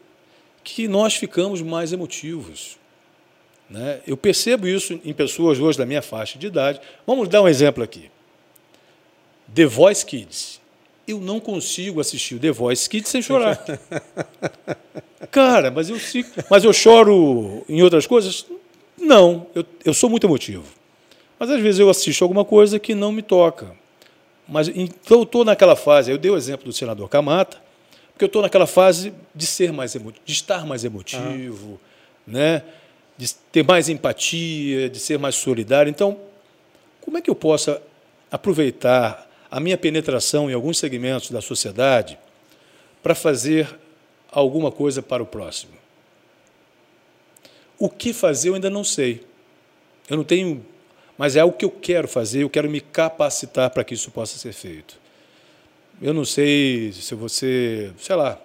[0.64, 2.78] que nós ficamos mais emotivos.
[3.68, 4.00] Né?
[4.06, 6.80] Eu percebo isso em pessoas hoje da minha faixa de idade.
[7.06, 8.10] Vamos dar um exemplo aqui.
[9.54, 10.57] The Voice Kids.
[11.08, 13.58] Eu não consigo assistir o The Voice Kids sem chorar.
[15.30, 15.96] Cara, mas eu,
[16.50, 18.46] mas eu choro em outras coisas?
[18.96, 20.64] Não, eu, eu sou muito emotivo.
[21.38, 23.74] Mas às vezes eu assisto alguma coisa que não me toca.
[24.46, 27.58] Mas então eu estou naquela fase, eu dei o exemplo do senador Camata,
[28.12, 31.80] porque eu estou naquela fase de ser mais emotivo, de estar mais emotivo,
[32.26, 32.62] né?
[33.18, 35.90] de ter mais empatia, de ser mais solidário.
[35.90, 36.16] Então,
[37.00, 37.76] como é que eu posso
[38.30, 42.18] aproveitar a minha penetração em alguns segmentos da sociedade
[43.02, 43.68] para fazer
[44.30, 45.72] alguma coisa para o próximo?
[47.78, 49.24] O que fazer eu ainda não sei.
[50.08, 50.64] Eu não tenho,
[51.16, 54.38] mas é algo que eu quero fazer, eu quero me capacitar para que isso possa
[54.38, 54.98] ser feito.
[56.00, 58.40] Eu não sei se você, sei lá,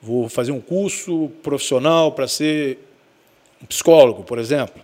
[0.00, 2.78] vou fazer um curso profissional para ser
[3.62, 4.82] um psicólogo, por exemplo.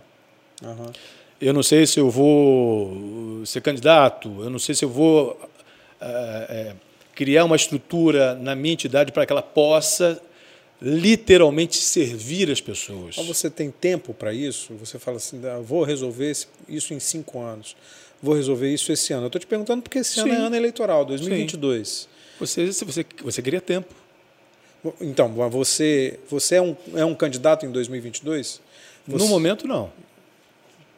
[0.61, 0.91] Uhum.
[1.39, 5.39] Eu não sei se eu vou ser candidato, eu não sei se eu vou
[6.01, 6.07] é,
[6.49, 6.75] é,
[7.13, 10.21] criar uma estrutura na minha entidade para que ela possa
[10.81, 13.15] literalmente servir as pessoas.
[13.17, 14.73] Mas você tem tempo para isso?
[14.75, 16.31] Você fala assim, ah, vou resolver
[16.67, 17.75] isso em cinco anos,
[18.21, 19.23] vou resolver isso esse ano.
[19.23, 20.21] Eu estou te perguntando porque esse Sim.
[20.21, 21.87] ano é ano eleitoral, 2022.
[21.87, 22.07] Sim.
[22.39, 23.93] Você, você, você queria tempo.
[25.01, 28.61] Então, você, você é, um, é um candidato em 2022?
[29.07, 29.23] Você...
[29.23, 29.91] No momento, não.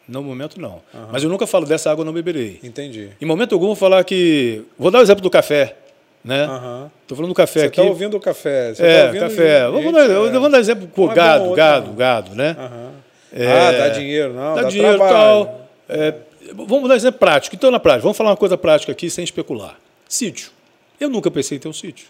[0.10, 0.81] No momento, não.
[0.94, 1.07] Uhum.
[1.11, 2.60] Mas eu nunca falo dessa água não beberei.
[2.64, 3.10] Entendi.
[3.22, 4.64] Em momento algum, vou falar que.
[4.77, 5.76] Vou dar o exemplo do café.
[6.23, 6.48] Né?
[6.48, 6.90] Uhum.
[7.07, 7.76] Tô falando do café Você aqui.
[7.76, 8.73] Você está ouvindo o café.
[8.73, 9.61] Você é, tá café.
[9.61, 10.31] Gente, vamos, dar, é.
[10.31, 12.57] vamos dar exemplo com o gado, gado, gado, né?
[12.60, 12.91] Uhum.
[13.31, 14.56] É, ah, dá dinheiro, não.
[14.56, 15.69] Dá, dá dinheiro e tal.
[15.88, 16.14] É,
[16.53, 17.56] vamos dar exemplo prático.
[17.56, 19.80] Então, na prática, vamos falar uma coisa prática aqui sem especular.
[20.07, 20.52] Sítio.
[20.99, 22.07] Eu nunca pensei em ter um sítio.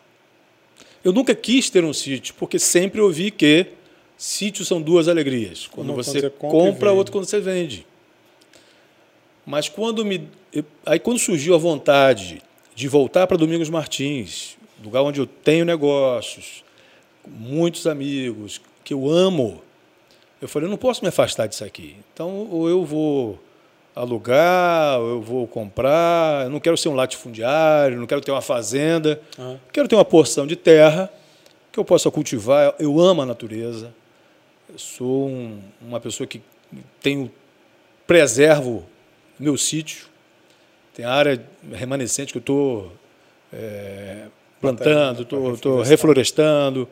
[1.03, 3.67] Eu nunca quis ter um sítio, porque sempre ouvi que
[4.17, 5.67] sítios são duas alegrias.
[5.67, 7.85] Quando, você, quando você, compra, outro quando você vende.
[9.49, 10.29] Mas quando me.
[10.85, 12.39] Aí quando surgiu a vontade
[12.75, 16.63] de voltar para Domingos Martins, lugar onde eu tenho negócios,
[17.27, 19.59] muitos amigos, que eu amo,
[20.39, 21.95] eu falei, eu não posso me afastar disso aqui.
[22.13, 23.39] Então, ou eu vou
[23.95, 28.41] alugar, ou eu vou comprar, eu não quero ser um latifundiário, não quero ter uma
[28.41, 29.57] fazenda, uhum.
[29.73, 31.11] quero ter uma porção de terra
[31.71, 32.75] que eu possa cultivar.
[32.77, 33.91] Eu amo a natureza,
[34.71, 36.39] eu sou um, uma pessoa que
[37.01, 37.31] tenho,
[38.05, 38.85] preservo
[39.39, 40.07] meu sítio,
[40.93, 41.41] tem área
[41.71, 42.91] remanescente que eu estou
[43.53, 44.25] é,
[44.59, 46.87] plantando, estou reflorestando.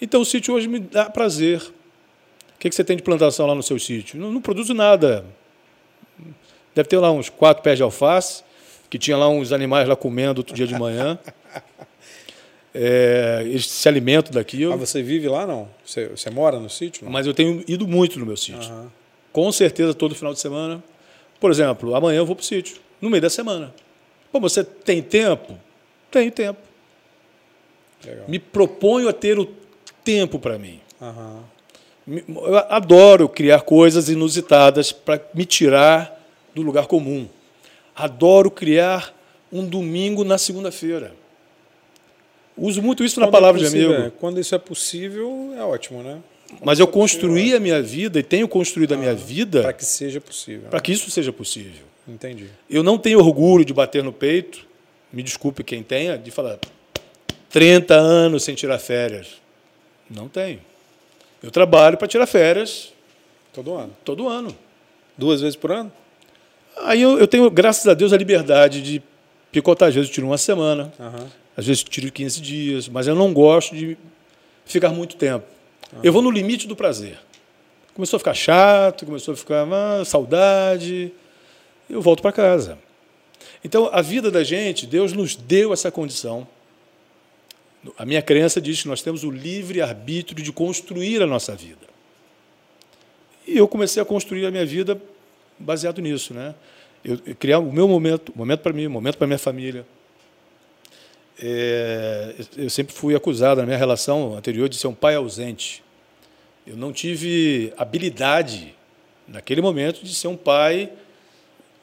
[0.00, 1.60] Então o sítio hoje me dá prazer.
[1.60, 4.20] O que, que você tem de plantação lá no seu sítio?
[4.20, 5.24] Não, não produzo nada.
[6.74, 8.44] Deve ter lá uns quatro pés de alface,
[8.88, 11.18] que tinha lá uns animais lá comendo outro dia de manhã.
[12.74, 14.70] É, eles se alimentam daquilo.
[14.70, 15.68] Mas você vive lá, não?
[15.84, 17.04] Você, você mora no sítio?
[17.04, 17.12] Não?
[17.12, 18.72] Mas eu tenho ido muito no meu sítio.
[18.72, 18.86] Uhum.
[19.30, 20.82] Com certeza, todo final de semana.
[21.42, 23.74] Por exemplo, amanhã eu vou para o sítio, no meio da semana.
[24.30, 25.58] Pô, você tem tempo?
[26.08, 26.60] Tenho tempo.
[28.06, 28.26] Legal.
[28.28, 29.52] Me proponho a ter o
[30.04, 30.80] tempo para mim.
[31.00, 31.42] Uhum.
[32.46, 36.16] Eu adoro criar coisas inusitadas para me tirar
[36.54, 37.28] do lugar comum.
[37.92, 39.12] Adoro criar
[39.52, 41.12] um domingo na segunda-feira.
[42.56, 44.14] Uso muito isso na quando é palavra é possível, de amigo.
[44.14, 44.20] É.
[44.20, 46.22] Quando isso é possível, é ótimo, né?
[46.64, 49.84] Mas eu construí a minha vida e tenho construído ah, a minha vida para que
[49.84, 50.68] seja possível.
[50.68, 51.84] Para que isso seja possível.
[52.06, 52.48] Entendi.
[52.68, 54.66] Eu não tenho orgulho de bater no peito,
[55.12, 56.58] me desculpe quem tenha, de falar
[57.50, 59.40] 30 anos sem tirar férias.
[60.10, 60.60] Não tenho.
[61.42, 62.92] Eu trabalho para tirar férias.
[63.52, 63.94] Todo ano?
[64.04, 64.56] Todo ano.
[65.16, 65.92] Duas vezes por ano?
[66.78, 69.02] Aí eu, eu tenho, graças a Deus, a liberdade de
[69.50, 69.88] picotar.
[69.88, 70.92] Às vezes eu tiro uma semana.
[70.98, 71.26] Uhum.
[71.56, 73.96] Às vezes tiro 15 dias, mas eu não gosto de
[74.64, 75.44] ficar muito tempo.
[76.02, 77.18] Eu vou no limite do prazer.
[77.94, 81.12] Começou a ficar chato, começou a ficar ah, saudade,
[81.90, 82.78] eu volto para casa.
[83.64, 86.46] Então, a vida da gente, Deus nos deu essa condição.
[87.98, 91.86] A minha crença diz que nós temos o livre arbítrio de construir a nossa vida.
[93.46, 95.00] E eu comecei a construir a minha vida
[95.58, 96.54] baseado nisso, né?
[97.04, 99.84] Eu, eu criar o meu momento, momento para mim, momento para minha família,
[101.44, 105.82] é, eu sempre fui acusado na minha relação anterior de ser um pai ausente.
[106.64, 108.72] Eu não tive habilidade
[109.26, 110.92] naquele momento de ser um pai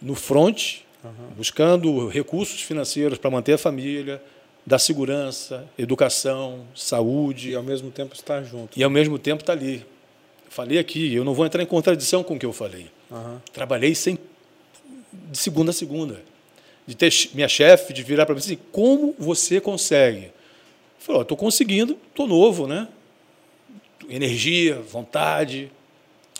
[0.02, 1.11] no front, uhum.
[1.36, 4.23] buscando recursos financeiros para manter a família,
[4.65, 7.49] dar segurança, educação, saúde.
[7.49, 8.80] E ao mesmo tempo estar junto.
[8.80, 9.86] E ao mesmo tempo estar ali.
[10.48, 12.88] Falei aqui, eu não vou entrar em contradição com o que eu falei.
[13.11, 13.40] Uhum.
[13.52, 14.18] Trabalhei sem
[15.11, 16.28] de segunda a segunda
[16.90, 20.32] de ter minha chefe, de virar para mim assim, como você consegue?
[20.98, 22.88] Falou, estou conseguindo, estou novo, né?
[24.10, 25.72] Energia, vontade.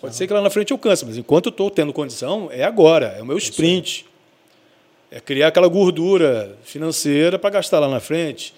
[0.02, 0.18] Pode uhum.
[0.18, 3.16] ser que lá na frente eu canse, mas enquanto eu estou tendo condição, é agora,
[3.16, 4.08] é o meu sprint.
[5.12, 8.56] É criar aquela gordura financeira para gastar lá na frente.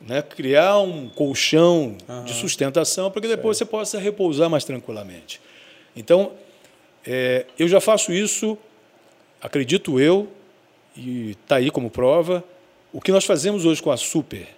[0.00, 0.22] Né?
[0.22, 2.24] Criar um colchão uhum.
[2.24, 3.68] de sustentação para que depois certo.
[3.68, 5.42] você possa repousar mais tranquilamente.
[5.94, 6.32] Então,
[7.06, 8.56] é, eu já faço isso,
[9.42, 10.26] acredito eu,
[10.98, 12.44] e está aí como prova.
[12.92, 14.48] O que nós fazemos hoje com a Super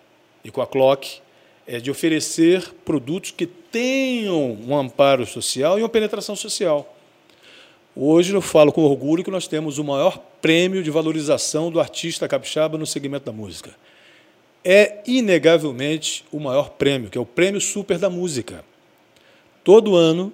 [0.43, 1.21] e com a Clock
[1.67, 6.97] é de oferecer produtos que tenham um amparo social e uma penetração social.
[7.95, 12.27] Hoje eu falo com orgulho que nós temos o maior prêmio de valorização do artista
[12.27, 13.71] capixaba no segmento da música.
[14.65, 18.65] É inegavelmente o maior prêmio, que é o Prêmio Super da Música.
[19.63, 20.33] Todo ano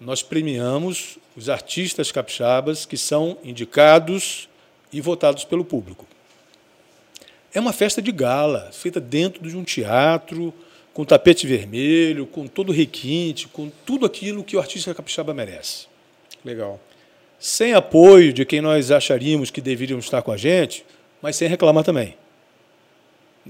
[0.00, 4.48] nós premiamos os artistas capixabas que são indicados
[4.92, 6.06] e votados pelo público.
[7.54, 10.52] É uma festa de gala, feita dentro de um teatro,
[10.92, 15.86] com tapete vermelho, com todo o requinte, com tudo aquilo que o artista capixaba merece.
[16.44, 16.80] Legal.
[17.38, 20.84] Sem apoio de quem nós acharíamos que deveriam estar com a gente,
[21.20, 22.16] mas sem reclamar também.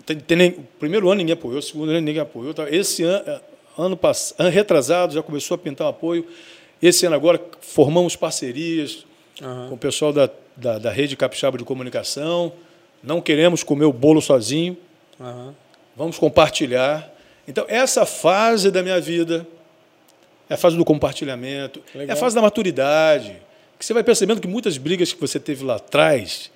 [0.06, 2.54] Tem, tem o primeiro ano ninguém apoiou, o segundo ano ninguém apoiou.
[2.54, 2.70] Tá?
[2.70, 3.40] Esse ano,
[3.76, 3.98] ano,
[4.38, 6.26] ano retrasado já começou a pintar um apoio.
[6.80, 9.04] Esse ano agora formamos parcerias
[9.40, 9.68] uhum.
[9.68, 12.52] com o pessoal da, da, da, Rede Capixaba de Comunicação.
[13.02, 14.76] Não queremos comer o bolo sozinho.
[15.18, 15.52] Uhum.
[15.96, 17.12] Vamos compartilhar.
[17.46, 19.46] Então, essa fase da minha vida
[20.48, 22.14] é a fase do compartilhamento, Legal.
[22.14, 23.36] é a fase da maturidade.
[23.78, 26.50] Que você vai percebendo que muitas brigas que você teve lá atrás,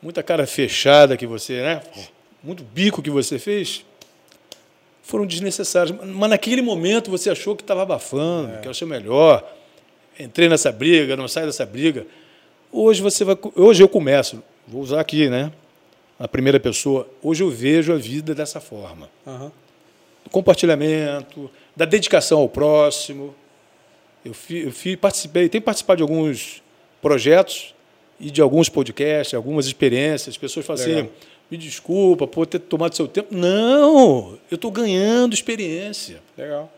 [0.00, 1.82] muita cara fechada que você, né?
[2.42, 3.84] Muito bico que você fez,
[5.02, 5.94] foram desnecessários.
[6.02, 8.58] Mas naquele momento você achou que estava abafando, é.
[8.58, 9.44] que seu melhor.
[10.18, 12.06] Entrei nessa briga, não saio dessa briga.
[12.72, 13.36] Hoje você vai.
[13.56, 15.52] Hoje eu começo, vou usar aqui, né?
[16.18, 17.08] A primeira pessoa.
[17.22, 19.08] Hoje eu vejo a vida dessa forma.
[19.26, 19.50] Uhum.
[20.24, 23.34] Do compartilhamento, da dedicação ao próximo.
[24.24, 26.62] Eu, fi, eu fi, participei, tenho participado de alguns
[27.00, 27.74] projetos
[28.20, 30.34] e de alguns podcasts, algumas experiências.
[30.34, 31.10] As pessoas falam assim, Legal.
[31.10, 33.34] assim: me desculpa por ter tomado seu tempo.
[33.34, 36.20] Não, eu estou ganhando experiência.
[36.36, 36.70] Legal.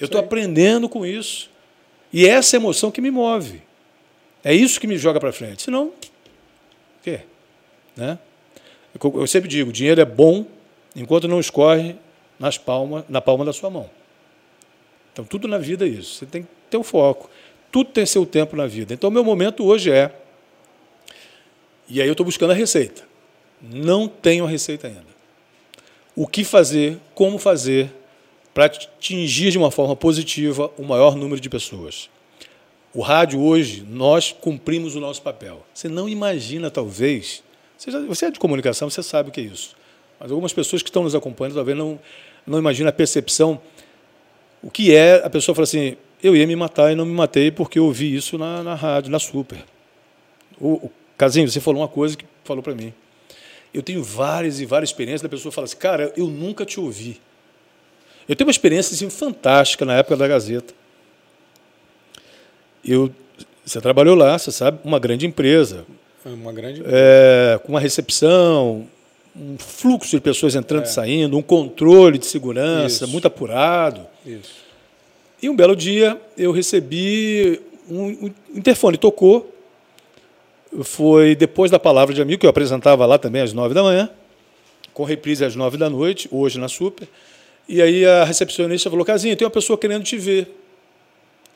[0.00, 1.50] Eu estou aprendendo com isso.
[2.12, 3.60] E é essa emoção que me move.
[4.44, 5.62] É isso que me joga para frente.
[5.62, 5.92] Senão, o
[7.02, 7.20] quê?
[7.96, 8.18] Né?
[9.02, 10.46] Eu sempre digo, dinheiro é bom
[10.94, 11.96] enquanto não escorre
[12.38, 13.88] nas palmas, na palma da sua mão.
[15.12, 16.16] Então, tudo na vida é isso.
[16.16, 17.30] Você tem que ter o um foco.
[17.72, 18.92] Tudo tem seu tempo na vida.
[18.92, 20.14] Então, o meu momento hoje é.
[21.88, 23.02] E aí eu estou buscando a receita.
[23.62, 25.14] Não tenho a receita ainda.
[26.14, 27.90] O que fazer, como fazer,
[28.52, 32.08] para atingir de uma forma positiva o maior número de pessoas.
[32.94, 35.66] O rádio hoje, nós cumprimos o nosso papel.
[35.74, 37.42] Você não imagina, talvez,
[37.76, 39.74] você, já, você é de comunicação, você sabe o que é isso.
[40.20, 41.98] Mas algumas pessoas que estão nos acompanhando talvez não,
[42.46, 43.60] não imaginam a percepção,
[44.62, 47.50] o que é a pessoa fala assim, eu ia me matar e não me matei
[47.50, 49.58] porque eu ouvi isso na, na rádio, na Super.
[50.60, 52.94] O, o Casinho, você falou uma coisa que falou para mim.
[53.74, 57.20] Eu tenho várias e várias experiências da pessoa fala assim, cara, eu nunca te ouvi.
[58.28, 60.72] Eu tenho uma experiência assim, fantástica na época da Gazeta.
[62.86, 63.10] Eu,
[63.64, 65.84] você trabalhou lá, você sabe, uma grande empresa.
[66.24, 68.86] Uma grande é, com uma recepção,
[69.36, 70.86] um fluxo de pessoas entrando é.
[70.86, 73.12] e saindo, um controle de segurança Isso.
[73.12, 74.06] muito apurado.
[74.24, 74.64] Isso.
[75.42, 79.50] E um belo dia eu recebi um, um interfone tocou.
[80.82, 84.10] Foi depois da palavra de amigo que eu apresentava lá também às nove da manhã,
[84.92, 87.06] com reprise às nove da noite, hoje na Super.
[87.68, 90.48] E aí a recepcionista falou: Casinha, tem uma pessoa querendo te ver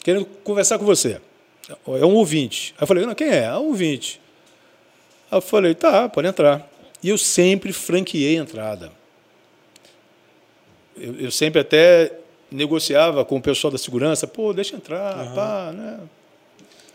[0.02, 1.20] querendo conversar com você.
[1.68, 2.74] É um ouvinte.
[2.78, 3.44] Aí eu falei, não, quem é?
[3.44, 4.20] É um ouvinte.
[5.30, 6.68] Aí eu falei, tá, pode entrar.
[7.02, 8.90] E eu sempre franqueei a entrada.
[10.96, 12.12] Eu, eu sempre até
[12.50, 15.34] negociava com o pessoal da segurança, pô, deixa entrar, uhum.
[15.34, 16.00] pá, né?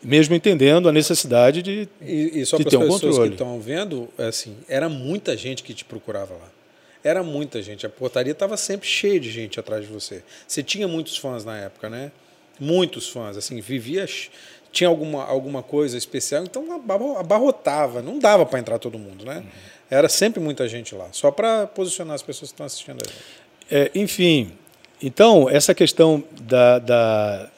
[0.02, 3.00] Mesmo entendendo a necessidade de, e, e só de ter um controle.
[3.00, 6.52] pessoas que estão vendo, é assim, era muita gente que te procurava lá.
[7.04, 7.86] Era muita gente.
[7.86, 10.24] A portaria estava sempre cheia de gente atrás de você.
[10.48, 12.12] Você tinha muitos fãs na época, né?
[12.60, 14.06] Muitos fãs, assim, vivia
[14.74, 19.38] tinha alguma, alguma coisa especial, então abarrotava, não dava para entrar todo mundo, né?
[19.38, 19.46] Uhum.
[19.90, 23.04] Era sempre muita gente lá, só para posicionar as pessoas que estão assistindo.
[23.70, 24.52] É, enfim,
[25.00, 27.50] então essa questão da, da,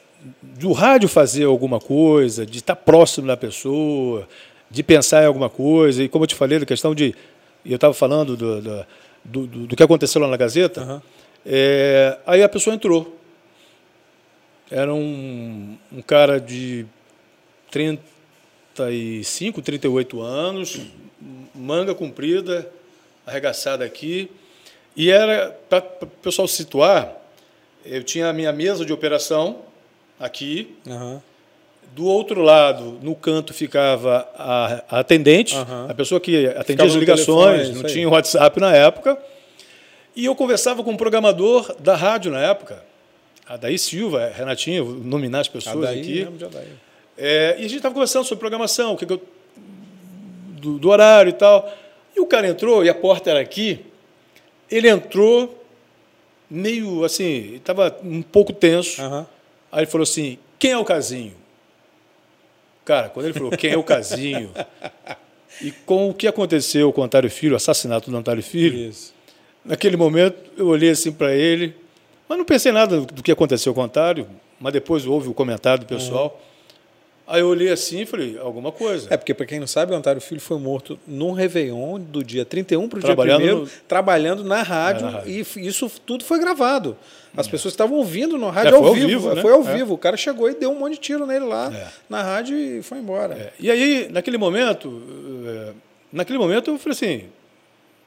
[0.42, 4.28] do rádio fazer alguma coisa, de estar próximo da pessoa,
[4.70, 7.14] de pensar em alguma coisa, e como eu te falei, a questão de.
[7.64, 8.86] Eu estava falando do, do,
[9.24, 11.00] do, do, que aconteceu lá na Gazeta, uhum.
[11.46, 13.15] é, aí a pessoa entrou.
[14.70, 16.86] Era um, um cara de
[17.70, 20.80] 35, 38 anos,
[21.54, 22.70] manga comprida,
[23.26, 24.30] arregaçada aqui.
[24.96, 27.14] E era, para o pessoal situar,
[27.84, 29.60] eu tinha a minha mesa de operação
[30.18, 31.20] aqui, uhum.
[31.96, 35.86] Do outro lado, no canto, ficava a, a atendente, Aham.
[35.88, 39.18] a pessoa que atendia Ficava as ligações, telefone, não tinha WhatsApp na época.
[40.14, 42.82] E eu conversava com o programador da rádio na época,
[43.48, 46.14] Adaí Silva, Renatinho, vou nominar as pessoas Adaí, aqui.
[46.24, 46.68] lembro de Adaí.
[47.16, 49.22] É, e a gente estava conversando sobre programação, o que que eu-
[50.60, 51.72] do, do horário e tal.
[52.16, 53.84] E o cara entrou, e a porta era aqui.
[54.70, 55.64] Ele entrou
[56.50, 59.00] meio assim, estava um pouco tenso.
[59.00, 59.26] Aham.
[59.70, 61.34] Aí ele falou assim: quem é o Casinho?
[62.84, 64.50] Cara, quando ele falou quem é o Casinho,
[65.62, 69.12] e com o que aconteceu com o Antário Filho, o assassinato do Antário Filho, Isso.
[69.64, 71.74] naquele momento eu olhei assim para ele,
[72.28, 74.26] mas não pensei nada do que aconteceu com o Antário,
[74.60, 76.40] mas depois houve o comentário do pessoal.
[77.28, 79.08] Aí eu olhei assim e falei: alguma coisa.
[79.12, 82.44] É, porque, para quem não sabe, o Antário Filho foi morto num Réveillon do dia
[82.44, 85.30] 31 para o dia Trabalhando 1 no- trabalhando na rádio, É, na rádio.
[85.56, 86.96] e isso tudo foi gravado.
[87.36, 89.08] As pessoas estavam ouvindo no É, rádio foi ao ao vivo.
[89.08, 89.42] vivo, né?
[89.42, 89.74] Foi ao É.
[89.76, 89.94] vivo.
[89.94, 91.88] O cara chegou e deu um monte de tiro nele lá É.
[92.08, 93.34] na rádio e foi embora.
[93.34, 95.02] É, E aí, naquele momento,
[95.46, 95.72] eh,
[96.12, 97.24] naquele momento eu falei assim,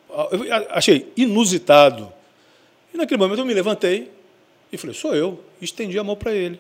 [0.10, 2.12] eu achei inusitado.
[2.94, 4.12] E naquele momento eu me levantei
[4.72, 5.44] e falei, sou eu.
[5.62, 6.60] E estendi a mão para ele.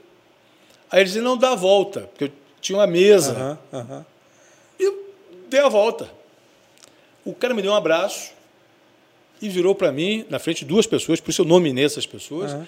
[0.91, 3.34] Aí ele disse, não, dá a volta, porque eu tinha uma mesa.
[3.34, 4.06] Aham, aham.
[4.80, 5.14] E eu
[5.47, 6.10] dei a volta.
[7.23, 8.31] O cara me deu um abraço
[9.41, 12.51] e virou para mim, na frente de duas pessoas, por isso eu nominei essas pessoas,
[12.51, 12.68] Aham.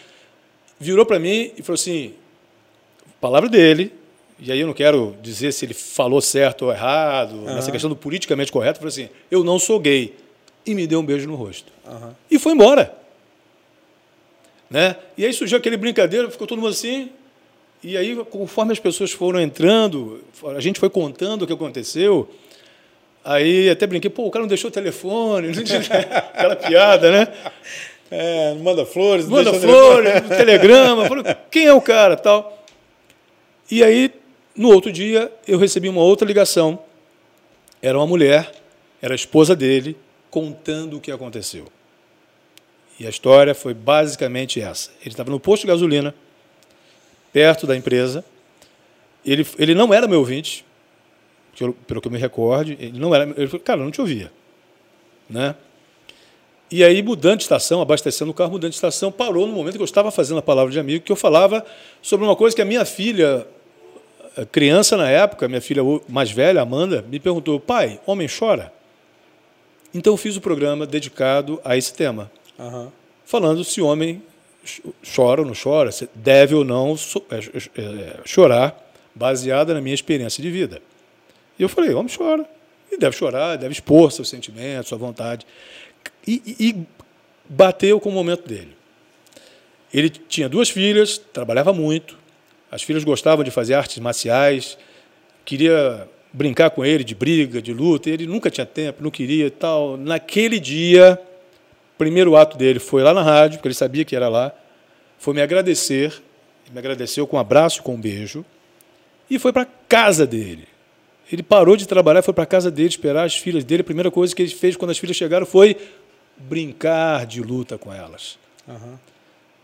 [0.80, 2.14] virou para mim e falou assim,
[3.20, 3.94] palavra dele,
[4.40, 7.96] e aí eu não quero dizer se ele falou certo ou errado, nessa questão do
[7.96, 10.16] politicamente correto, falou assim, eu não sou gay.
[10.66, 11.72] E me deu um beijo no rosto.
[11.86, 12.16] Aham.
[12.30, 12.96] E foi embora.
[14.72, 14.96] Né?
[15.18, 17.10] E aí surgiu aquele brincadeira, ficou todo mundo assim.
[17.84, 20.24] E aí, conforme as pessoas foram entrando,
[20.56, 22.30] a gente foi contando o que aconteceu.
[23.24, 25.50] Aí até brinquei, pô, o cara não deixou o telefone,
[26.34, 27.28] aquela piada, né?
[28.10, 32.64] É, manda flores, Manda flores, no telegrama, falou, quem é o cara, tal.
[33.70, 34.12] E aí,
[34.56, 36.80] no outro dia, eu recebi uma outra ligação.
[37.82, 38.52] Era uma mulher,
[39.02, 39.98] era a esposa dele,
[40.30, 41.68] contando o que aconteceu.
[43.02, 44.92] E a história foi basicamente essa.
[45.02, 46.14] Ele estava no posto de gasolina,
[47.34, 48.24] perto da empresa.
[49.26, 50.64] Ele, ele não era meu ouvinte,
[51.88, 52.78] pelo que eu me recorde.
[52.80, 53.24] Ele não era.
[53.24, 54.32] Ele falou, cara, eu não te ouvia.
[55.28, 55.56] Né?
[56.70, 59.82] E aí, mudando de estação, abastecendo o carro, mudando de estação, parou no momento que
[59.82, 61.66] eu estava fazendo a palavra de amigo, que eu falava
[62.04, 63.48] sobre uma coisa que a minha filha,
[64.38, 68.72] eh, criança na época, minha filha mais velha, Amanda, me perguntou: pai, homem chora?
[69.92, 72.30] Então eu fiz o programa dedicado a esse tema,
[72.60, 72.92] Aham.
[73.26, 74.22] falando se homem
[74.64, 74.82] ch-
[75.16, 78.78] chora ou não chora, se deve ou não eh, ch- eh, chorar,
[79.16, 80.82] baseada na minha experiência de vida.
[81.58, 82.46] E eu falei: homem chora.
[82.92, 85.46] E deve chorar, deve expor seus sentimentos, sua vontade.
[86.28, 86.86] E, e- e
[87.50, 88.76] bateu com o momento dele.
[89.94, 92.18] Ele tinha duas filhas, trabalhava muito.
[92.70, 94.78] As filhas gostavam de fazer artes marciais,
[95.44, 98.10] queria brincar com ele de briga, de luta.
[98.10, 99.98] Ele nunca tinha tempo, não queria e tal.
[99.98, 101.31] Naquele dia, o
[102.02, 104.52] primeiro ato dele foi lá na rádio, porque ele sabia que era lá,
[105.20, 106.20] foi me agradecer.
[106.72, 108.44] Me agradeceu com um abraço, com um beijo,
[109.30, 110.68] e foi para casa dele.
[111.32, 113.82] Ele parou de trabalhar, foi para casa dele esperar as filhas dele.
[113.82, 115.78] A primeira coisa que ele fez quando as filhas chegaram foi
[116.38, 118.40] brincar de luta com elas.
[118.68, 119.00] Aham.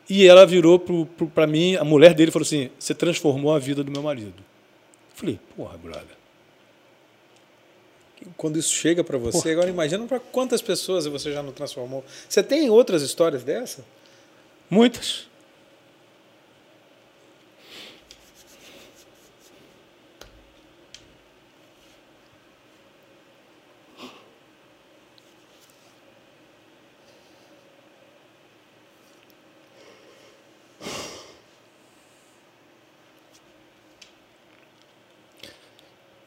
[0.07, 0.79] E ela virou
[1.33, 4.37] para mim, a mulher dele falou assim: Você transformou a vida do meu marido.
[4.37, 6.17] Eu falei: Porra, brother.
[8.35, 12.03] Quando isso chega para você, agora imagina para quantas pessoas você já não transformou.
[12.27, 13.85] Você tem outras histórias dessa?
[14.69, 15.27] Muitas.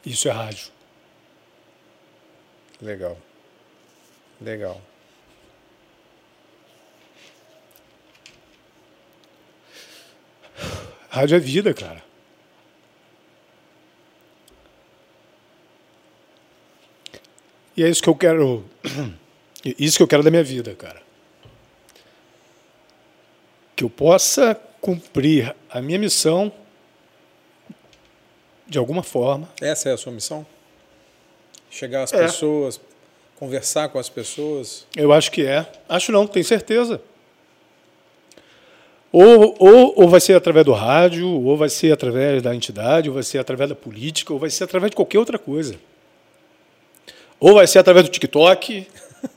[0.05, 0.80] Isso é rádio.
[2.81, 3.17] Legal.
[4.41, 4.81] Legal.
[11.09, 12.01] Rádio é vida, cara.
[17.75, 18.65] E é isso que eu quero.
[19.63, 20.99] Isso que eu quero da minha vida, cara.
[23.75, 26.51] Que eu possa cumprir a minha missão
[28.67, 29.47] de alguma forma.
[29.61, 30.43] Essa é a sua missão?
[31.71, 32.17] Chegar às É.
[32.17, 32.79] pessoas,
[33.39, 34.85] conversar com as pessoas.
[34.95, 35.65] Eu acho que é.
[35.89, 37.01] Acho não, tenho certeza.
[39.11, 43.15] Ou, ou, ou vai ser através do rádio, ou vai ser através da entidade, ou
[43.15, 45.75] vai ser através da política, ou vai ser através de qualquer outra coisa.
[47.39, 48.85] Ou vai ser através do TikTok.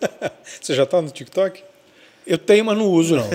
[0.61, 1.63] Você já está no TikTok?
[2.27, 3.29] Eu tenho, mas não uso, não.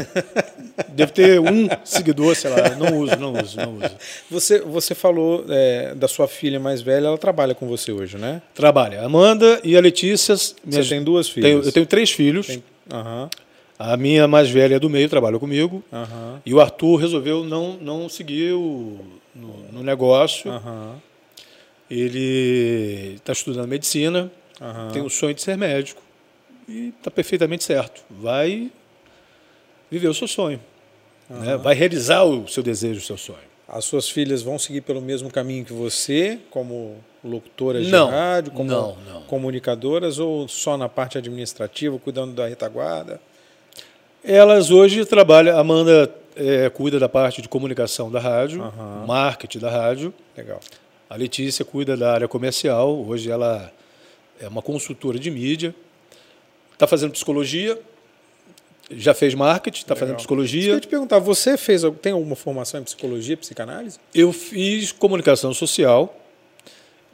[0.90, 2.76] Devo ter um seguidor, sei lá.
[2.76, 3.95] Não uso, não uso, não uso.
[4.32, 8.41] Você, você falou é, da sua filha mais velha, ela trabalha com você hoje, né?
[8.56, 9.03] Trabalha.
[9.03, 10.36] Amanda e a Letícia.
[10.36, 11.49] Você tem duas filhas?
[11.49, 12.48] Tenho, eu tenho três filhos.
[12.48, 12.64] Tem...
[12.91, 13.30] Uhum.
[13.78, 15.84] A minha mais velha é do meio trabalha comigo.
[15.91, 16.40] Uhum.
[16.45, 18.99] E o Arthur resolveu não, não seguir o,
[19.36, 20.52] no, no negócio.
[20.52, 20.95] Uhum.
[21.90, 24.32] Ele está estudando medicina,
[24.94, 26.02] tem o sonho de ser médico.
[26.68, 28.03] E está perfeitamente certo.
[28.10, 28.70] Vai
[29.90, 30.60] viver o seu sonho.
[31.30, 31.40] Uhum.
[31.40, 31.57] Né?
[31.57, 33.49] Vai realizar o seu desejo, o seu sonho.
[33.68, 38.52] As suas filhas vão seguir pelo mesmo caminho que você, como locutoras de não, rádio,
[38.52, 39.22] como não, não.
[39.24, 43.22] comunicadoras, ou só na parte administrativa, cuidando da retaguarda?
[44.24, 49.06] Elas hoje trabalham, Amanda é, cuida da parte de comunicação da rádio, uhum.
[49.06, 50.14] marketing da rádio.
[50.36, 50.60] Legal.
[51.10, 53.72] A Letícia cuida da área comercial, hoje ela
[54.40, 55.76] é uma consultora de mídia.
[56.74, 57.80] Está fazendo psicologia,
[58.91, 60.74] já fez marketing, está fazendo psicologia.
[60.74, 63.99] eu te perguntar, você fez, tem alguma formação em psicologia, psicanálise?
[64.14, 66.16] Eu fiz comunicação social.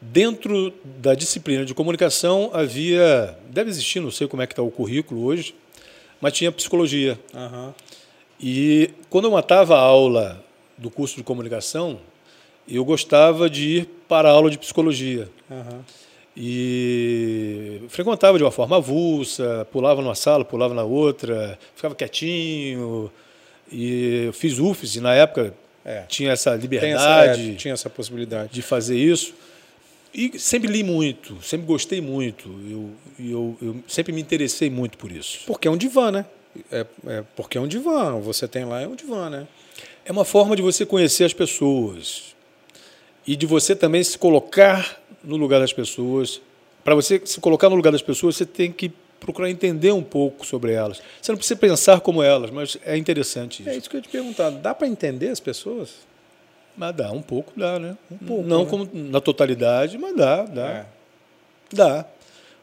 [0.02, 4.69] Dentro da disciplina de comunicação havia, deve existir, não sei como é que está o
[4.69, 5.56] currículo hoje,
[6.22, 7.19] mas tinha psicologia.
[7.34, 7.73] Uhum.
[8.39, 10.43] E quando eu matava a aula
[10.77, 11.99] do curso de comunicação,
[12.68, 15.30] eu gostava de ir para a aula de psicologia.
[15.49, 15.81] Uhum
[16.35, 23.11] e frequentava de uma forma avulsa, pulava numa sala, pulava na outra, ficava quietinho.
[23.71, 25.53] E eu fiz UFES e na época
[25.83, 26.03] é.
[26.07, 29.33] tinha essa liberdade, essa, é, tinha essa possibilidade de fazer isso.
[30.13, 32.49] E sempre li muito, sempre gostei muito.
[32.69, 32.89] Eu,
[33.19, 35.41] eu, eu sempre me interessei muito por isso.
[35.45, 36.25] Porque é um divã, né?
[36.71, 38.17] É, é, porque é um divã.
[38.19, 39.47] Você tem lá é um divã, né?
[40.05, 42.35] É uma forma de você conhecer as pessoas
[43.27, 46.41] e de você também se colocar no lugar das pessoas.
[46.84, 50.45] Para você se colocar no lugar das pessoas, você tem que procurar entender um pouco
[50.45, 51.02] sobre elas.
[51.22, 53.69] Você não precisa pensar como elas, mas é interessante isso.
[53.69, 54.52] É isso que eu ia te perguntar.
[54.52, 56.06] Dá para entender as pessoas?
[56.77, 57.97] Mas dá, um pouco dá, né?
[58.11, 58.69] Um pouco, não né?
[58.69, 60.68] como na totalidade, mas dá, dá.
[60.68, 60.85] É.
[61.72, 62.06] Dá.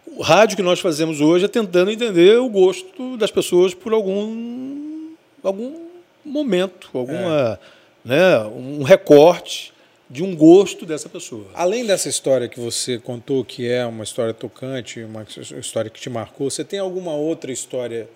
[0.07, 5.15] O rádio que nós fazemos hoje é tentando entender o gosto das pessoas por algum,
[5.43, 5.87] algum
[6.25, 7.59] momento, alguma,
[8.05, 8.09] é.
[8.09, 9.73] né, um recorte
[10.13, 11.47] de um gosto dessa pessoa.
[11.55, 15.27] Além dessa história que você contou, que é uma história tocante, uma
[15.59, 18.07] história que te marcou, você tem alguma outra história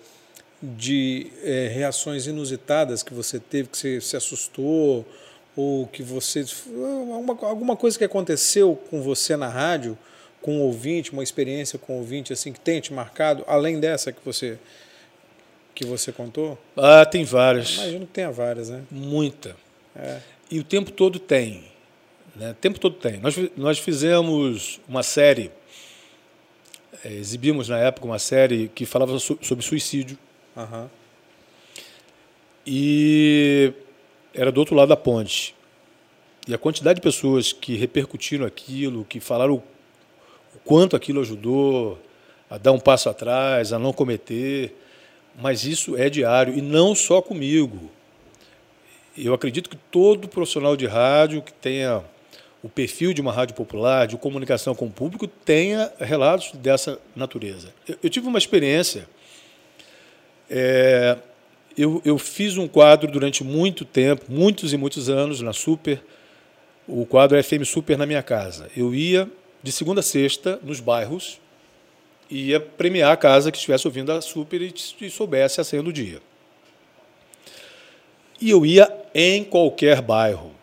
[0.61, 5.03] de é, reações inusitadas que você teve, que você se assustou,
[5.55, 6.45] ou que você.
[7.11, 9.97] Alguma, alguma coisa que aconteceu com você na rádio,
[10.39, 14.11] com o ouvinte, uma experiência com o ouvinte assim que tenha te marcado, além dessa
[14.11, 14.59] que você
[15.73, 16.59] que você contou?
[16.75, 17.75] Ah, tem várias.
[17.75, 18.83] Imagino que tenha várias, né?
[18.91, 19.55] Muita.
[19.95, 20.19] É.
[20.49, 21.75] E o tempo todo tem.
[22.37, 22.51] Né?
[22.51, 23.19] O tempo todo tem.
[23.19, 25.51] Nós, nós fizemos uma série,
[27.03, 30.17] é, exibimos na época uma série que falava so, sobre suicídio.
[30.55, 30.87] Uhum.
[32.65, 33.73] E
[34.33, 35.55] era do outro lado da ponte.
[36.47, 41.99] E a quantidade de pessoas que repercutiram aquilo, que falaram o quanto aquilo ajudou
[42.49, 44.75] a dar um passo atrás, a não cometer.
[45.39, 47.89] Mas isso é diário e não só comigo.
[49.17, 52.03] Eu acredito que todo profissional de rádio que tenha
[52.67, 57.73] o perfil de uma rádio popular, de comunicação com o público, tenha relatos dessa natureza.
[57.87, 59.07] Eu, eu tive uma experiência.
[60.49, 61.17] É,
[61.77, 66.03] eu, eu fiz um quadro durante muito tempo, muitos e muitos anos, na Super,
[66.85, 68.69] o quadro FM Super na minha casa.
[68.75, 69.29] Eu ia
[69.63, 71.39] de segunda a sexta nos bairros
[72.29, 75.81] e ia premiar a casa que estivesse ouvindo a Super e, e soubesse a senha
[75.81, 76.21] do dia.
[78.41, 80.56] E eu ia em qualquer bairro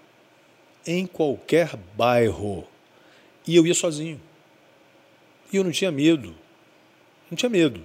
[0.86, 2.64] em qualquer bairro.
[3.46, 4.20] E eu ia sozinho.
[5.52, 6.34] E eu não tinha medo.
[7.30, 7.80] Não tinha medo.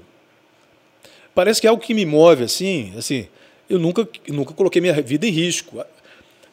[1.33, 3.27] Parece que é algo que me move assim, assim,
[3.69, 5.83] eu nunca, nunca coloquei minha vida em risco.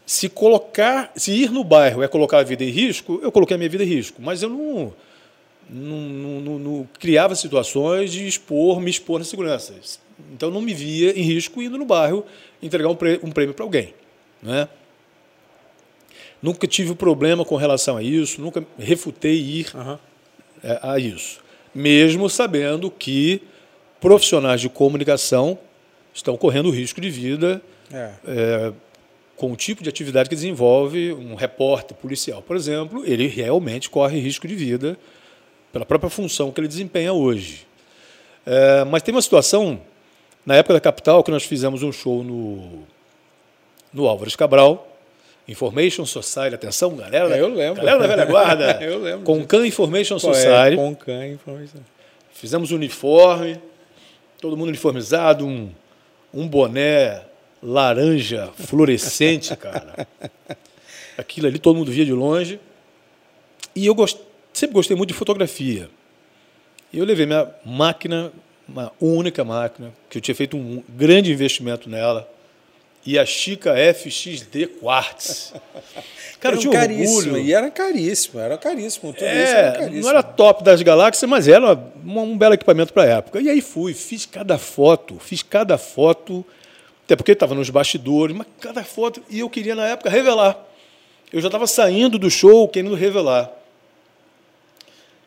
[0.05, 3.59] Se colocar, se ir no bairro é colocar a vida em risco, eu coloquei a
[3.59, 4.95] minha vida em risco, mas eu não
[5.69, 9.75] não, não, não, não criava situações de expor, me expor na segurança.
[10.33, 12.25] Então não me via em risco indo no bairro
[12.63, 13.93] entregar um prêmio para alguém,
[14.43, 14.69] né?
[16.43, 19.99] Nunca tive problema com relação a isso, nunca refutei ir uhum.
[20.83, 21.41] a isso.
[21.75, 23.43] Mesmo sabendo que
[24.01, 25.59] profissionais de comunicação
[26.15, 27.61] estão correndo risco de vida
[27.93, 28.11] é.
[28.27, 28.73] É,
[29.37, 34.19] com o tipo de atividade que desenvolve um repórter policial, por exemplo, ele realmente corre
[34.19, 34.99] risco de vida
[35.73, 37.67] pela própria função que ele desempenha hoje.
[38.47, 39.81] É, mas tem uma situação,
[40.45, 42.85] na época da capital, que nós fizemos um show no,
[43.93, 44.96] no Álvares Cabral,
[45.49, 47.37] Information Society, atenção, galera.
[47.37, 47.77] É, eu lembro.
[47.77, 48.79] Galera da velha guarda.
[48.83, 49.25] eu lembro.
[49.25, 50.73] Concan Information Qual Society.
[50.73, 50.77] É?
[50.77, 51.81] Concan Information.
[52.33, 53.61] Fizemos uniforme,
[54.41, 55.71] todo mundo uniformizado, um,
[56.35, 57.23] um boné
[57.63, 60.07] laranja fluorescente, cara.
[61.17, 62.61] Aquilo ali todo mundo via de longe.
[63.75, 64.19] E eu gost...
[64.53, 65.89] sempre gostei muito de fotografia.
[66.93, 68.33] E eu levei minha máquina,
[68.69, 72.29] uma única máquina, que eu tinha feito um grande investimento nela,
[73.07, 75.55] e a Chica FXD Quartz.
[76.41, 77.39] Cara, era um caríssimo.
[77.39, 79.13] E era caríssimo, era caríssimo.
[79.13, 80.03] Tudo é, isso era caríssimo.
[80.03, 83.41] Não era top das galáxias, mas era um, um belo equipamento para a época.
[83.41, 86.45] E aí fui, fiz cada foto, fiz cada foto,
[87.05, 90.59] até porque estava nos bastidores, mas cada foto, e eu queria na época revelar.
[91.33, 93.51] Eu já estava saindo do show querendo revelar.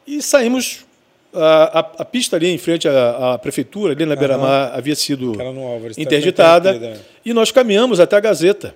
[0.06, 0.86] E saímos
[1.34, 4.20] a, a, a, pista ali em frente à, à prefeitura, ali na uhum.
[4.20, 6.80] Beira-Mar, havia sido Álvares, tá interditada.
[6.80, 8.76] Tá e nós caminhamos até a Gazeta.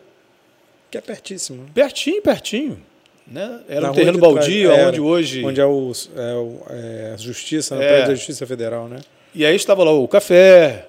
[0.92, 1.66] Que é pertíssimo.
[1.74, 2.80] Pertinho, pertinho.
[3.26, 3.62] Né?
[3.68, 5.44] Era na um terreno baldio, era, onde hoje.
[5.44, 7.88] Onde é, o, é, o, é a Justiça, na é.
[7.88, 9.00] prédio da Justiça Federal, né?
[9.34, 10.88] E aí estava lá o café,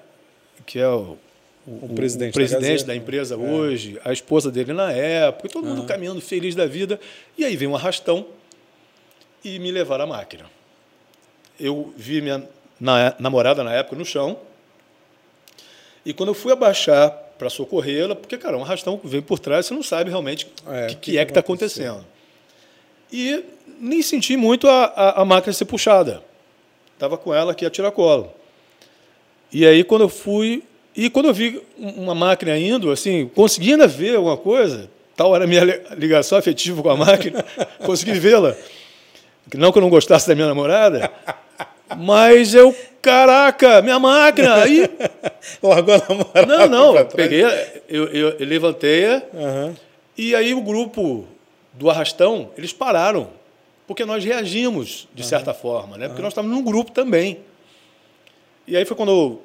[0.65, 1.17] que é o,
[1.65, 3.37] o, o presidente, o presidente da, da, empresa é.
[3.37, 6.99] hoje, a esposa dele na época, e todo mundo caminhando feliz da vida.
[7.35, 8.27] E aí vem um arrastão
[9.43, 10.45] e me levaram a máquina
[11.59, 12.47] eu vi minha
[12.79, 14.37] na, namorada na época no chão.
[16.05, 19.73] E quando eu fui abaixar para socorrê-la, porque, cara, um arrastão vem por trás, você
[19.73, 22.05] não sabe realmente o é, que, que, que, é que está acontecendo.
[23.11, 23.43] E
[23.79, 26.23] nem senti muito a, a, a máquina ser puxada.
[26.93, 28.31] Estava com ela aqui a tiracolo.
[29.51, 30.63] E aí, quando eu fui.
[30.95, 35.47] E quando eu vi uma máquina indo, assim, conseguindo ver alguma coisa, tal era a
[35.47, 35.63] minha
[35.97, 37.43] ligação afetiva com a máquina,
[37.85, 38.55] consegui vê-la.
[39.53, 41.11] Não que eu não gostasse da minha namorada,
[41.97, 44.67] mas eu, caraca, minha máquina!
[44.67, 44.89] E...
[45.61, 46.45] Largou a namorada.
[46.45, 47.43] Não, não, eu peguei,
[47.87, 49.75] eu, eu, eu levantei uhum.
[50.17, 51.27] e aí o grupo
[51.73, 53.29] do arrastão, eles pararam.
[53.87, 55.29] Porque nós reagimos, de uhum.
[55.29, 56.07] certa forma, né?
[56.07, 56.23] Porque uhum.
[56.23, 57.39] nós estávamos num grupo também.
[58.67, 59.41] E aí foi quando eu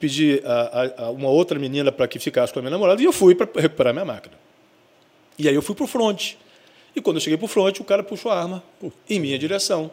[0.00, 3.04] pedi a, a, a uma outra menina para que ficasse com a minha namorada e
[3.04, 4.34] eu fui para recuperar minha máquina.
[5.38, 6.36] E aí eu fui para o fronte.
[6.94, 8.62] E quando eu cheguei para o fronte, o cara puxou a arma
[9.08, 9.90] em minha direção.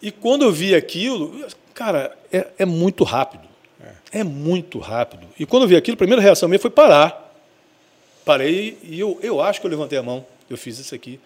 [0.00, 3.46] E quando eu vi aquilo, cara, é, é muito rápido.
[4.12, 4.20] É.
[4.20, 4.24] é.
[4.24, 5.26] muito rápido.
[5.38, 7.26] E quando eu vi aquilo, a primeira reação minha foi parar.
[8.24, 10.24] Parei e eu, eu acho que eu levantei a mão.
[10.48, 11.20] Eu fiz isso aqui.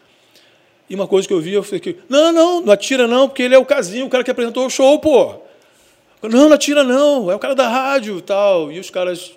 [0.89, 3.55] E uma coisa que eu vi, eu falei: não, não, não atira não, porque ele
[3.55, 5.36] é o casinho, o cara que apresentou o show, pô.
[6.23, 8.70] Não, não atira não, é o cara da rádio e tal.
[8.70, 9.32] E os caras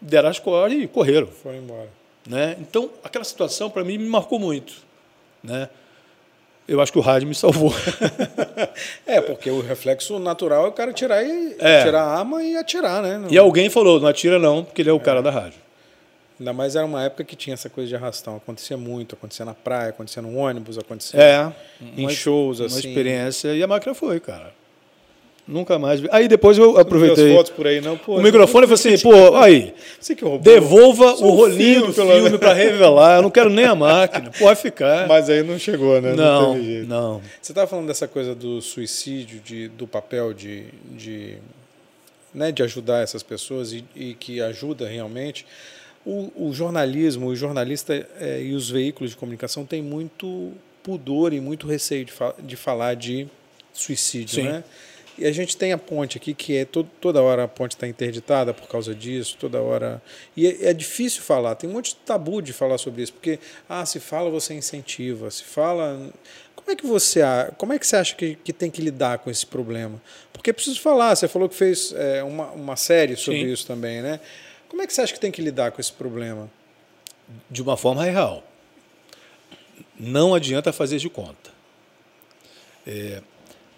[0.00, 1.26] deram as costas e correram.
[1.26, 1.97] Foram embora.
[2.28, 2.56] Né?
[2.60, 4.74] Então, aquela situação, para mim, me marcou muito.
[5.42, 5.68] Né?
[6.68, 7.72] eu acho que o rádio me salvou.
[9.06, 11.82] é, porque o reflexo natural é o cara tirar, e, é.
[11.82, 13.16] tirar a arma e atirar, né?
[13.16, 13.30] Não...
[13.30, 15.00] E alguém falou, não atira não, porque ele é o é.
[15.00, 15.58] cara da rádio.
[16.38, 18.36] Ainda mais era uma época que tinha essa coisa de arrastão.
[18.36, 22.74] Acontecia muito, acontecia na praia, acontecia no ônibus, acontecia é, em uma, shows, assim.
[22.74, 24.52] Uma experiência, e a máquina foi, cara.
[25.48, 26.08] Nunca mais vi.
[26.12, 27.34] Aí depois eu aproveitei.
[27.34, 27.96] fotos por aí, não?
[27.96, 29.72] Pô, o microfone falei assim, pô, aí.
[30.42, 33.16] Devolva o rolinho do filme para revelar.
[33.16, 34.30] Eu não quero nem a máquina.
[34.38, 35.08] Pode ficar.
[35.08, 36.12] Mas aí não chegou, né?
[36.12, 36.84] Não, não.
[36.84, 37.22] não.
[37.40, 41.38] Você estava falando dessa coisa do suicídio, de, do papel de, de,
[42.34, 45.46] né, de ajudar essas pessoas e, e que ajuda realmente.
[46.04, 50.52] O, o jornalismo, o jornalista é, e os veículos de comunicação têm muito
[50.82, 53.26] pudor e muito receio de, fa de falar de
[53.72, 54.42] suicídio, Sim.
[54.42, 54.64] né?
[55.18, 57.88] E a gente tem a ponte aqui, que é todo, toda hora a ponte está
[57.88, 60.00] interditada por causa disso, toda hora.
[60.36, 63.40] E é, é, difícil falar, tem um monte de tabu de falar sobre isso, porque,
[63.68, 66.10] ah, se fala, você incentiva, se fala.
[66.54, 67.20] Como é que você,
[67.56, 70.00] como é que você acha que, que tem que lidar com esse problema?
[70.32, 73.52] Porque é preciso falar, você falou que fez é, uma, uma série sobre Sim.
[73.52, 74.20] isso também, né?
[74.68, 76.48] Como é que você acha que tem que lidar com esse problema?
[77.50, 78.44] De uma forma real.
[79.98, 81.50] Não adianta fazer de conta.
[82.86, 83.20] É,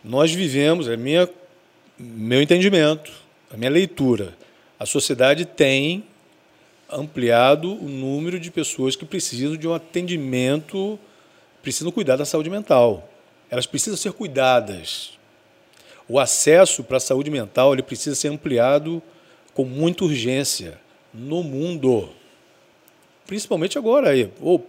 [0.03, 1.29] nós vivemos, é minha,
[1.99, 3.13] meu entendimento,
[3.53, 4.35] a minha leitura,
[4.79, 6.05] a sociedade tem
[6.91, 10.99] ampliado o número de pessoas que precisam de um atendimento,
[11.63, 13.09] precisam cuidar da saúde mental.
[13.51, 15.19] Elas precisam ser cuidadas.
[16.09, 19.03] O acesso para a saúde mental ele precisa ser ampliado
[19.55, 20.79] com muita urgência
[21.13, 22.09] no mundo.
[23.27, 24.67] Principalmente agora, aí, ou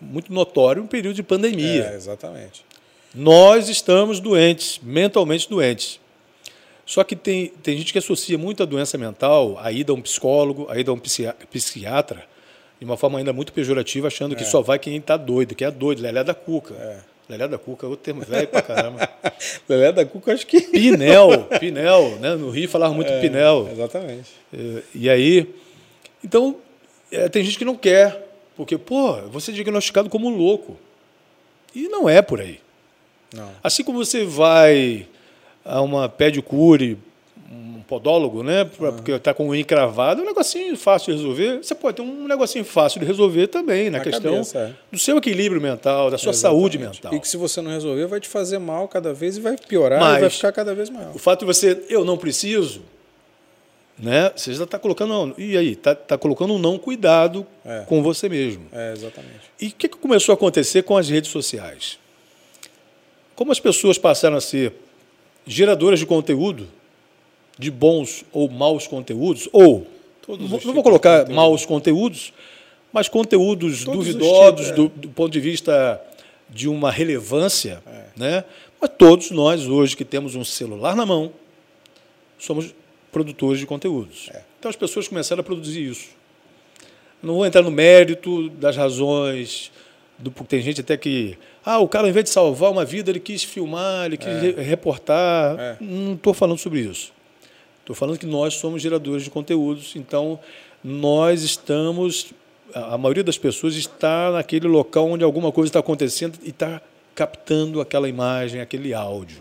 [0.00, 1.86] muito notório, um período de pandemia.
[1.86, 2.67] É, exatamente.
[3.14, 6.00] Nós estamos doentes, mentalmente doentes.
[6.84, 10.00] Só que tem, tem gente que associa muito a doença mental a ida a um
[10.00, 12.24] psicólogo, a ida a um psiquiatra,
[12.78, 14.38] de uma forma ainda muito pejorativa, achando é.
[14.38, 16.74] que só vai quem está doido, que é doido, Lelé da Cuca.
[16.74, 16.98] É.
[17.28, 19.06] Lelé da Cuca é outro termo velho pra caramba.
[19.68, 20.62] Lelé da Cuca, acho que.
[20.62, 22.34] Pinel, Pinel, né?
[22.36, 23.68] No Rio falava muito é, Pinel.
[23.70, 24.30] Exatamente.
[24.50, 25.54] E, e aí.
[26.24, 26.56] Então,
[27.12, 28.26] é, tem gente que não quer,
[28.56, 30.78] porque, pô, você é diagnosticado como louco.
[31.74, 32.60] E não é por aí.
[33.34, 33.50] Não.
[33.62, 35.06] Assim como você vai
[35.64, 36.96] a uma pedicure,
[37.50, 38.64] um podólogo, né?
[38.64, 41.58] Pra, Porque está com o encravado, é um negocinho fácil de resolver.
[41.62, 44.72] Você pode ter um negocinho fácil de resolver também, na, Na questão cabeça, é.
[44.92, 47.12] do seu equilíbrio mental, da sua saúde mental.
[47.14, 50.00] E que se você não resolver, vai te fazer mal cada vez e vai piorar
[50.00, 51.14] Mas- e vai ficar cada vez maior.
[51.14, 52.82] O fato de você, eu não preciso,
[53.98, 54.30] né?
[54.36, 55.72] Você já está colocando, e aí?
[55.72, 57.84] Está tá colocando um não cuidado É.
[57.86, 58.66] com você mesmo.
[58.72, 59.40] É, exatamente.
[59.60, 61.98] E o que, que começou a acontecer com as redes sociais?
[63.38, 64.72] Como as pessoas passaram a ser
[65.46, 66.66] geradoras de conteúdo,
[67.56, 69.86] de bons ou maus conteúdos, ou
[70.26, 71.36] Todos não, vou- colocar conteúdo.
[71.36, 72.32] maus conteúdos,
[72.92, 74.72] mas conteúdos Todos os duvidosos tipos, é.
[74.74, 76.02] do, do ponto de vista
[76.50, 78.04] de uma relevância, É.
[78.16, 78.44] né?
[78.80, 81.30] Mas todos nós hoje que temos um celular na mão
[82.40, 82.74] somos
[83.12, 84.30] produtores de conteúdos.
[84.34, 84.42] É.
[84.58, 86.08] Então as pessoas começaram a produzir isso.
[87.22, 89.70] Não vou entrar no mérito das razões,
[90.18, 91.38] do, porque tem gente até que.
[91.64, 94.60] Ah, o cara, ao invés de salvar uma vida, ele quis filmar, ele quis re-
[94.62, 95.58] reportar.
[95.58, 95.76] É.
[95.80, 97.12] Não estou falando sobre isso.
[97.80, 100.38] Estou falando que nós somos geradores de conteúdos, então
[100.82, 102.32] nós estamos.
[102.74, 106.82] A maioria das pessoas está naquele local onde alguma coisa está acontecendo e está
[107.14, 109.38] captando aquela imagem, aquele áudio.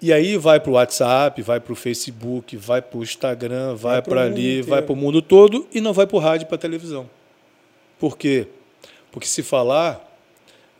[0.00, 3.94] E aí vai para o WhatsApp, vai para o Facebook, vai para o Instagram, vai,
[3.94, 6.46] Vai para ali, vai para o mundo todo e não vai para o rádio e
[6.46, 7.08] para a televisão.
[7.98, 8.46] Por quê?
[8.46, 8.63] Porque
[9.22, 10.00] se falar,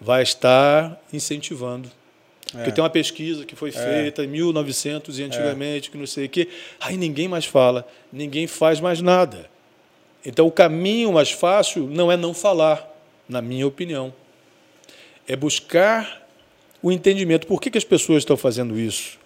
[0.01, 1.91] vai estar incentivando.
[2.53, 6.29] Porque tem uma pesquisa que foi feita em 1900 e antigamente, que não sei o
[6.29, 6.49] quê.
[6.79, 9.51] Aí ninguém mais fala, ninguém faz mais nada.
[10.25, 12.89] Então o caminho mais fácil não é não falar,
[13.29, 14.15] na minha opinião.
[15.27, 16.23] É buscar
[16.83, 17.47] o entendimento.
[17.47, 19.19] Por que, que as pessoas estão fazendo isso?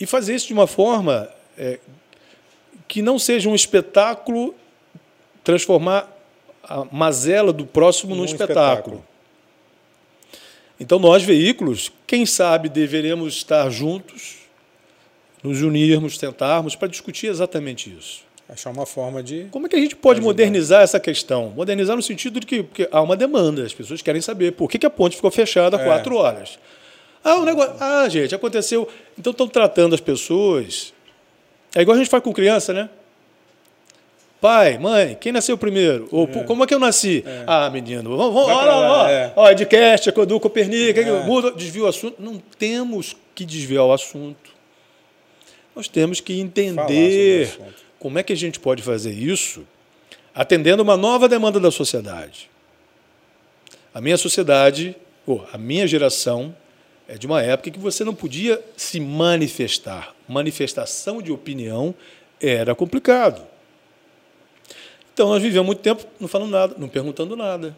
[0.00, 1.78] E fazer isso de uma forma é,
[2.88, 4.54] que não seja um espetáculo,
[5.44, 6.17] transformar
[6.68, 8.56] a mazela do próximo num Num espetáculo.
[8.58, 9.04] espetáculo.
[10.80, 14.36] Então, nós, veículos, quem sabe deveremos estar juntos,
[15.42, 18.20] nos unirmos, tentarmos para discutir exatamente isso.
[18.48, 19.46] Achar uma forma de.
[19.50, 20.28] Como é que a gente pode Ajudar.
[20.30, 21.50] modernizar essa questão?
[21.50, 24.78] Modernizar no sentido de que porque há uma demanda, as pessoas querem saber por que,
[24.78, 25.84] que a ponte ficou fechada há É.
[25.84, 26.58] quatro horas.
[27.22, 27.74] Ah, o negócio.
[27.78, 28.88] Ah, gente, aconteceu.
[29.18, 30.94] Então estão tratando as pessoas.
[31.74, 32.88] É igual a gente faz com criança, né?
[34.40, 36.08] Pai, mãe, quem nasceu primeiro?
[36.12, 37.24] Ou pô, como é que eu nasci?
[37.44, 39.32] Ah, menino, vamos, vamos ó, lá, ó, é.
[39.34, 41.22] ó, Edcast, Edu Copernic, É.
[41.24, 42.22] muda, desvia o assunto.
[42.22, 44.50] Não temos que desviar o assunto.
[45.74, 47.58] Nós temos que entender
[47.98, 49.66] como é que a gente pode fazer isso
[50.32, 52.48] atendendo uma nova demanda da sociedade.
[53.92, 54.94] A minha sociedade,
[55.26, 56.54] ou a minha geração,
[57.08, 60.14] é de uma época que você não podia se manifestar.
[60.28, 61.92] Manifestação de opinião
[62.40, 63.42] era complicado.
[65.18, 67.76] Então nós vivemos muito tempo não falando nada, não perguntando nada.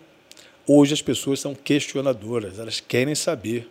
[0.66, 3.66] Hoje as pessoas são questionadoras, elas querem saber.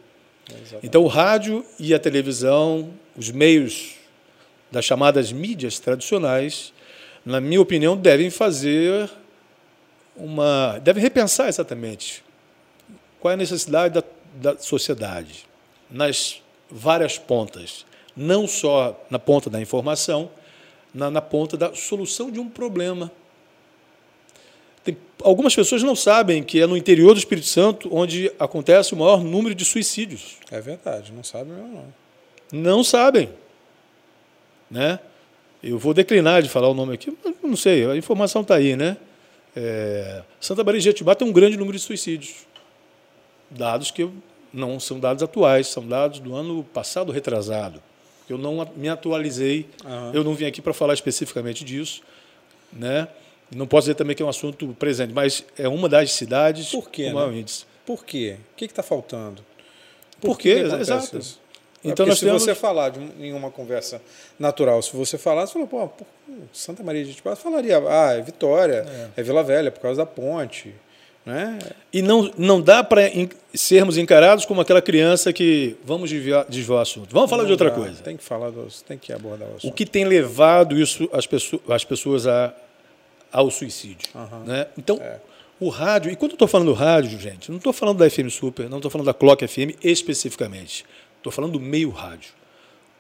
[0.50, 0.88] Exatamente.
[0.88, 3.92] Então, o rádio e a televisão, os meios
[4.72, 6.74] das chamadas mídias tradicionais,
[7.24, 9.08] na minha opinião, devem fazer
[10.16, 10.80] uma.
[10.80, 12.24] devem repensar exatamente
[13.20, 15.46] qual é a necessidade da, da sociedade
[15.92, 16.42] nas
[16.72, 17.86] várias pontas,
[18.18, 20.32] não só na ponta da informação,
[20.92, 23.12] na, na ponta da solução de um problema.
[24.94, 28.98] Tem- algumas pessoas não sabem que é no interior do Espírito Santo onde acontece o
[28.98, 30.38] maior número de suicídios.
[30.52, 31.68] É verdade, não sabe mesmo
[32.52, 32.60] não.
[32.62, 33.30] Não sabem.
[34.70, 35.00] Né?
[35.62, 38.76] Eu vou declinar de falar o nome aqui, mas não sei, a informação está aí.
[38.76, 38.98] Né?
[39.56, 42.48] É, Santa Maria de Jetibá tem um grande número de suicídios.
[43.50, 44.08] Dados que
[44.54, 47.82] não são dados atuais, são dados do ano passado retrasado.
[48.30, 50.12] Eu não me atualizei, Aham.
[50.14, 52.02] eu não vim aqui para falar especificamente disso.
[52.72, 53.08] Né?
[53.56, 56.90] Não posso dizer também que é um assunto presente, mas é uma das cidades Por
[56.90, 57.40] quê, com maior né?
[57.40, 57.66] índice.
[57.86, 58.36] Por quê?
[58.54, 59.44] O que está faltando?
[60.22, 60.64] Por que quê?
[60.70, 61.18] que Exato.
[61.18, 61.40] isso?
[61.84, 64.02] Então nós se temos- você falar de, em uma conversa
[64.38, 66.06] natural, se você falar, você fala, pô,
[66.52, 68.86] Santa Maria de Itibá, falaria, ah, é Vitória,
[69.16, 69.24] é.
[69.24, 70.74] Vila Velha, por causa da ponte.
[71.26, 71.58] Né?
[71.94, 73.04] E não, não dá para
[73.54, 77.14] sermos encarados como aquela criança que vamos desviar, desviar o assunto.
[77.14, 78.02] Vamos falar de Não outra dá, coisa.
[78.04, 79.74] Tem que falar, do, tem que abordar o O assunto.
[79.74, 82.54] que tem levado isso as pessoas, as pessoas a,
[83.32, 84.10] ao suicídio?
[84.16, 84.44] Aham.
[84.46, 84.68] Né?
[84.78, 85.20] Então, É.
[85.60, 88.30] o rádio, e quando eu estou falando do rádio, gente, não estou falando da FM
[88.30, 90.86] Super, não estou falando da Clock FM especificamente.
[91.18, 92.34] Estou falando do meio rádio.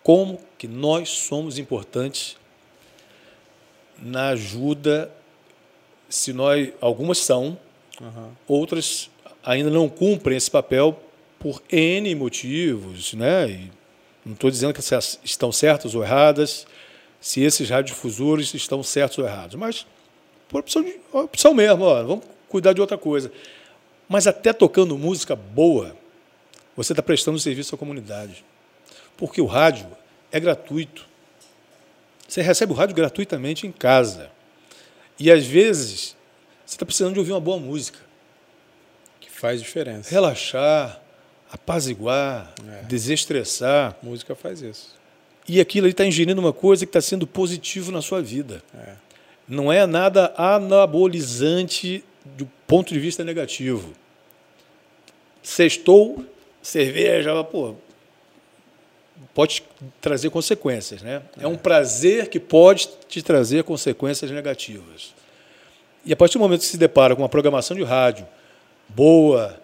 [0.04, 2.36] Como que nós somos importantes
[4.02, 5.12] na ajuda,
[6.08, 7.58] se nós, algumas são,
[8.02, 8.32] Aham.
[8.48, 9.10] outras
[9.44, 11.00] ainda não cumprem esse papel
[11.40, 13.50] por N motivos, né?
[13.50, 13.72] E
[14.26, 14.82] não estou dizendo que
[15.24, 16.66] estão certas ou erradas,
[17.22, 19.86] se esses radiodifusores estão certos ou errados, mas
[20.50, 23.32] por opção, de, opção mesmo, ó, vamos cuidar de outra coisa.
[24.08, 25.96] Mas até tocando música boa,
[26.76, 28.44] você está prestando serviço à comunidade.
[29.16, 29.88] Porque o rádio
[30.32, 31.06] é gratuito.
[32.28, 34.30] Você recebe o rádio gratuitamente em casa.
[35.20, 36.16] E às vezes
[36.66, 38.00] você está precisando de ouvir uma boa música.
[39.20, 40.10] Que faz diferença.
[40.10, 41.00] Relaxar,
[41.52, 42.84] apaziguar, É.
[42.84, 43.96] desestressar.
[44.02, 44.96] A música faz isso.
[45.48, 48.64] E aquilo está ingerindo uma coisa que está sendo positivo na sua vida.
[48.76, 48.94] É.
[49.50, 53.94] Não é nada anabolizante do ponto de vista negativo.
[55.42, 56.24] Sextou,
[56.62, 57.74] cerveja, pô,
[59.34, 59.64] pode
[60.00, 61.24] trazer consequências, né?
[61.40, 65.16] É um prazer que pode te trazer consequências negativas.
[66.06, 68.28] E a partir do momento que se depara com uma programação de rádio
[68.88, 69.60] boa,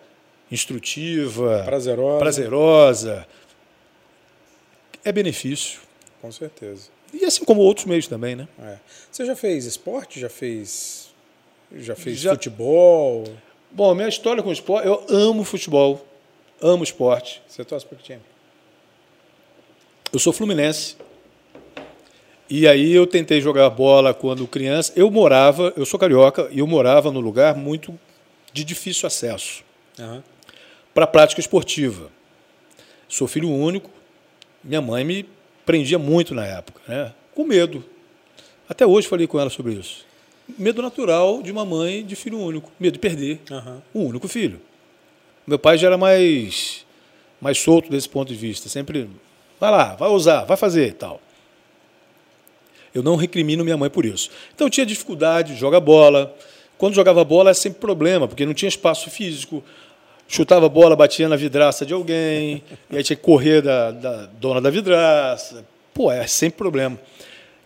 [0.52, 2.20] instrutiva, Prazerosa.
[2.20, 3.28] prazerosa,
[5.03, 5.80] é benefício.
[6.22, 6.95] Com certeza.
[7.20, 8.48] E assim como outros meios também, né?
[8.60, 8.78] É.
[9.12, 10.20] Você já fez esporte?
[10.20, 11.14] Já fez.
[11.74, 12.32] Já fez Já.
[12.32, 13.26] futebol?
[13.72, 16.06] Bom, minha história com esporte, eu amo futebol,
[16.62, 17.42] amo esporte.
[17.48, 18.22] Você torce para que time?
[20.12, 20.96] Eu sou fluminense.
[22.50, 24.94] E aí eu tentei jogar bola quando criança.
[24.96, 27.98] Eu morava, eu sou carioca, e eu morava num lugar muito
[28.54, 29.64] de difícil acesso
[30.00, 30.24] Aham.
[30.94, 32.10] para prática esportiva.
[33.08, 33.90] Sou filho único.
[34.64, 35.26] Minha mãe me
[35.66, 37.14] prendia muito na época, né?
[37.34, 37.84] Com medo.
[38.70, 40.06] Até hoje falei com ela sobre isso.
[40.58, 43.82] Medo natural de uma mãe de filho único, medo de perder Aham.
[43.94, 44.62] o único filho.
[45.46, 46.86] Meu pai já era mais
[47.42, 49.10] mais solto desse ponto de vista, sempre
[49.60, 51.22] vai lá, vai usar, vai fazer e tal.
[52.94, 54.30] Eu não recrimino minha mãe por isso.
[54.56, 56.34] Então tinha dificuldade de jogar bola.
[56.78, 59.64] Quando jogava bola era sempre problema, porque não tinha espaço físico.
[60.27, 64.60] Chutava bola, batia na vidraça de alguém, e aí tinha que correr da, da dona
[64.60, 65.64] da vidraça.
[65.93, 66.99] Pô, é sempre problema.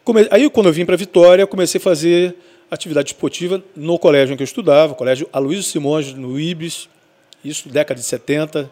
[0.03, 2.35] Come- Aí, quando eu vim para Vitória, eu comecei a fazer
[2.69, 6.89] atividade esportiva no colégio em que eu estudava, colégio Aloysio Simões, no IBS,
[7.43, 8.69] isso década de 70,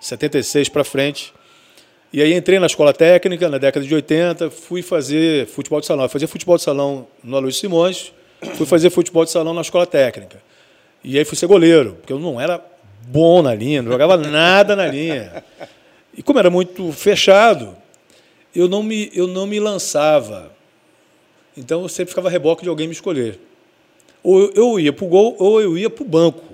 [0.00, 1.32] 76 para frente.
[2.12, 6.04] E aí entrei na escola técnica, na década de 80, fui fazer futebol de salão.
[6.04, 8.12] Eu fazia futebol de salão no Aloysio Simões,
[8.54, 10.42] fui fazer futebol de salão na escola técnica.
[11.04, 12.58] E aí fui ser goleiro, porque eu não era
[13.06, 15.42] bom na linha, não jogava nada na linha.
[16.16, 17.76] E como era muito fechado,
[18.54, 20.52] eu não me, eu não me lançava.
[21.56, 23.38] Então eu sempre ficava reboque de alguém me escolher.
[24.22, 26.44] Ou eu- ia para o gol ou eu ia para o banco.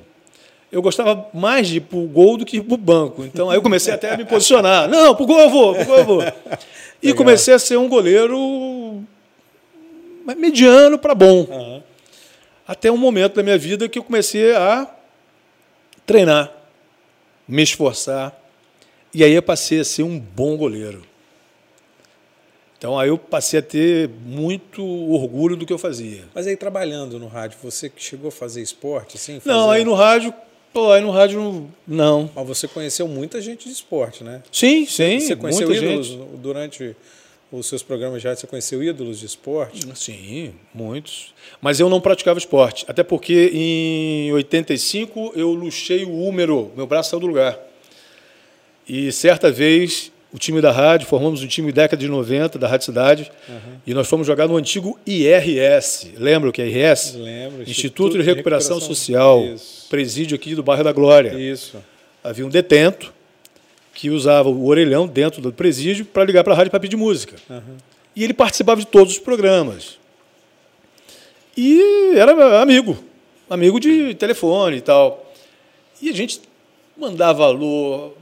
[0.70, 3.24] Eu gostava mais de ir para o gol do que para o banco.
[3.24, 4.88] Então aí eu comecei até a me posicionar.
[4.88, 6.22] Não, para o gol eu vou, para o gol eu vou.
[7.02, 7.16] E Legal.
[7.16, 9.02] comecei a ser um goleiro
[10.36, 11.46] mediano para bom.
[11.50, 11.82] Aham.
[12.66, 14.88] Até um momento da minha vida que eu comecei a
[16.06, 16.52] treinar,
[17.46, 18.34] me esforçar.
[19.12, 21.02] E aí eu passei a ser um bom goleiro.
[22.78, 26.24] Então aí eu passei a ter muito orgulho do que eu fazia.
[26.34, 29.40] Mas aí trabalhando no rádio, você que chegou a fazer esporte, assim?
[29.44, 30.34] Não, fazer- aí no rádio,
[30.74, 32.30] pô, aí no rádio não.
[32.34, 34.42] Mas você conheceu muita gente de esporte, né?
[34.52, 36.36] Sim, sim, você conheceu muita ídolos gente.
[36.36, 36.94] durante
[37.50, 38.40] os seus programas de rádio?
[38.40, 39.86] Você conheceu ídolos de esporte?
[39.94, 41.34] Sim, muitos.
[41.60, 42.84] Mas eu não praticava esporte.
[42.88, 47.58] Até porque em 85 eu luxei o húmero, meu braço saiu do lugar.
[48.88, 52.86] E certa vez, o time da rádio, formamos um time década de 90 da Rádio
[52.86, 53.32] Cidade,
[53.86, 56.12] e nós fomos jogar no antigo IRS.
[56.16, 57.16] Lembra o que é IRS?
[57.16, 57.62] Lembro.
[57.62, 59.86] Instituto de Recuperação, Social, Isso.
[59.88, 61.30] presídio aqui do bairro da Glória.
[61.34, 61.82] Isso.
[62.22, 63.12] Havia um detento
[63.96, 67.36] que usava o orelhão dentro do presídio para ligar para a rádio para pedir música.
[68.14, 69.98] E ele participava de todos os programas.
[71.56, 72.98] E era amigo,
[73.48, 75.32] amigo de telefone e tal.
[76.02, 76.42] E a gente
[76.96, 78.12] mandava alô,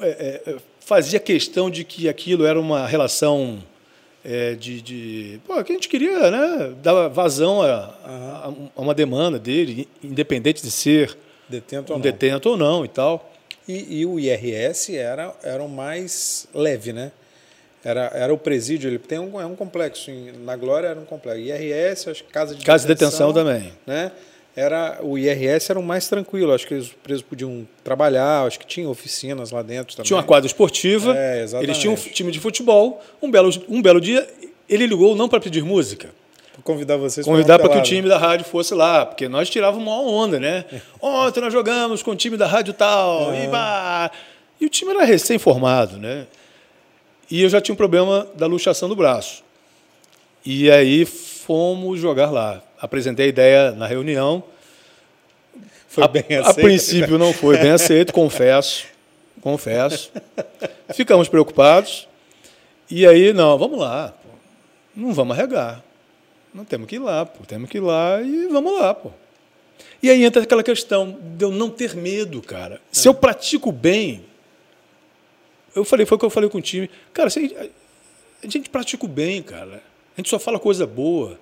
[0.00, 3.58] é, é, fazia questão de que aquilo era uma relação
[4.24, 5.40] é, de, de.
[5.44, 7.68] Pô, que a gente queria né, dar vazão a,
[8.04, 11.16] a- a uma demanda dele, independente de ser
[11.48, 13.28] Detento um detento ou não e tal.
[13.70, 17.12] E, e o IRS era, era o mais leve, né?
[17.84, 20.10] Era, era o presídio, ele tem um, é um complexo.
[20.44, 21.40] na Glória era um complexo.
[21.40, 23.72] IRS, acho que casa de Casa de detenção também.
[23.86, 24.12] Né?
[24.54, 26.52] Era, o IRS era o mais tranquilo.
[26.52, 30.06] Acho que os presos podiam trabalhar, acho que tinha oficinas lá dentro também.
[30.06, 33.02] Tinha uma quadra esportiva, É, eles tinham um time de futebol.
[33.22, 34.28] Um belo, um belo dia,
[34.68, 36.10] ele ligou não para pedir música,
[36.62, 40.00] convidar vocês convidar para que o time da rádio fosse lá, porque nós tirávamos uma
[40.00, 40.64] onda, né?
[41.00, 44.10] Ontem nós jogamos com o time da rádio tal, e, bah,
[44.60, 46.26] e o time era recém-formado, né?
[47.30, 49.44] E eu já tinha um problema da luxação do braço.
[50.44, 52.62] E aí fomos jogar lá.
[52.80, 54.42] Apresentei a ideia na reunião.
[55.88, 56.60] Foi a, bem a aceito.
[56.60, 58.86] princípio não foi bem aceito, confesso.
[59.40, 60.10] Confesso.
[60.94, 62.08] Ficamos preocupados.
[62.90, 64.12] E aí, não, vamos lá.
[64.94, 65.82] Não vamos arregar.
[66.52, 67.44] Não temos que ir lá, pô.
[67.44, 69.10] Temos que ir lá e vamos lá, pô.
[70.02, 72.80] E aí entra aquela questão de eu não ter medo, cara.
[72.90, 74.24] Se eu pratico bem,
[75.74, 76.90] eu falei, foi o que eu falei com o time.
[77.12, 77.54] Cara, se
[78.42, 79.82] a gente pratica o bem, cara.
[80.16, 81.38] A gente só fala coisa boa.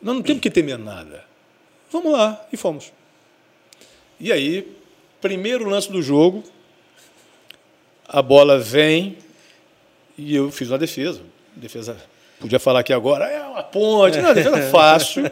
[0.00, 1.24] Nós não temos que temer nada.
[1.90, 2.92] Vamos lá, e fomos.
[4.18, 4.76] E aí,
[5.20, 6.42] primeiro lance do jogo,
[8.06, 9.18] a bola vem
[10.16, 11.22] e eu fiz uma defesa.
[11.54, 11.96] Defesa,
[12.44, 15.30] podia falar aqui agora, é uma ponte, não, defesa fácil.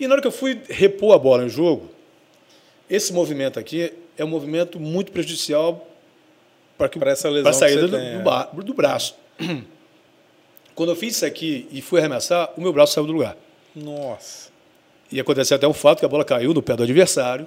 [0.00, 1.90] E na hora que eu fui repor a bola em jogo,
[2.88, 5.86] esse movimento aqui é um movimento muito prejudicial
[6.78, 8.64] para que Pra essa lesão para a saída do, tem, do é.
[8.64, 9.14] do braço.
[10.74, 13.36] Quando eu fiz isso aqui e fui arremessar, o meu braço saiu do lugar.
[13.74, 14.48] Nossa.
[15.12, 17.46] E aconteceu até um fato que a bola caiu no pé do adversário.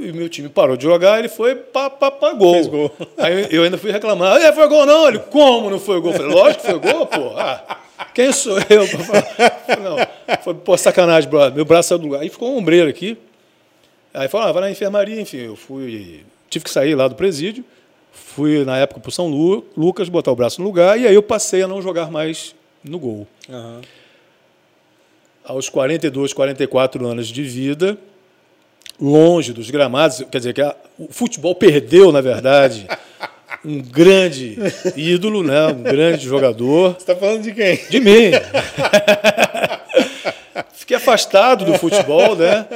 [0.00, 2.54] E o meu time parou de jogar, ele foi para pa, pa, gol.
[2.54, 2.90] Fez gol.
[3.18, 4.40] Aí eu ainda fui reclamar.
[4.42, 5.08] "Ah, foi gol não?
[5.08, 6.12] Ele, como não foi gol?
[6.12, 7.32] Eu falei, lógico que foi gol, pô.
[7.36, 7.78] Ah,
[8.14, 8.88] quem sou eu?
[8.88, 11.54] pra falar?" Não, foi, pô, sacanagem, brother.
[11.54, 12.20] Meu braço saiu do lugar.
[12.22, 13.16] Aí ficou um ombreiro aqui.
[14.12, 15.36] Aí falou, ah, vai na enfermaria, enfim.
[15.38, 17.64] Eu fui, tive que sair lá do presídio.
[18.12, 20.98] Fui, na época, para o São Lu, Lucas, botar o braço no lugar.
[20.98, 23.80] E aí eu passei a não jogar mais no gol Aham.
[25.44, 27.96] aos 42, 44 anos de vida,
[29.00, 32.86] longe dos gramados, quer dizer que a- o futebol perdeu, na verdade,
[33.64, 34.58] um grande
[34.96, 37.76] ídolo, né, um grande jogador Você tá falando de quem?
[37.88, 38.30] de mim.
[40.74, 42.66] Fiquei afastado do futebol, né?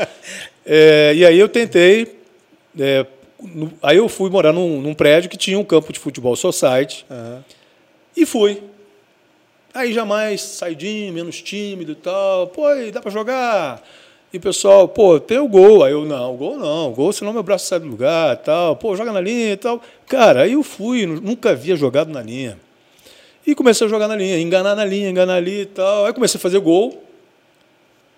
[0.64, 2.16] É, e aí eu tentei.
[2.78, 3.04] é,
[3.42, 7.04] no- aí eu fui morar num, num prédio que tinha um campo de futebol society.
[7.10, 7.44] Aham.
[8.16, 8.62] E fui.
[9.74, 12.46] Aí jamais saidinho, menos tímido e tal.
[12.48, 13.82] Pô, dá pra jogar?
[14.34, 15.84] E o pessoal, pô, tem o gol.
[15.84, 18.74] Aí eu, não, gol não, gol, senão meu braço sai do lugar tal.
[18.74, 19.80] Pô, joga na linha e tal.
[20.08, 22.58] Cara, aí eu fui, nunca havia jogado na linha.
[23.46, 26.06] E comecei a jogar na linha, enganar na linha, enganar ali e tal.
[26.06, 27.00] Aí comecei a fazer gol.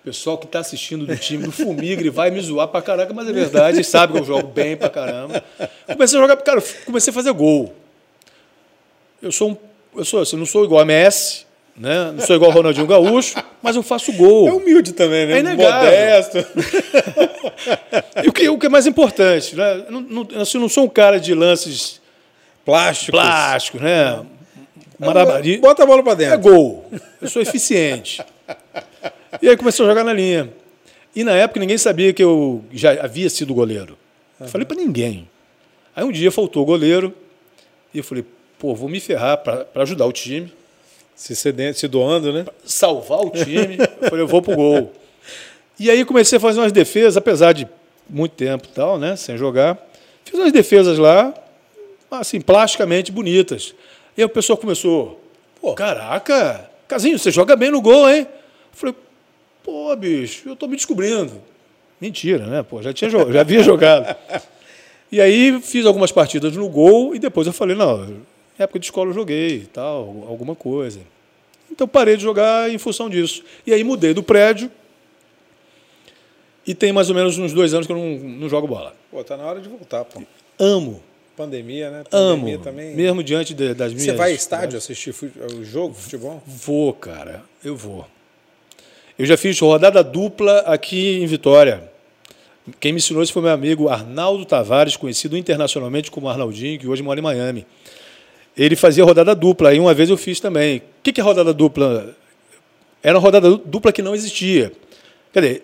[0.01, 3.29] O pessoal que está assistindo do time do Fumigre vai me zoar pra caraca, mas
[3.29, 5.43] é verdade, sabe que eu jogo bem pra caramba.
[5.85, 7.75] Comecei a jogar, cara, comecei a fazer gol.
[9.21, 9.57] Eu sou um,
[9.95, 11.45] eu sou assim, não sou igual a Messi,
[11.77, 12.11] né?
[12.11, 14.47] Não sou igual ao Ronaldinho Gaúcho, mas eu faço gol.
[14.47, 15.39] É humilde também, né?
[15.39, 15.43] É.
[15.55, 16.37] Modesto.
[18.23, 19.83] E o que, o que é mais importante, né?
[19.87, 21.99] Eu não, não, assim, eu não sou um cara de lances
[22.65, 23.09] Plásticos.
[23.19, 24.23] plásticos, né?
[24.99, 25.57] Marabari.
[25.57, 26.39] Bota a bola pra É dentro.
[26.39, 26.89] gol.
[27.21, 28.21] Eu sou eficiente.
[29.41, 30.49] E aí comecei a jogar na linha.
[31.15, 33.97] E na época ninguém sabia que eu já havia sido goleiro.
[34.39, 35.27] Eu Falei para ninguém.
[35.95, 37.13] Aí um dia faltou o goleiro
[37.93, 38.23] e eu falei,
[38.59, 40.51] pô, vou me ferrar para ajudar o time,
[41.17, 42.45] Se, cedendo, se doando, né?
[42.63, 43.77] salvar o time.
[43.79, 44.93] Eu falei, eu vou pro gol.
[45.79, 47.67] E aí comecei a fazer umas defesas, apesar de
[48.07, 49.77] muito tempo e tal, né, sem jogar.
[50.23, 51.33] Fiz umas defesas lá,
[52.11, 53.73] assim, plasticamente bonitas.
[54.15, 55.19] E aí o pessoal começou,
[55.59, 58.21] pô, caraca, Casinho, você joga bem no gol, hein?
[58.21, 58.27] Eu
[58.73, 58.95] falei,
[59.63, 61.41] pô, bicho, eu tô me descobrindo.
[61.99, 62.63] Mentira, né?
[62.63, 64.15] Pô, já, tinha, já havia jogado.
[65.11, 68.17] E aí fiz algumas partidas no gol e depois eu falei, não,
[68.57, 70.99] na época de escola eu joguei tal, alguma coisa.
[71.71, 73.43] Então parei de jogar em função disso.
[73.65, 74.71] E aí mudei do prédio
[76.65, 78.93] e tem mais ou menos uns dois anos que eu não, não jogo bola.
[79.11, 80.21] Pô, tá na hora de voltar, pô.
[80.59, 81.01] Amo,
[81.35, 82.03] Pandemia, né?
[82.11, 82.37] amo.
[82.41, 82.95] Pandemia também.
[82.95, 84.05] Mesmo diante de- das minhas...
[84.05, 86.41] Você vai a estádio assistir fu- o jogo, futebol?
[86.45, 88.05] Vou, cara, eu vou.
[89.19, 91.91] Eu já fiz rodada dupla aqui em Vitória.
[92.79, 97.01] Quem me ensinou isso foi meu amigo Arnaldo Tavares, conhecido internacionalmente como Arnaldinho, que hoje
[97.03, 97.65] mora em Miami.
[98.57, 100.77] Ele fazia rodada dupla, e uma vez eu fiz também.
[100.79, 102.15] O que que é rodada dupla?
[103.03, 104.71] Era uma rodada dupla que não existia.
[105.31, 105.63] Quer dizer,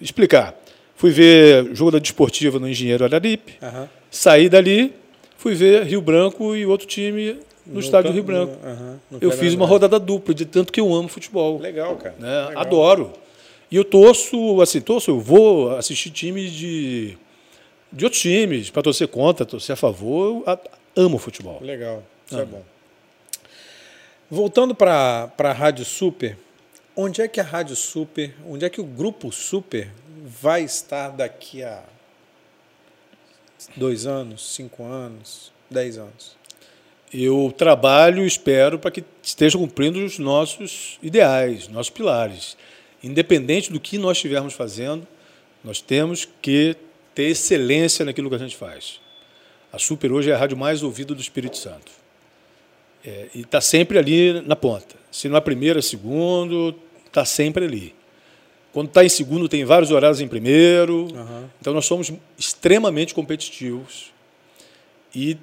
[0.00, 0.54] explicar.
[0.96, 3.88] Fui ver jogo da Desportiva no Engenheiro Araripe, Aham.
[4.10, 4.94] saí dali,
[5.36, 8.56] fui ver Rio Branco e outro time no, estádio campo- Rio Branco.
[9.10, 11.58] no- no eu fiz uma rodada dupla, de tanto que eu amo futebol.
[11.58, 12.14] Legal, cara.
[12.18, 12.46] né?
[12.48, 12.62] Legal.
[12.62, 13.12] Adoro.
[13.70, 17.16] E eu torço, assim, torço, eu vou assistir times de,
[17.92, 20.44] de outros times, para torcer contra, torcer a favor.
[20.46, 21.58] Eu amo futebol.
[21.62, 22.02] Legal,
[22.32, 22.42] isso Ah.
[22.42, 22.62] é bom.
[24.30, 26.38] Voltando para a Rádio Super,
[26.96, 29.90] onde é que a Rádio Super, onde é que o Grupo Super
[30.24, 31.82] vai estar daqui a
[33.76, 36.36] dois anos, cinco anos, dez anos?
[37.12, 42.56] Eu trabalho espero para que esteja cumprindo os nossos ideais, nossos pilares.
[43.04, 45.06] Independente do que nós estivermos fazendo,
[45.62, 46.74] nós temos que
[47.14, 48.98] ter excelência naquilo que a gente faz.
[49.70, 51.92] A Super hoje é a rádio mais ouvida do Espírito Santo.
[53.04, 54.94] É, e está sempre ali na ponta.
[55.10, 56.74] Se não é primeiro, é segundo,
[57.06, 57.94] está sempre ali.
[58.72, 61.08] Quando está em segundo, tem vários horários em primeiro.
[61.14, 61.50] Aham.
[61.60, 64.12] Então, nós somos extremamente competitivos
[65.14, 65.36] e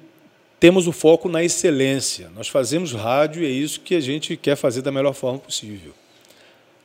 [0.58, 2.30] temos o foco na excelência.
[2.34, 5.92] Nós fazemos rádio e é isso que a gente quer fazer da melhor forma possível.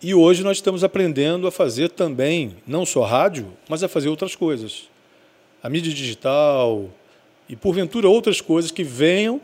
[0.01, 4.35] E hoje nós estamos aprendendo a fazer também, não só rádio, mas a fazer outras
[4.35, 4.83] coisas.
[5.63, 6.89] A mídia digital
[7.49, 9.41] e, porventura, outras coisas que venham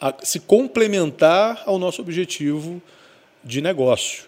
[0.00, 2.80] a se complementar ao nosso objetivo
[3.44, 4.24] de negócio.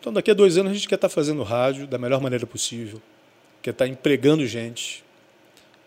[0.00, 3.00] Então, daqui a dois anos, a gente quer estar fazendo rádio da melhor maneira possível,
[3.62, 5.04] quer estar empregando gente,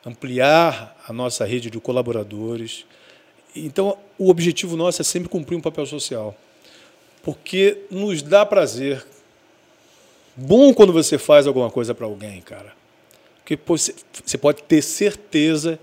[0.06, 2.86] ampliar a nossa rede de colaboradores.
[3.56, 6.36] Então, o objetivo nosso é sempre cumprir um papel social,
[7.24, 9.06] porque nos dá prazer.
[10.36, 12.74] Bom quando você faz alguma coisa para alguém, cara.
[13.38, 13.60] Porque
[14.26, 15.80] você pode ter certeza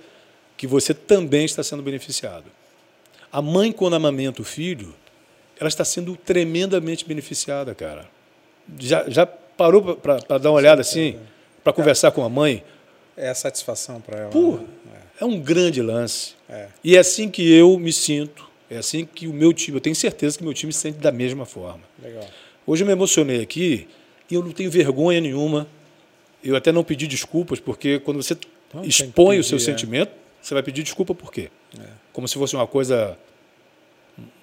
[0.57, 2.45] que você também está sendo beneficiado.
[3.37, 4.95] A mãe, quando amamenta o filho,
[5.61, 8.09] ela está sendo tremendamente beneficiada, cara.
[8.79, 11.19] Já, já parou para dar uma olhada assim,
[11.63, 12.65] para conversar com a mãe?
[13.15, 14.31] É a satisfação para ela.
[14.31, 14.67] Pô, né?
[15.21, 15.23] é.
[15.23, 15.27] é.
[15.27, 16.33] um grande lance.
[16.49, 16.69] É.
[16.83, 19.95] E é assim que eu me sinto, é assim que o meu time, eu tenho
[19.95, 21.83] certeza que meu time se sente da mesma forma.
[22.03, 22.25] Legal.
[22.67, 23.87] Hoje eu me emocionei aqui
[24.31, 25.69] e eu não tenho vergonha nenhuma.
[26.43, 28.35] Eu até não pedi desculpas, porque quando você
[28.73, 29.61] não, expõe pedir, o seu é.
[29.61, 30.11] sentimento,
[30.41, 31.51] você vai pedir desculpa por quê?
[32.17, 33.15] Como se fosse uma coisa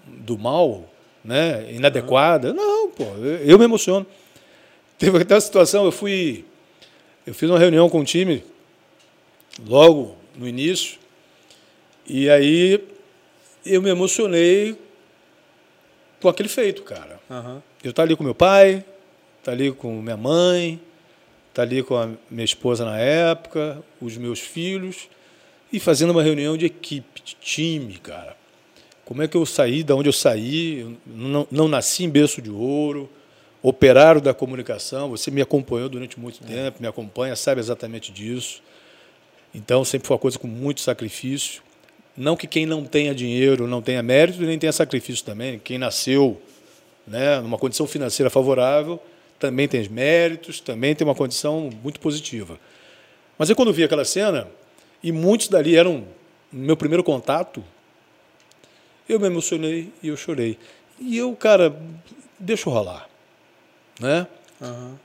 [0.05, 0.87] do mal,
[1.25, 1.73] né?
[1.73, 2.49] inadequada.
[2.49, 2.53] Uhum.
[2.53, 3.03] Não, pô,
[3.43, 4.05] eu me emociono.
[4.95, 6.45] Teve até uma situação, eu fui.
[7.25, 8.43] Eu fiz uma reunião com o time
[9.67, 10.99] logo no início,
[12.05, 12.79] e aí
[13.65, 14.77] eu me emocionei
[16.21, 17.19] com aquele feito, cara.
[17.27, 17.59] Uhum.
[17.83, 18.85] Eu tá ali com meu pai,
[19.43, 20.79] tá ali com minha mãe,
[21.51, 25.09] tá ali com a minha esposa na época, os meus filhos
[25.73, 28.37] e fazendo uma reunião de equipe, de time, cara.
[29.03, 30.81] Como é que eu saí, da onde eu saí?
[30.81, 33.09] Eu não, não nasci em berço de ouro,
[33.59, 35.09] operário da comunicação.
[35.09, 36.47] Você me acompanhou durante muito é.
[36.47, 38.61] tempo, me acompanha, sabe exatamente disso.
[39.53, 41.63] Então, sempre foi uma coisa com muito sacrifício.
[42.15, 45.57] Não que quem não tenha dinheiro não tenha mérito, nem tenha sacrifício também.
[45.57, 46.39] Quem nasceu
[47.07, 48.99] né, numa condição financeira favorável
[49.39, 52.59] também tem méritos, também tem uma condição muito positiva.
[53.37, 54.47] Mas eu, quando vi aquela cena,
[55.03, 56.05] e muitos dali eram
[56.51, 57.63] meu primeiro contato.
[59.07, 60.57] Eu me emocionei e eu chorei.
[60.99, 61.75] E eu, cara,
[62.39, 63.09] deixa eu rolar.
[63.99, 64.25] Né?
[64.61, 64.95] Uhum.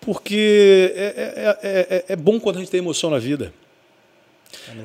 [0.00, 3.52] Porque é, é, é, é, bom quando a gente tem emoção na vida.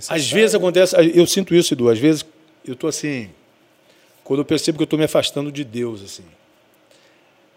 [0.09, 2.25] às vezes acontece, eu sinto isso, Edu, às vezes
[2.65, 3.29] eu estou assim,
[4.23, 6.23] quando eu percebo que eu estou me afastando de Deus, assim.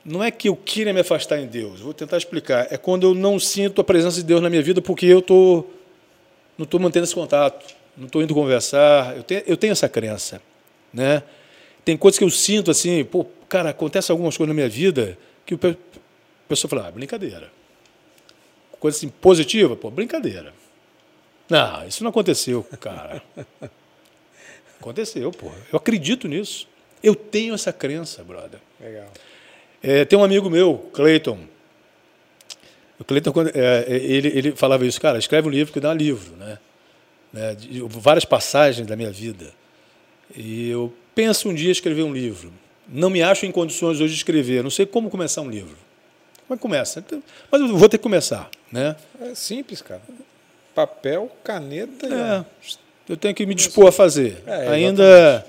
[0.04, 2.66] Não é que eu queira me afastar em Deus, vou tentar explicar.
[2.70, 5.70] É quando eu não sinto a presença de Deus na minha vida porque eu estou
[6.56, 9.16] não estou mantendo esse contato, não estou indo conversar.
[9.16, 10.40] Eu tenho, eu tenho essa crença.
[10.92, 11.22] Né?
[11.84, 15.54] Tem coisas que eu sinto assim, pô, cara, acontece algumas coisas na minha vida que
[15.54, 15.58] o
[16.48, 17.50] pessoa fala, ah, brincadeira.
[18.78, 20.52] Coisa assim, positiva, pô, brincadeira.
[21.48, 23.22] Não, isso não aconteceu, cara.
[24.80, 25.50] Aconteceu, pô.
[25.72, 26.66] Eu acredito nisso.
[27.02, 28.60] Eu tenho essa crença, brother.
[28.80, 29.08] Legal.
[29.82, 31.38] É, tem um amigo meu, Clayton,
[32.98, 35.94] o Cleiton, é, é, ele, ele falava isso, cara, escreve um livro que dá um
[35.94, 36.58] livro, né?
[37.32, 37.56] né?
[37.88, 39.46] várias passagens da minha vida.
[40.36, 42.52] E eu penso um dia escrever um livro.
[42.88, 45.76] Não me acho em condições hoje de escrever, não sei como começar um livro.
[46.46, 47.00] Como é que começa?
[47.00, 48.96] Então, mas eu vou ter que começar, né?
[49.20, 50.02] É simples, cara.
[50.74, 52.06] Papel, caneta.
[52.06, 52.44] É,
[53.08, 54.42] eu tenho que me dispor a fazer.
[54.46, 55.46] É, Ainda,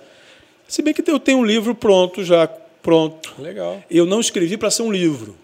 [0.67, 2.47] se bem que eu tenho um livro pronto já
[2.81, 3.33] pronto.
[3.39, 3.83] Legal.
[3.89, 5.42] Eu não escrevi para ser um livro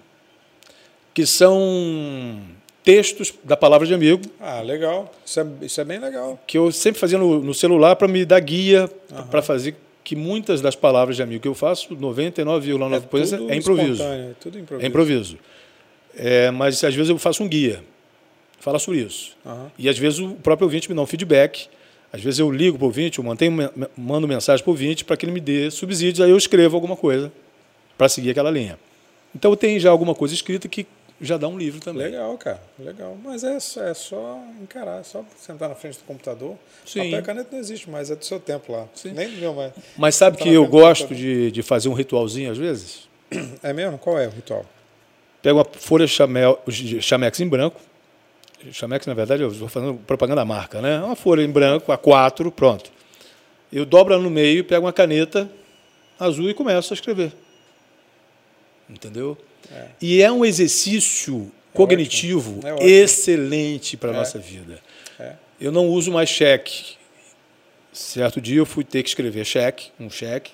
[1.14, 2.42] que são
[2.84, 4.22] textos da palavra de amigo.
[4.40, 5.12] Ah, legal.
[5.26, 6.40] Isso é, isso é bem legal.
[6.48, 9.28] Que eu sempre fazia no, no celular para me dar guia, uhum.
[9.28, 14.02] para fazer que muitas das palavras de amigo que eu faço, 99,9% é, é improviso.
[14.02, 14.86] É tudo improviso.
[14.86, 15.38] É improviso.
[16.16, 17.84] É, mas às vezes eu faço um guia,
[18.60, 19.38] fala sobre isso.
[19.46, 19.68] Uhum.
[19.78, 21.68] E às vezes o próprio ouvinte me dá um feedback.
[22.12, 25.16] Às vezes eu ligo para o ouvinte, eu mantenho, mando mensagem para o ouvinte para
[25.16, 27.32] que ele me dê subsídios, aí eu escrevo alguma coisa
[27.96, 28.80] para seguir aquela linha.
[29.36, 30.88] Então eu tenho já alguma coisa escrita que
[31.22, 32.04] já dá um livro também.
[32.04, 33.18] Legal, cara, legal.
[33.24, 36.56] Mas é, é só encarar, é só sentar na frente do computador.
[36.86, 37.00] Sim.
[37.00, 38.88] Papel e caneta não existe mais, é do seu tempo lá.
[38.96, 39.12] Sim.
[39.12, 39.74] Nem do meu mais.
[39.98, 43.10] Mas sabe que eu gosto de, de fazer um ritualzinho às vezes?
[43.62, 43.98] É mesmo?
[43.98, 44.66] Qual é o ritual?
[45.42, 46.62] Pego uma folha chamel,
[47.02, 47.80] chamex em branco.
[48.72, 51.00] Chamex, na verdade, eu estou fazendo propaganda da marca, né?
[51.00, 52.92] Uma folha em branco, a quatro, pronto.
[53.72, 55.50] Eu dobro no meio, pego uma caneta
[56.20, 57.32] azul e começo a escrever.
[58.90, 59.38] Entendeu?
[59.72, 59.86] É.
[60.02, 64.80] E é um exercício é cognitivo é excelente para a nossa vida.
[65.20, 65.34] É.
[65.60, 66.98] Eu não uso mais cheque.
[67.92, 70.52] Certo dia eu fui ter que escrever cheque, um cheque.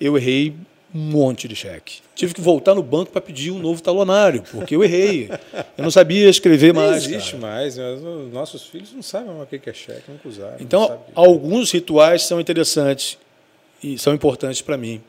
[0.00, 0.54] Eu errei
[0.94, 2.00] um monte de cheque.
[2.14, 5.30] Tive que voltar no banco para pedir um novo talonário, porque eu errei.
[5.78, 6.90] Eu não sabia escrever mais.
[6.90, 7.42] Não existe cara.
[7.42, 7.78] mais.
[7.78, 10.56] Os nossos filhos não sabem mais o que é cheque, nunca usaram.
[10.60, 13.16] Então, alguns rituais são interessantes
[13.82, 15.00] e são importantes para mim.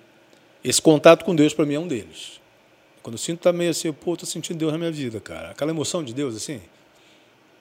[0.64, 2.40] Esse contato com Deus, para mim, é um deles.
[3.04, 5.52] Quando eu sinto tá meio assim, pô, tô sentindo Deus na minha vida, cara.
[5.52, 6.62] Aquela emoção de Deus, assim,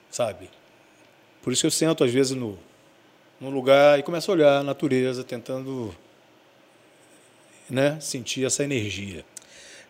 [0.09, 0.49] sabe?
[1.41, 2.57] Por isso que eu sento, às vezes, no,
[3.41, 5.93] no lugar e começo a olhar a natureza, tentando
[7.69, 9.25] né, sentir essa energia.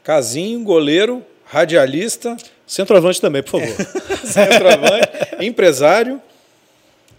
[0.03, 2.35] Casinho, goleiro, radialista.
[2.65, 3.75] Centroavante também, por favor.
[4.25, 5.07] Centroavante,
[5.39, 6.19] empresário.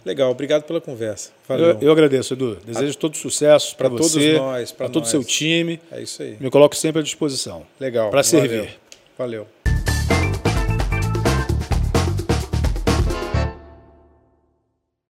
[0.05, 1.31] Legal, obrigado pela conversa.
[1.47, 1.71] Valeu.
[1.71, 2.59] Eu, eu agradeço, Edu.
[2.63, 5.81] Desejo a, todo sucesso para todos você, nós, para todo o seu time.
[5.91, 6.37] É isso aí.
[6.39, 7.65] Me coloco sempre à disposição.
[7.79, 8.11] Legal.
[8.11, 8.77] Para servir.
[9.17, 9.47] Valeu.